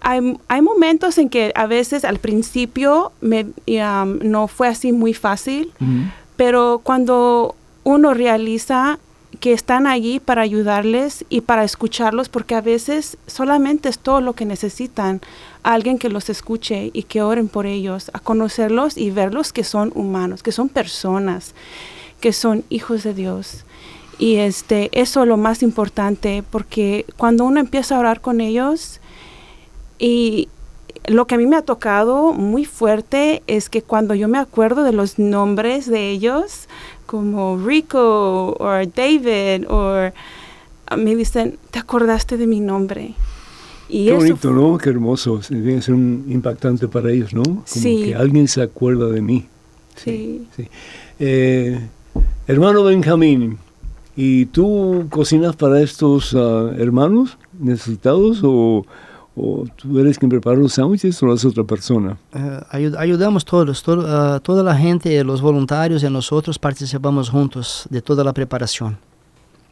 hay, 0.00 0.38
hay 0.48 0.62
momentos 0.62 1.18
en 1.18 1.28
que 1.28 1.52
a 1.54 1.66
veces 1.66 2.04
al 2.04 2.18
principio 2.18 3.12
me, 3.20 3.44
um, 3.66 4.18
no 4.22 4.48
fue 4.48 4.68
así 4.68 4.92
muy 4.92 5.12
fácil, 5.12 5.72
pero 6.36 6.80
cuando 6.82 7.54
uno 7.86 8.14
realiza 8.14 8.98
que 9.38 9.52
están 9.52 9.86
allí 9.86 10.18
para 10.18 10.42
ayudarles 10.42 11.24
y 11.28 11.42
para 11.42 11.62
escucharlos, 11.62 12.28
porque 12.28 12.56
a 12.56 12.60
veces 12.60 13.16
solamente 13.28 13.88
es 13.88 14.00
todo 14.00 14.20
lo 14.20 14.32
que 14.32 14.44
necesitan, 14.44 15.20
alguien 15.62 15.96
que 15.96 16.08
los 16.08 16.28
escuche 16.28 16.90
y 16.92 17.04
que 17.04 17.22
oren 17.22 17.46
por 17.46 17.64
ellos, 17.64 18.10
a 18.12 18.18
conocerlos 18.18 18.96
y 18.96 19.12
verlos 19.12 19.52
que 19.52 19.62
son 19.62 19.92
humanos, 19.94 20.42
que 20.42 20.50
son 20.50 20.68
personas, 20.68 21.54
que 22.18 22.32
son 22.32 22.64
hijos 22.70 23.04
de 23.04 23.14
Dios. 23.14 23.64
Y 24.18 24.38
este, 24.38 24.90
eso 24.90 25.22
es 25.22 25.28
lo 25.28 25.36
más 25.36 25.62
importante, 25.62 26.42
porque 26.50 27.06
cuando 27.16 27.44
uno 27.44 27.60
empieza 27.60 27.94
a 27.94 28.00
orar 28.00 28.20
con 28.20 28.40
ellos, 28.40 29.00
y 30.00 30.48
lo 31.06 31.28
que 31.28 31.36
a 31.36 31.38
mí 31.38 31.46
me 31.46 31.54
ha 31.54 31.62
tocado 31.62 32.32
muy 32.32 32.64
fuerte 32.64 33.44
es 33.46 33.70
que 33.70 33.82
cuando 33.82 34.14
yo 34.14 34.26
me 34.26 34.38
acuerdo 34.38 34.82
de 34.82 34.92
los 34.92 35.20
nombres 35.20 35.88
de 35.88 36.10
ellos, 36.10 36.68
como 37.06 37.58
Rico 37.64 38.56
o 38.58 38.68
David, 38.94 39.66
o 39.68 40.10
me 40.96 41.16
dicen, 41.16 41.58
¿te 41.70 41.78
acordaste 41.78 42.36
de 42.36 42.46
mi 42.46 42.60
nombre? 42.60 43.14
Y 43.88 44.06
Qué 44.06 44.10
eso 44.10 44.16
bonito, 44.18 44.50
¿no? 44.50 44.78
Qué 44.78 44.90
hermoso. 44.90 45.40
Que 45.48 45.80
ser 45.80 45.94
un 45.94 46.24
impactante 46.28 46.88
para 46.88 47.10
ellos, 47.12 47.32
¿no? 47.32 47.42
Como 47.44 47.64
Sí. 47.64 48.02
que 48.04 48.14
alguien 48.14 48.48
se 48.48 48.62
acuerda 48.62 49.08
de 49.08 49.22
mí. 49.22 49.46
Sí. 49.94 50.46
sí. 50.56 50.68
Eh, 51.18 51.80
hermano 52.46 52.84
Benjamín, 52.84 53.58
¿y 54.16 54.46
tú 54.46 55.06
cocinas 55.10 55.56
para 55.56 55.80
estos 55.80 56.34
ah, 56.34 56.72
hermanos 56.78 57.38
necesitados 57.58 58.40
o, 58.42 58.84
o 59.36 59.64
tú 59.76 59.98
eres 60.00 60.18
quien 60.18 60.30
prepara 60.30 60.56
los 60.56 60.72
sándwiches 60.72 61.22
o 61.22 61.26
lo 61.26 61.34
hace 61.34 61.46
otra 61.46 61.64
persona? 61.64 62.16
Eh, 62.34 62.60
ayud- 62.72 62.96
ayudamos 62.98 63.44
todos, 63.44 63.82
todo, 63.82 64.04
ah, 64.08 64.40
toda 64.40 64.62
la 64.62 64.74
gente, 64.74 65.22
los 65.24 65.40
voluntarios 65.42 66.02
y 66.02 66.10
nosotros 66.10 66.58
participamos 66.58 67.28
juntos 67.30 67.86
de 67.90 68.00
toda 68.00 68.24
la 68.24 68.32
preparación. 68.32 68.96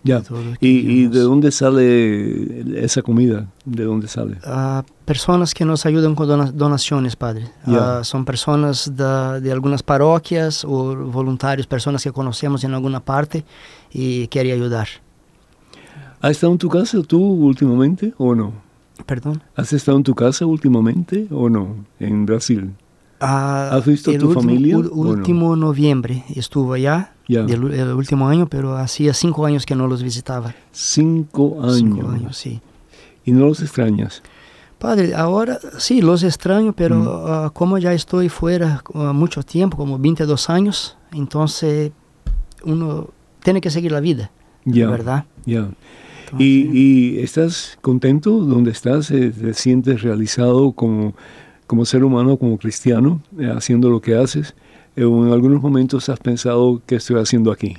Ya. 0.06 0.20
de 0.20 0.58
¿Y, 0.60 0.68
y 0.68 1.06
de 1.06 1.20
dónde 1.20 1.50
sale 1.50 2.84
esa 2.84 3.00
comida? 3.00 3.46
¿De 3.64 3.84
dónde 3.84 4.06
sale? 4.06 4.36
Ah, 4.44 4.84
personas 5.06 5.54
que 5.54 5.64
nos 5.64 5.86
ayudan 5.86 6.14
con 6.14 6.28
dona- 6.28 6.52
donaciones, 6.52 7.16
padre. 7.16 7.48
Ya. 7.66 8.00
Ah, 8.00 8.04
son 8.04 8.26
personas 8.26 8.92
da- 8.94 9.40
de 9.40 9.50
algunas 9.50 9.82
parroquias 9.82 10.62
o 10.66 10.94
voluntarios, 10.94 11.66
personas 11.66 12.04
que 12.04 12.12
conocemos 12.12 12.64
en 12.64 12.74
alguna 12.74 13.00
parte 13.00 13.46
y 13.94 14.28
quieren 14.28 14.52
ayudar. 14.52 14.88
¿Has 16.20 16.32
estado 16.32 16.52
en 16.52 16.58
tu 16.58 16.68
casa 16.68 17.02
tú 17.02 17.18
últimamente 17.22 18.12
o 18.18 18.34
no? 18.34 18.52
Perdón. 19.06 19.42
¿Has 19.56 19.72
estado 19.72 19.96
en 19.98 20.04
tu 20.04 20.14
casa 20.14 20.46
últimamente 20.46 21.26
o 21.30 21.48
no? 21.48 21.84
En 21.98 22.26
Brasil. 22.26 22.72
Ah, 23.20 23.70
¿Has 23.72 23.86
visto 23.86 24.10
el 24.10 24.18
tu 24.18 24.26
último- 24.28 24.40
familia 24.42 24.76
ul- 24.76 24.90
o 24.92 25.04
no? 25.04 25.10
último 25.10 25.56
noviembre 25.56 26.24
estuvo 26.34 26.72
allá, 26.74 27.12
del, 27.28 27.72
el 27.72 27.88
último 27.94 28.28
año, 28.28 28.46
pero 28.48 28.76
hacía 28.76 29.14
cinco 29.14 29.46
años 29.46 29.64
que 29.66 29.74
no 29.74 29.86
los 29.88 30.02
visitaba. 30.02 30.54
Cinco 30.72 31.58
años. 31.62 31.76
Cinco 31.76 32.10
años, 32.10 32.36
sí. 32.36 32.60
¿Y 33.24 33.32
no 33.32 33.46
los 33.46 33.62
extrañas? 33.62 34.22
Padre, 34.78 35.14
ahora 35.14 35.58
sí, 35.78 36.02
los 36.02 36.22
extraño, 36.22 36.74
pero 36.74 36.96
Mm. 36.96 37.08
ah, 37.26 37.50
como 37.54 37.78
ya 37.78 37.92
estoy 37.94 38.28
fuera 38.28 38.82
ah, 38.94 39.12
mucho 39.14 39.42
tiempo, 39.42 39.76
como 39.78 39.98
22 39.98 40.50
años, 40.50 40.98
entonces 41.12 41.92
uno 42.64 43.08
tiene 43.42 43.60
que 43.62 43.70
seguir 43.70 43.92
la 43.92 44.00
vida, 44.00 44.30
Ya. 44.66 44.88
¿verdad? 44.90 45.24
Ya. 45.46 45.68
¿Y, 46.38 46.68
y 46.72 47.18
estás 47.20 47.78
contento 47.80 48.30
donde 48.40 48.70
estás? 48.70 49.10
Eh, 49.10 49.30
¿Te 49.30 49.54
sientes 49.54 50.02
realizado 50.02 50.72
como, 50.72 51.14
como 51.66 51.84
ser 51.84 52.04
humano, 52.04 52.36
como 52.36 52.58
cristiano, 52.58 53.20
eh, 53.38 53.52
haciendo 53.54 53.90
lo 53.90 54.00
que 54.00 54.16
haces? 54.16 54.54
Eh, 54.96 55.04
¿O 55.04 55.26
en 55.26 55.32
algunos 55.32 55.60
momentos 55.62 56.08
has 56.08 56.20
pensado 56.20 56.80
qué 56.86 56.96
estoy 56.96 57.20
haciendo 57.20 57.50
aquí? 57.50 57.76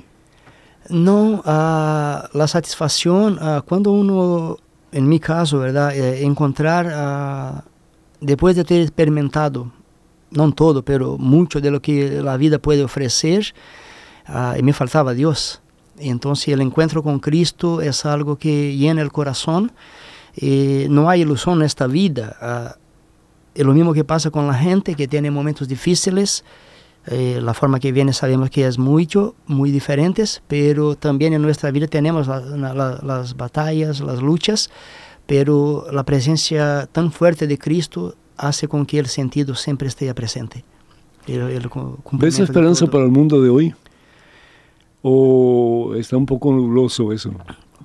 No, 0.88 1.42
ah, 1.44 2.28
la 2.32 2.46
satisfacción, 2.46 3.38
ah, 3.40 3.62
cuando 3.66 3.92
uno, 3.92 4.58
en 4.92 5.08
mi 5.08 5.18
caso, 5.18 5.58
¿verdad? 5.58 5.96
Eh, 5.96 6.24
encontrar, 6.24 6.88
ah, 6.92 7.64
después 8.20 8.54
de 8.54 8.64
ter 8.64 8.82
experimentado, 8.82 9.72
no 10.30 10.52
todo, 10.52 10.84
pero 10.84 11.18
mucho 11.18 11.60
de 11.60 11.70
lo 11.70 11.80
que 11.80 12.22
la 12.22 12.36
vida 12.36 12.58
puede 12.58 12.84
ofrecer, 12.84 13.54
ah, 14.26 14.54
y 14.58 14.62
me 14.62 14.72
faltaba 14.72 15.14
Dios. 15.14 15.60
Entonces 15.98 16.48
el 16.48 16.60
encuentro 16.60 17.02
con 17.02 17.18
Cristo 17.20 17.80
es 17.80 18.04
algo 18.04 18.36
que 18.36 18.76
llena 18.76 19.02
el 19.02 19.10
corazón. 19.12 19.72
Eh, 20.36 20.86
no 20.90 21.08
hay 21.08 21.22
ilusión 21.22 21.58
en 21.60 21.64
esta 21.66 21.86
vida. 21.86 22.76
es 23.54 23.64
lo 23.64 23.72
mismo 23.72 23.94
que 23.94 24.04
pasa 24.04 24.30
con 24.30 24.46
la 24.46 24.52
gente 24.54 24.94
que 24.94 25.08
tiene 25.08 25.30
momentos 25.30 25.66
difíciles. 25.66 26.44
Eh, 27.06 27.40
la 27.42 27.54
forma 27.54 27.80
que 27.80 27.90
viene 27.92 28.12
sabemos 28.12 28.50
que 28.50 28.66
es 28.66 28.78
mucho, 28.78 29.34
muy 29.46 29.70
diferentes, 29.70 30.42
pero 30.46 30.94
también 30.96 31.32
en 31.32 31.40
nuestra 31.40 31.70
vida 31.70 31.86
tenemos 31.86 32.26
la- 32.26 32.40
la- 32.40 33.00
las 33.02 33.34
batallas, 33.36 34.00
las 34.00 34.20
luchas, 34.20 34.68
pero 35.26 35.86
la 35.90 36.04
presencia 36.04 36.86
tan 36.92 37.10
fuerte 37.12 37.46
de 37.46 37.56
Cristo 37.56 38.14
hace 38.36 38.68
con 38.68 38.84
que 38.84 38.98
el 38.98 39.06
sentido 39.06 39.54
siempre 39.54 39.88
esté 39.88 40.12
presente. 40.14 40.64
El- 41.26 41.40
el 41.50 41.70
¿Ves 42.12 42.38
esperanza 42.40 42.86
para 42.88 43.04
el 43.04 43.10
mundo 43.10 43.40
de 43.40 43.48
hoy? 43.48 43.74
¿O 45.08 45.94
está 45.94 46.16
un 46.16 46.26
poco 46.26 46.52
nubloso 46.52 47.12
eso? 47.12 47.30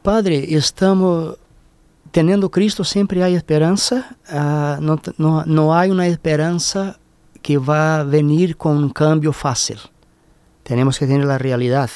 Padre, 0.02 0.56
estamos 0.56 1.38
teniendo 2.10 2.50
Cristo, 2.50 2.84
siempre 2.84 3.24
hay 3.24 3.36
esperanza. 3.36 4.18
ah, 4.30 4.80
no, 4.82 5.00
no, 5.20 5.44
no 5.46 5.76
hay 5.76 5.92
una 5.92 6.08
esperanza 6.08 6.98
que 7.44 7.60
va 7.60 8.00
a 8.00 8.04
venir 8.04 8.58
con 8.58 8.76
un 8.78 8.90
cambio 8.90 9.34
fácil. 9.34 9.78
Tenemos 10.64 10.98
que 10.98 11.06
tener 11.06 11.26
la 11.26 11.38
realidad 11.38 11.92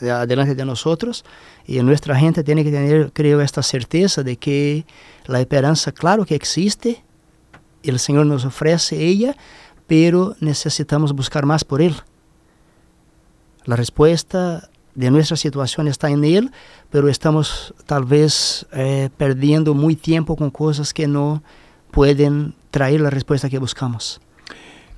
de- 0.00 0.26
delante 0.26 0.54
de 0.54 0.64
nosotros 0.66 1.24
y 1.66 1.80
nuestra 1.82 2.14
gente 2.18 2.44
tiene 2.44 2.62
que 2.62 2.70
tener, 2.70 3.10
creo, 3.14 3.40
esta 3.40 3.62
certeza 3.62 4.22
de 4.22 4.36
que 4.36 4.84
la 5.26 5.40
esperanza, 5.40 5.92
claro 5.92 6.26
que 6.26 6.34
existe, 6.34 7.02
el 7.82 7.98
Señor 7.98 8.26
nos 8.26 8.44
ofrece 8.44 9.02
ella, 9.02 9.34
pero 9.86 10.34
necesitamos 10.40 11.14
buscar 11.14 11.46
más 11.46 11.64
por 11.64 11.80
Él. 11.80 11.94
La 13.68 13.76
respuesta 13.76 14.70
de 14.94 15.10
nuestra 15.10 15.36
situación 15.36 15.88
está 15.88 16.08
en 16.08 16.24
Él, 16.24 16.52
pero 16.88 17.10
estamos 17.10 17.74
tal 17.84 18.06
vez 18.06 18.64
eh, 18.72 19.10
perdiendo 19.18 19.74
muy 19.74 19.94
tiempo 19.94 20.36
con 20.36 20.50
cosas 20.50 20.94
que 20.94 21.06
no 21.06 21.42
pueden 21.90 22.54
traer 22.70 23.02
la 23.02 23.10
respuesta 23.10 23.50
que 23.50 23.58
buscamos. 23.58 24.22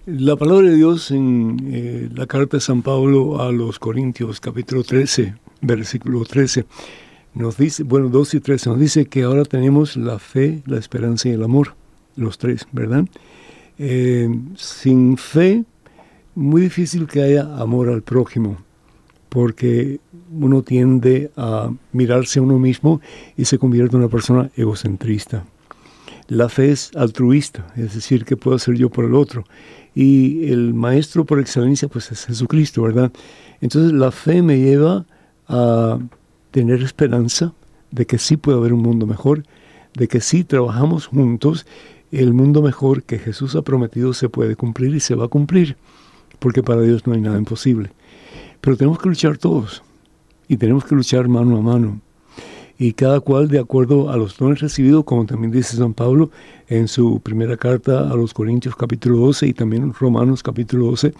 La 0.06 0.36
palabra 0.36 0.68
de 0.68 0.76
Dios 0.76 1.10
en 1.10 1.56
eh, 1.66 2.10
la 2.14 2.28
carta 2.28 2.58
de 2.58 2.60
San 2.60 2.82
Pablo 2.82 3.42
a 3.42 3.50
los 3.50 3.80
Corintios, 3.80 4.38
capítulo 4.38 4.84
13, 4.84 5.34
versículo 5.62 6.24
13, 6.24 6.64
nos 7.34 7.56
dice, 7.56 7.82
bueno, 7.82 8.08
2 8.08 8.34
y 8.34 8.40
13, 8.40 8.70
nos 8.70 8.78
dice 8.78 9.06
que 9.06 9.24
ahora 9.24 9.44
tenemos 9.44 9.96
la 9.96 10.20
fe, 10.20 10.62
la 10.66 10.78
esperanza 10.78 11.28
y 11.28 11.32
el 11.32 11.42
amor, 11.42 11.74
los 12.14 12.38
tres, 12.38 12.68
¿verdad? 12.70 13.04
Eh, 13.78 14.28
sin 14.54 15.16
fe, 15.16 15.64
muy 16.34 16.62
difícil 16.62 17.06
que 17.06 17.22
haya 17.22 17.42
amor 17.56 17.88
al 17.88 18.02
prójimo, 18.02 18.58
porque 19.28 20.00
uno 20.32 20.62
tiende 20.62 21.30
a 21.36 21.70
mirarse 21.92 22.38
a 22.38 22.42
uno 22.42 22.58
mismo 22.58 23.00
y 23.36 23.44
se 23.44 23.58
convierte 23.58 23.96
en 23.96 24.02
una 24.02 24.10
persona 24.10 24.50
egocentrista. 24.56 25.44
La 26.28 26.48
fe 26.48 26.70
es 26.70 26.92
altruista, 26.94 27.66
es 27.76 27.94
decir, 27.94 28.24
que 28.24 28.36
puedo 28.36 28.56
hacer 28.56 28.76
yo 28.76 28.88
por 28.88 29.04
el 29.04 29.14
otro. 29.14 29.44
Y 29.94 30.50
el 30.52 30.74
maestro 30.74 31.24
por 31.24 31.40
excelencia, 31.40 31.88
pues 31.88 32.12
es 32.12 32.26
Jesucristo, 32.26 32.82
¿verdad? 32.82 33.10
Entonces 33.60 33.92
la 33.92 34.12
fe 34.12 34.40
me 34.40 34.58
lleva 34.58 35.06
a 35.48 35.98
tener 36.52 36.82
esperanza 36.82 37.52
de 37.90 38.06
que 38.06 38.18
sí 38.18 38.36
puede 38.36 38.58
haber 38.58 38.72
un 38.72 38.82
mundo 38.82 39.06
mejor, 39.06 39.42
de 39.94 40.06
que 40.06 40.20
si 40.20 40.44
trabajamos 40.44 41.06
juntos, 41.06 41.66
el 42.12 42.32
mundo 42.32 42.62
mejor 42.62 43.02
que 43.02 43.18
Jesús 43.18 43.56
ha 43.56 43.62
prometido 43.62 44.14
se 44.14 44.28
puede 44.28 44.56
cumplir 44.56 44.94
y 44.94 45.00
se 45.00 45.14
va 45.14 45.26
a 45.26 45.28
cumplir, 45.28 45.76
porque 46.40 46.64
para 46.64 46.82
Dios 46.82 47.06
no 47.06 47.12
hay 47.12 47.20
nada 47.20 47.38
imposible. 47.38 47.92
Pero 48.60 48.76
tenemos 48.76 48.98
que 48.98 49.08
luchar 49.08 49.38
todos. 49.38 49.82
y 50.48 50.56
tenemos 50.56 50.84
que 50.84 50.96
luchar 50.96 51.28
mano 51.28 51.56
a 51.58 51.60
mano. 51.60 52.00
Y 52.76 52.94
cada 52.94 53.20
cual 53.20 53.46
de 53.46 53.60
acuerdo 53.60 54.10
a 54.10 54.16
los 54.16 54.36
dones 54.36 54.58
recibidos, 54.58 55.04
como 55.04 55.24
también 55.24 55.52
dice 55.52 55.76
San 55.76 55.94
Pablo 55.94 56.32
en 56.66 56.88
su 56.88 57.20
primera 57.20 57.56
carta 57.56 58.10
a 58.10 58.16
los 58.16 58.34
Corintios 58.34 58.74
capítulo 58.74 59.18
12 59.18 59.46
y 59.46 59.52
también 59.52 59.92
Romanos 59.92 60.42
capítulo 60.42 60.86
12, 60.86 61.14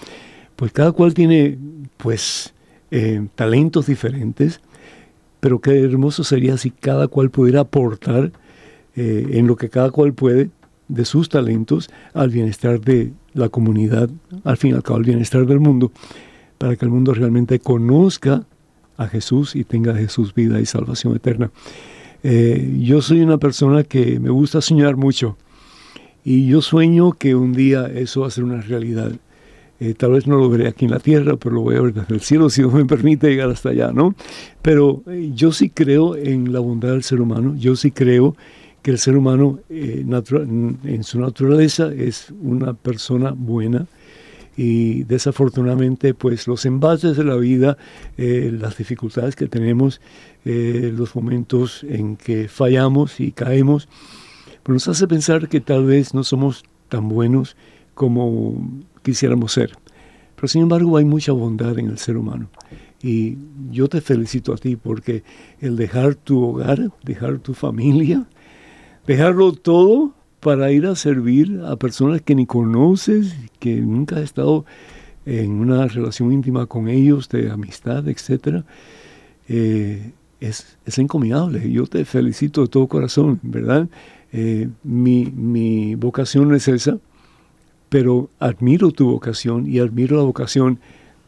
pues 0.56 0.72
cada 0.72 0.90
cual 0.90 1.14
tiene 1.14 1.58
pues 1.96 2.52
eh, 2.90 3.24
talentos 3.36 3.86
diferentes, 3.86 4.60
pero 5.38 5.60
qué 5.60 5.80
hermoso 5.80 6.24
sería 6.24 6.56
si 6.56 6.72
cada 6.72 7.06
cual 7.06 7.30
pudiera 7.30 7.60
aportar 7.60 8.32
eh, 8.96 9.28
en 9.32 9.46
lo 9.46 9.54
que 9.54 9.68
cada 9.68 9.92
cual 9.92 10.12
puede 10.12 10.50
de 10.88 11.04
sus 11.04 11.28
talentos 11.28 11.88
al 12.14 12.30
bienestar 12.30 12.80
de 12.80 13.12
la 13.34 13.48
comunidad, 13.48 14.08
al 14.44 14.56
fin 14.56 14.72
y 14.72 14.74
al 14.74 14.82
cabo 14.82 14.98
al 14.98 15.04
bienestar 15.04 15.46
del 15.46 15.60
mundo, 15.60 15.92
para 16.58 16.76
que 16.76 16.84
el 16.84 16.90
mundo 16.90 17.14
realmente 17.14 17.58
conozca 17.58 18.44
a 18.96 19.06
Jesús 19.06 19.56
y 19.56 19.64
tenga 19.64 19.94
Jesús 19.94 20.34
vida 20.34 20.60
y 20.60 20.66
salvación 20.66 21.16
eterna. 21.16 21.50
Eh, 22.22 22.78
yo 22.80 23.00
soy 23.00 23.22
una 23.22 23.38
persona 23.38 23.82
que 23.82 24.20
me 24.20 24.28
gusta 24.28 24.60
soñar 24.60 24.96
mucho 24.96 25.38
y 26.22 26.46
yo 26.46 26.60
sueño 26.60 27.12
que 27.12 27.34
un 27.34 27.54
día 27.54 27.86
eso 27.86 28.22
va 28.22 28.26
a 28.26 28.30
ser 28.30 28.44
una 28.44 28.60
realidad. 28.60 29.12
Eh, 29.80 29.94
tal 29.94 30.12
vez 30.12 30.26
no 30.26 30.36
lo 30.36 30.50
veré 30.50 30.68
aquí 30.68 30.84
en 30.84 30.90
la 30.90 30.98
tierra, 30.98 31.36
pero 31.36 31.54
lo 31.54 31.62
voy 31.62 31.76
a 31.76 31.80
ver 31.80 31.94
desde 31.94 32.14
el 32.14 32.20
cielo 32.20 32.50
si 32.50 32.60
Dios 32.60 32.74
me 32.74 32.84
permite 32.84 33.28
llegar 33.28 33.48
hasta 33.48 33.70
allá, 33.70 33.92
¿no? 33.92 34.14
Pero 34.60 35.02
eh, 35.06 35.30
yo 35.34 35.52
sí 35.52 35.70
creo 35.70 36.16
en 36.16 36.52
la 36.52 36.60
bondad 36.60 36.90
del 36.90 37.02
ser 37.02 37.22
humano, 37.22 37.54
yo 37.56 37.76
sí 37.76 37.90
creo 37.90 38.36
que 38.82 38.90
el 38.90 38.98
ser 38.98 39.16
humano 39.16 39.60
eh, 39.68 40.04
en 40.04 41.04
su 41.04 41.20
naturaleza 41.20 41.92
es 41.92 42.32
una 42.40 42.74
persona 42.74 43.32
buena 43.36 43.86
y 44.56 45.04
desafortunadamente 45.04 46.14
pues 46.14 46.46
los 46.46 46.66
embates 46.66 47.16
de 47.16 47.24
la 47.24 47.36
vida, 47.36 47.78
las 48.16 48.76
dificultades 48.76 49.34
que 49.34 49.46
tenemos, 49.46 50.02
los 50.44 51.16
momentos 51.16 51.82
en 51.88 52.16
que 52.16 52.46
fallamos 52.48 53.20
y 53.20 53.32
caemos, 53.32 53.88
pues 54.62 54.74
nos 54.74 54.88
hace 54.88 55.06
pensar 55.06 55.48
que 55.48 55.60
tal 55.60 55.86
vez 55.86 56.12
no 56.12 56.24
somos 56.24 56.64
tan 56.88 57.08
buenos 57.08 57.56
como 57.94 58.82
quisiéramos 59.02 59.52
ser. 59.52 59.72
Pero 60.36 60.48
sin 60.48 60.62
embargo 60.62 60.96
hay 60.96 61.04
mucha 61.04 61.32
bondad 61.32 61.78
en 61.78 61.88
el 61.88 61.98
ser 61.98 62.16
humano. 62.16 62.48
Y 63.02 63.36
yo 63.70 63.88
te 63.88 64.00
felicito 64.00 64.52
a 64.52 64.56
ti 64.56 64.76
porque 64.76 65.22
el 65.60 65.76
dejar 65.76 66.14
tu 66.14 66.42
hogar, 66.42 66.90
dejar 67.02 67.38
tu 67.38 67.54
familia, 67.54 68.26
dejarlo 69.12 69.52
todo 69.52 70.12
para 70.40 70.72
ir 70.72 70.86
a 70.86 70.94
servir 70.94 71.60
a 71.66 71.76
personas 71.76 72.22
que 72.22 72.34
ni 72.34 72.46
conoces, 72.46 73.34
que 73.58 73.76
nunca 73.76 74.16
has 74.16 74.22
estado 74.22 74.64
en 75.26 75.52
una 75.52 75.86
relación 75.86 76.32
íntima 76.32 76.66
con 76.66 76.88
ellos, 76.88 77.28
de 77.28 77.50
amistad, 77.50 78.08
etc., 78.08 78.64
eh, 79.48 80.12
es, 80.40 80.78
es, 80.86 80.98
encomiable. 80.98 81.70
Yo 81.70 81.86
te 81.86 82.04
felicito 82.04 82.62
de 82.62 82.68
todo 82.68 82.86
corazón, 82.86 83.40
¿verdad? 83.42 83.88
Eh, 84.32 84.68
mi, 84.84 85.26
mi 85.26 85.96
vocación 85.96 86.54
es 86.54 86.68
esa 86.68 86.98
pero 87.90 88.30
admiro 88.38 88.92
tu 88.92 89.10
vocación 89.10 89.66
y 89.66 89.80
admiro 89.80 90.16
la 90.16 90.22
vocación 90.22 90.78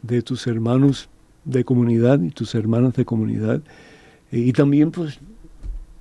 de 0.01 0.23
tus 0.23 0.47
hermanos 0.47 1.09
de 1.43 1.63
comunidad 1.65 2.21
y 2.21 2.29
tus 2.29 2.55
hermanas 2.55 2.93
de 2.93 3.05
comunidad. 3.05 3.61
Eh, 4.31 4.39
y 4.39 4.53
también 4.53 4.89
pues 4.89 5.19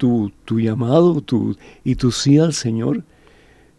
tu, 0.02 0.32
tu 0.44 0.58
llamado 0.58 1.20
tu, 1.20 1.56
y 1.84 1.94
tu 1.94 2.10
sí 2.10 2.36
al 2.36 2.54
Señor. 2.54 3.04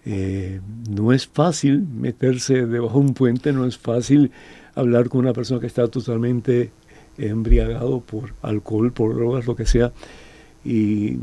Eh, 0.06 0.62
no 0.90 1.12
es 1.12 1.28
fácil 1.28 1.82
meterse 1.82 2.66
debajo 2.66 3.00
de 3.00 3.06
un 3.08 3.14
puente, 3.14 3.52
no 3.52 3.66
es 3.66 3.78
fácil 3.78 4.32
hablar 4.74 5.10
con 5.10 5.20
una 5.20 5.34
persona 5.34 5.60
que 5.60 5.68
está 5.68 5.86
totalmente 5.90 6.72
embriagado 7.18 8.00
por 8.00 8.34
alcohol, 8.42 8.94
por 8.94 9.16
drogas, 9.16 9.46
lo 9.46 9.58
que 9.58 9.66
sea, 9.66 9.92
y 10.64 11.18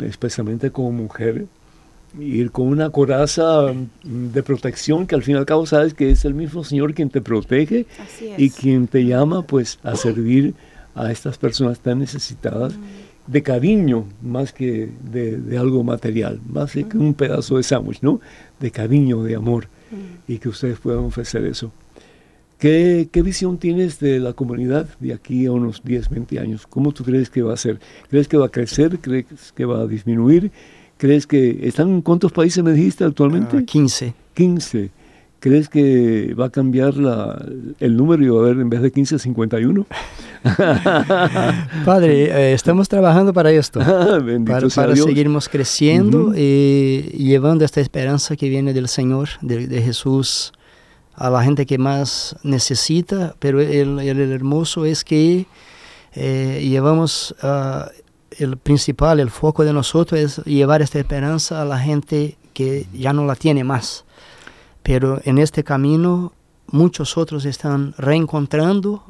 especialmente 0.00 0.70
como 0.70 0.92
mujer, 0.92 1.46
ir 2.18 2.50
con 2.50 2.66
una 2.66 2.90
coraza 2.90 3.72
de 4.02 4.42
protección 4.42 5.06
que 5.06 5.14
al 5.14 5.22
fin 5.22 5.36
y 5.36 5.38
al 5.38 5.46
cabo 5.46 5.64
sabes 5.64 5.94
que 5.94 6.10
es 6.10 6.26
el 6.26 6.34
mismo 6.34 6.62
Señor 6.62 6.92
quien 6.92 7.08
te 7.08 7.22
protege 7.22 7.86
y 8.36 8.50
quien 8.50 8.86
te 8.86 9.06
llama 9.06 9.42
pues 9.42 9.78
a 9.82 9.96
servir 9.96 10.54
a 10.94 11.10
estas 11.10 11.38
personas 11.38 11.78
tan 11.80 12.00
necesitadas 12.00 12.74
mm. 12.76 13.09
De 13.30 13.42
cariño 13.42 14.06
más 14.22 14.52
que 14.52 14.90
de, 15.12 15.56
algo 15.56 15.84
material, 15.84 16.40
más 16.48 16.72
que 16.72 16.84
un 16.94 17.14
pedazo 17.14 17.56
de 17.56 17.62
sándwich, 17.62 18.02
¿no? 18.02 18.20
De 18.58 18.70
cariño, 18.70 19.22
de 19.22 19.36
amor 19.36 19.68
y 20.26 20.38
que 20.38 20.48
ustedes 20.48 20.78
puedan 20.78 21.04
ofrecer 21.04 21.44
eso. 21.44 21.72
¿Qué, 22.58 23.08
¿Qué, 23.10 23.22
visión 23.22 23.56
tienes 23.56 24.00
de 24.00 24.18
la 24.18 24.34
comunidad 24.34 24.86
de 24.98 25.14
aquí 25.14 25.46
a 25.46 25.52
unos 25.52 25.82
10, 25.82 26.10
20 26.10 26.38
años? 26.38 26.66
¿Cómo 26.66 26.92
tú 26.92 27.04
crees 27.04 27.30
que 27.30 27.42
va 27.42 27.54
a 27.54 27.56
ser? 27.56 27.80
¿Crees 28.10 28.28
que 28.28 28.36
va 28.36 28.46
a 28.46 28.50
crecer? 28.50 28.98
¿Crees 28.98 29.52
que 29.54 29.64
va 29.64 29.80
a 29.80 29.86
disminuir? 29.86 30.50
¿Crees 30.98 31.26
que 31.26 31.66
están 31.66 31.88
en 31.88 32.02
cuántos 32.02 32.32
países 32.32 32.62
me 32.62 32.72
dijiste 32.72 33.04
actualmente? 33.04 33.64
15. 33.64 34.14
Ah, 34.14 34.22
15. 34.34 34.90
¿Crees 35.40 35.68
que 35.68 36.34
va 36.38 36.46
a 36.46 36.50
cambiar 36.50 36.96
la, 36.96 37.42
el 37.80 37.96
número 37.96 38.22
y 38.22 38.28
va 38.28 38.40
a 38.40 38.44
haber 38.44 38.60
en 38.60 38.70
vez 38.70 38.82
de 38.82 38.92
15, 38.92 39.18
51? 39.18 39.86
Padre, 41.84 42.24
eh, 42.24 42.52
estamos 42.52 42.88
trabajando 42.88 43.32
para 43.32 43.50
esto, 43.50 43.80
ah, 43.82 44.20
para, 44.46 44.68
para 44.68 44.96
seguirnos 44.96 45.48
creciendo 45.48 46.32
y 46.36 47.00
llevando 47.16 47.64
esta 47.64 47.80
esperanza 47.80 48.36
que 48.36 48.48
viene 48.48 48.72
del 48.72 48.88
Señor, 48.88 49.30
de, 49.40 49.82
Jesús, 49.82 50.52
a 51.14 51.30
la 51.30 51.42
gente 51.42 51.66
que 51.66 51.78
más 51.78 52.36
necesita, 52.42 53.34
pero 53.38 53.60
el, 53.60 53.98
el 53.98 54.32
hermoso 54.32 54.84
es 54.84 55.04
que 55.04 55.46
eh, 56.14 56.66
llevamos 56.68 57.34
uh, 57.42 57.88
el 58.38 58.56
principal, 58.56 59.20
el 59.20 59.30
foco 59.30 59.64
de 59.64 59.72
nosotros 59.72 60.20
es 60.20 60.36
llevar 60.44 60.82
esta 60.82 60.98
esperanza 60.98 61.62
a 61.62 61.64
la 61.64 61.78
gente 61.78 62.36
que 62.52 62.86
ya 62.92 63.12
no 63.12 63.26
la 63.26 63.36
tiene 63.36 63.64
más. 63.64 64.04
Pero 64.82 65.20
en 65.24 65.38
este 65.38 65.64
camino 65.64 66.32
muchos 66.68 67.16
otros 67.16 67.44
están 67.44 67.94
reencontrando 67.98 69.02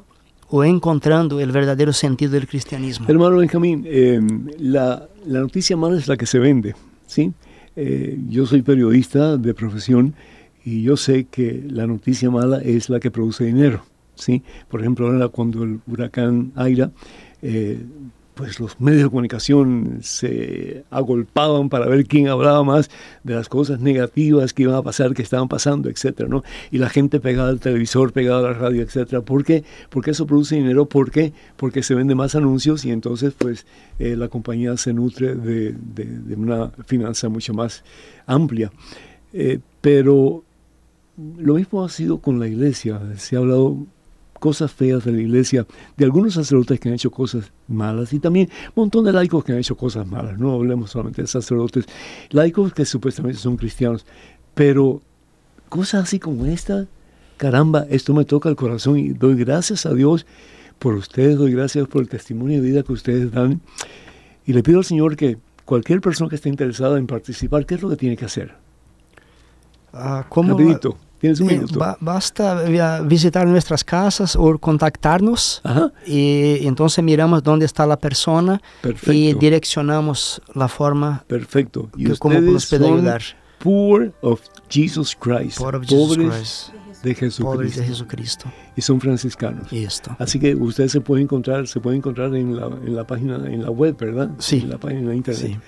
o 0.48 0.64
encontrando 0.64 1.40
el 1.40 1.52
verdadero 1.52 1.92
sentido 1.92 2.32
del 2.32 2.46
cristianismo. 2.46 3.06
Hermano 3.08 3.36
Benjamín, 3.36 3.84
em, 3.86 4.48
la, 4.58 5.08
la, 5.26 5.40
noticia 5.40 5.76
mala 5.76 5.96
es 5.96 6.08
la 6.08 6.16
que 6.16 6.26
se 6.26 6.40
vende, 6.40 6.74
¿sí? 7.06 7.32
Eh, 7.76 8.18
yo 8.28 8.46
soy 8.46 8.62
periodista 8.62 9.36
de 9.36 9.54
profesión 9.54 10.14
y 10.64 10.82
yo 10.82 10.96
sé 10.96 11.24
que 11.30 11.64
la 11.68 11.86
noticia 11.86 12.30
mala 12.30 12.58
es 12.58 12.88
la 12.88 12.98
que 12.98 13.12
produce 13.12 13.44
dinero, 13.44 13.84
¿sí? 14.16 14.42
Por 14.68 14.80
ejemplo, 14.80 15.06
ahora 15.06 15.28
cuando 15.28 15.62
el 15.62 15.80
huracán 15.86 16.52
Aira 16.56 16.90
eh, 17.42 17.78
pues 18.40 18.58
los 18.58 18.80
medios 18.80 19.02
de 19.02 19.08
comunicación 19.10 19.98
se 20.00 20.84
agolpaban 20.90 21.68
para 21.68 21.86
ver 21.86 22.06
quién 22.06 22.28
hablaba 22.28 22.64
más 22.64 22.88
de 23.22 23.34
las 23.34 23.50
cosas 23.50 23.80
negativas 23.80 24.54
que 24.54 24.62
iban 24.62 24.76
a 24.76 24.82
pasar, 24.82 25.12
que 25.12 25.20
estaban 25.20 25.46
pasando, 25.46 25.90
etcétera, 25.90 26.26
¿no? 26.26 26.42
Y 26.70 26.78
la 26.78 26.88
gente 26.88 27.20
pegada 27.20 27.50
al 27.50 27.60
televisor, 27.60 28.14
pegada 28.14 28.38
a 28.38 28.42
la 28.42 28.52
radio, 28.54 28.80
etcétera. 28.80 29.20
¿Por 29.20 29.44
qué? 29.44 29.62
Porque 29.90 30.12
eso 30.12 30.26
produce 30.26 30.56
dinero. 30.56 30.86
Porque 30.86 31.82
se 31.82 31.94
vende 31.94 32.14
más 32.14 32.34
anuncios 32.34 32.86
y 32.86 32.90
entonces, 32.90 33.34
pues, 33.36 33.66
eh, 33.98 34.16
la 34.16 34.28
compañía 34.28 34.74
se 34.78 34.94
nutre 34.94 35.34
de, 35.34 35.76
una 36.34 36.70
finanza 36.86 37.28
mucho 37.28 37.52
más 37.52 37.84
amplia. 38.24 38.72
Eh, 39.34 39.58
pero 39.82 40.44
lo 41.38 41.54
mismo 41.56 41.84
ha 41.84 41.90
sido 41.90 42.20
con 42.20 42.40
la 42.40 42.48
iglesia. 42.48 43.02
Se 43.18 43.36
ha 43.36 43.40
hablado 43.40 43.86
cosas 44.40 44.72
feas 44.72 45.04
de 45.04 45.12
la 45.12 45.20
iglesia, 45.20 45.66
de 45.96 46.04
algunos 46.04 46.34
sacerdotes 46.34 46.80
que 46.80 46.88
han 46.88 46.96
hecho 46.96 47.12
cosas 47.12 47.52
malas 47.68 48.12
y 48.12 48.18
también 48.18 48.48
un 48.74 48.82
montón 48.84 49.04
de 49.04 49.12
laicos 49.12 49.44
que 49.44 49.52
han 49.52 49.58
hecho 49.58 49.76
cosas 49.76 50.06
malas. 50.06 50.38
No 50.38 50.54
hablemos 50.54 50.90
solamente 50.90 51.22
de 51.22 51.28
sacerdotes, 51.28 51.84
laicos 52.30 52.72
que 52.72 52.84
supuestamente 52.84 53.38
son 53.38 53.56
cristianos, 53.56 54.04
pero 54.54 55.00
cosas 55.68 56.04
así 56.04 56.18
como 56.18 56.46
esta, 56.46 56.86
caramba, 57.36 57.86
esto 57.90 58.14
me 58.14 58.24
toca 58.24 58.48
el 58.48 58.56
corazón 58.56 58.98
y 58.98 59.10
doy 59.10 59.36
gracias 59.36 59.86
a 59.86 59.94
Dios 59.94 60.26
por 60.80 60.94
ustedes, 60.94 61.36
doy 61.36 61.52
gracias 61.52 61.86
por 61.86 62.02
el 62.02 62.08
testimonio 62.08 62.60
de 62.60 62.68
vida 62.68 62.82
que 62.82 62.92
ustedes 62.92 63.30
dan 63.30 63.60
y 64.46 64.52
le 64.52 64.62
pido 64.62 64.78
al 64.78 64.84
Señor 64.84 65.16
que 65.16 65.38
cualquier 65.64 66.00
persona 66.00 66.28
que 66.28 66.36
esté 66.36 66.48
interesada 66.48 66.98
en 66.98 67.06
participar, 67.06 67.66
¿qué 67.66 67.76
es 67.76 67.82
lo 67.82 67.90
que 67.90 67.96
tiene 67.96 68.16
que 68.16 68.24
hacer? 68.24 68.54
Ah, 69.92 70.26
¿cómo, 70.28 70.56
Rapidito. 70.56 70.96
Tienes 71.20 71.38
un 71.40 71.50
eh, 71.50 71.52
minuto. 71.54 71.96
basta 72.00 72.64
visitar 73.02 73.46
nuestras 73.46 73.84
casas 73.84 74.36
o 74.36 74.58
contactarnos 74.58 75.62
y 76.06 76.66
entonces 76.66 77.04
miramos 77.04 77.42
dónde 77.42 77.66
está 77.66 77.86
la 77.86 77.98
persona 77.98 78.60
y 79.06 79.34
direccionamos 79.34 80.40
la 80.54 80.68
forma 80.68 81.24
Perfecto. 81.26 81.90
Y 81.96 82.06
que, 82.06 82.16
cómo 82.16 82.40
nos 82.40 82.66
puede 82.66 82.86
ayudar. 82.86 83.22
Poor 83.58 84.12
of 84.22 84.40
Jesus 84.68 85.14
Christ. 85.14 85.58
Poor 85.58 85.76
of 85.76 85.86
Jesus 85.86 86.16
Christ. 86.16 86.70
De 87.02 87.14
Jesucristo. 87.14 87.44
Pobres 87.44 87.76
de 87.76 87.84
Jesucristo. 87.84 88.52
Y 88.76 88.82
son 88.82 89.00
franciscanos. 89.00 89.72
Y 89.72 89.84
esto. 89.84 90.14
Así 90.18 90.38
que 90.38 90.54
ustedes 90.54 90.92
se 90.92 91.00
pueden 91.00 91.24
encontrar, 91.24 91.66
se 91.66 91.80
pueden 91.80 91.98
encontrar 91.98 92.34
en 92.34 92.56
la, 92.56 92.66
en 92.66 92.94
la 92.94 93.06
página, 93.06 93.36
en 93.36 93.62
la 93.62 93.70
web, 93.70 93.96
¿verdad? 93.96 94.30
Sí. 94.38 94.58
En 94.58 94.70
la 94.70 94.78
página 94.78 95.10
de 95.10 95.16
internet. 95.16 95.52
Sí. 95.52 95.58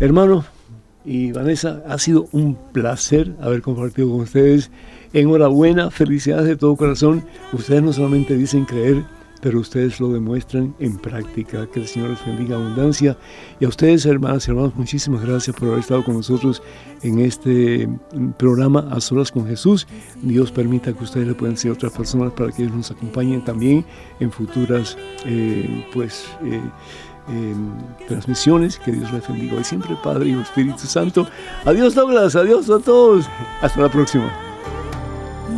Hermano, 0.00 0.44
y 1.04 1.32
Vanessa, 1.32 1.82
ha 1.88 1.98
sido 1.98 2.28
un 2.32 2.54
placer 2.72 3.34
haber 3.40 3.62
compartido 3.62 4.10
con 4.10 4.20
ustedes. 4.20 4.70
Enhorabuena, 5.12 5.90
felicidades 5.90 6.46
de 6.46 6.56
todo 6.56 6.76
corazón. 6.76 7.24
Ustedes 7.52 7.82
no 7.82 7.92
solamente 7.92 8.36
dicen 8.36 8.64
creer, 8.64 9.02
pero 9.40 9.60
ustedes 9.60 9.98
lo 9.98 10.12
demuestran 10.12 10.74
en 10.78 10.98
práctica. 10.98 11.66
Que 11.66 11.80
el 11.80 11.86
Señor 11.86 12.10
les 12.10 12.26
bendiga 12.26 12.56
abundancia. 12.56 13.16
Y 13.58 13.64
a 13.64 13.68
ustedes, 13.68 14.04
hermanas 14.04 14.46
y 14.46 14.50
hermanos, 14.50 14.74
muchísimas 14.76 15.22
gracias 15.22 15.56
por 15.56 15.68
haber 15.68 15.80
estado 15.80 16.04
con 16.04 16.16
nosotros 16.16 16.62
en 17.02 17.18
este 17.18 17.88
programa 18.38 18.86
A 18.90 19.00
Solas 19.00 19.32
con 19.32 19.46
Jesús. 19.46 19.86
Dios 20.22 20.52
permita 20.52 20.92
que 20.92 21.04
ustedes 21.04 21.26
le 21.26 21.34
puedan 21.34 21.56
ser 21.56 21.72
otras 21.72 21.92
personas 21.92 22.32
para 22.34 22.52
que 22.52 22.62
ellos 22.62 22.76
nos 22.76 22.90
acompañen 22.90 23.42
también 23.44 23.84
en 24.20 24.30
futuras, 24.30 24.98
eh, 25.24 25.86
pues, 25.94 26.26
eh, 26.44 26.60
eh, 27.30 27.54
transmisiones. 28.08 28.78
Que 28.78 28.92
Dios 28.92 29.12
les 29.12 29.26
bendiga 29.26 29.56
hoy 29.56 29.64
siempre, 29.64 29.96
Padre 30.02 30.30
y 30.30 30.40
Espíritu 30.40 30.86
Santo. 30.86 31.28
Adiós, 31.64 31.94
Douglas. 31.94 32.36
Adiós 32.36 32.68
a 32.70 32.78
todos. 32.78 33.26
Hasta 33.62 33.80
la 33.80 33.88
próxima. 33.88 34.30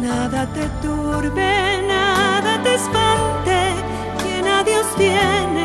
Nada 0.00 0.46
te 0.52 0.68
turbe, 0.86 1.82
nada 1.86 2.62
te 2.62 2.74
espante. 2.74 3.74
Quien 4.22 4.46
a 4.46 4.64
Dios 4.64 4.86
tiene. 4.96 5.61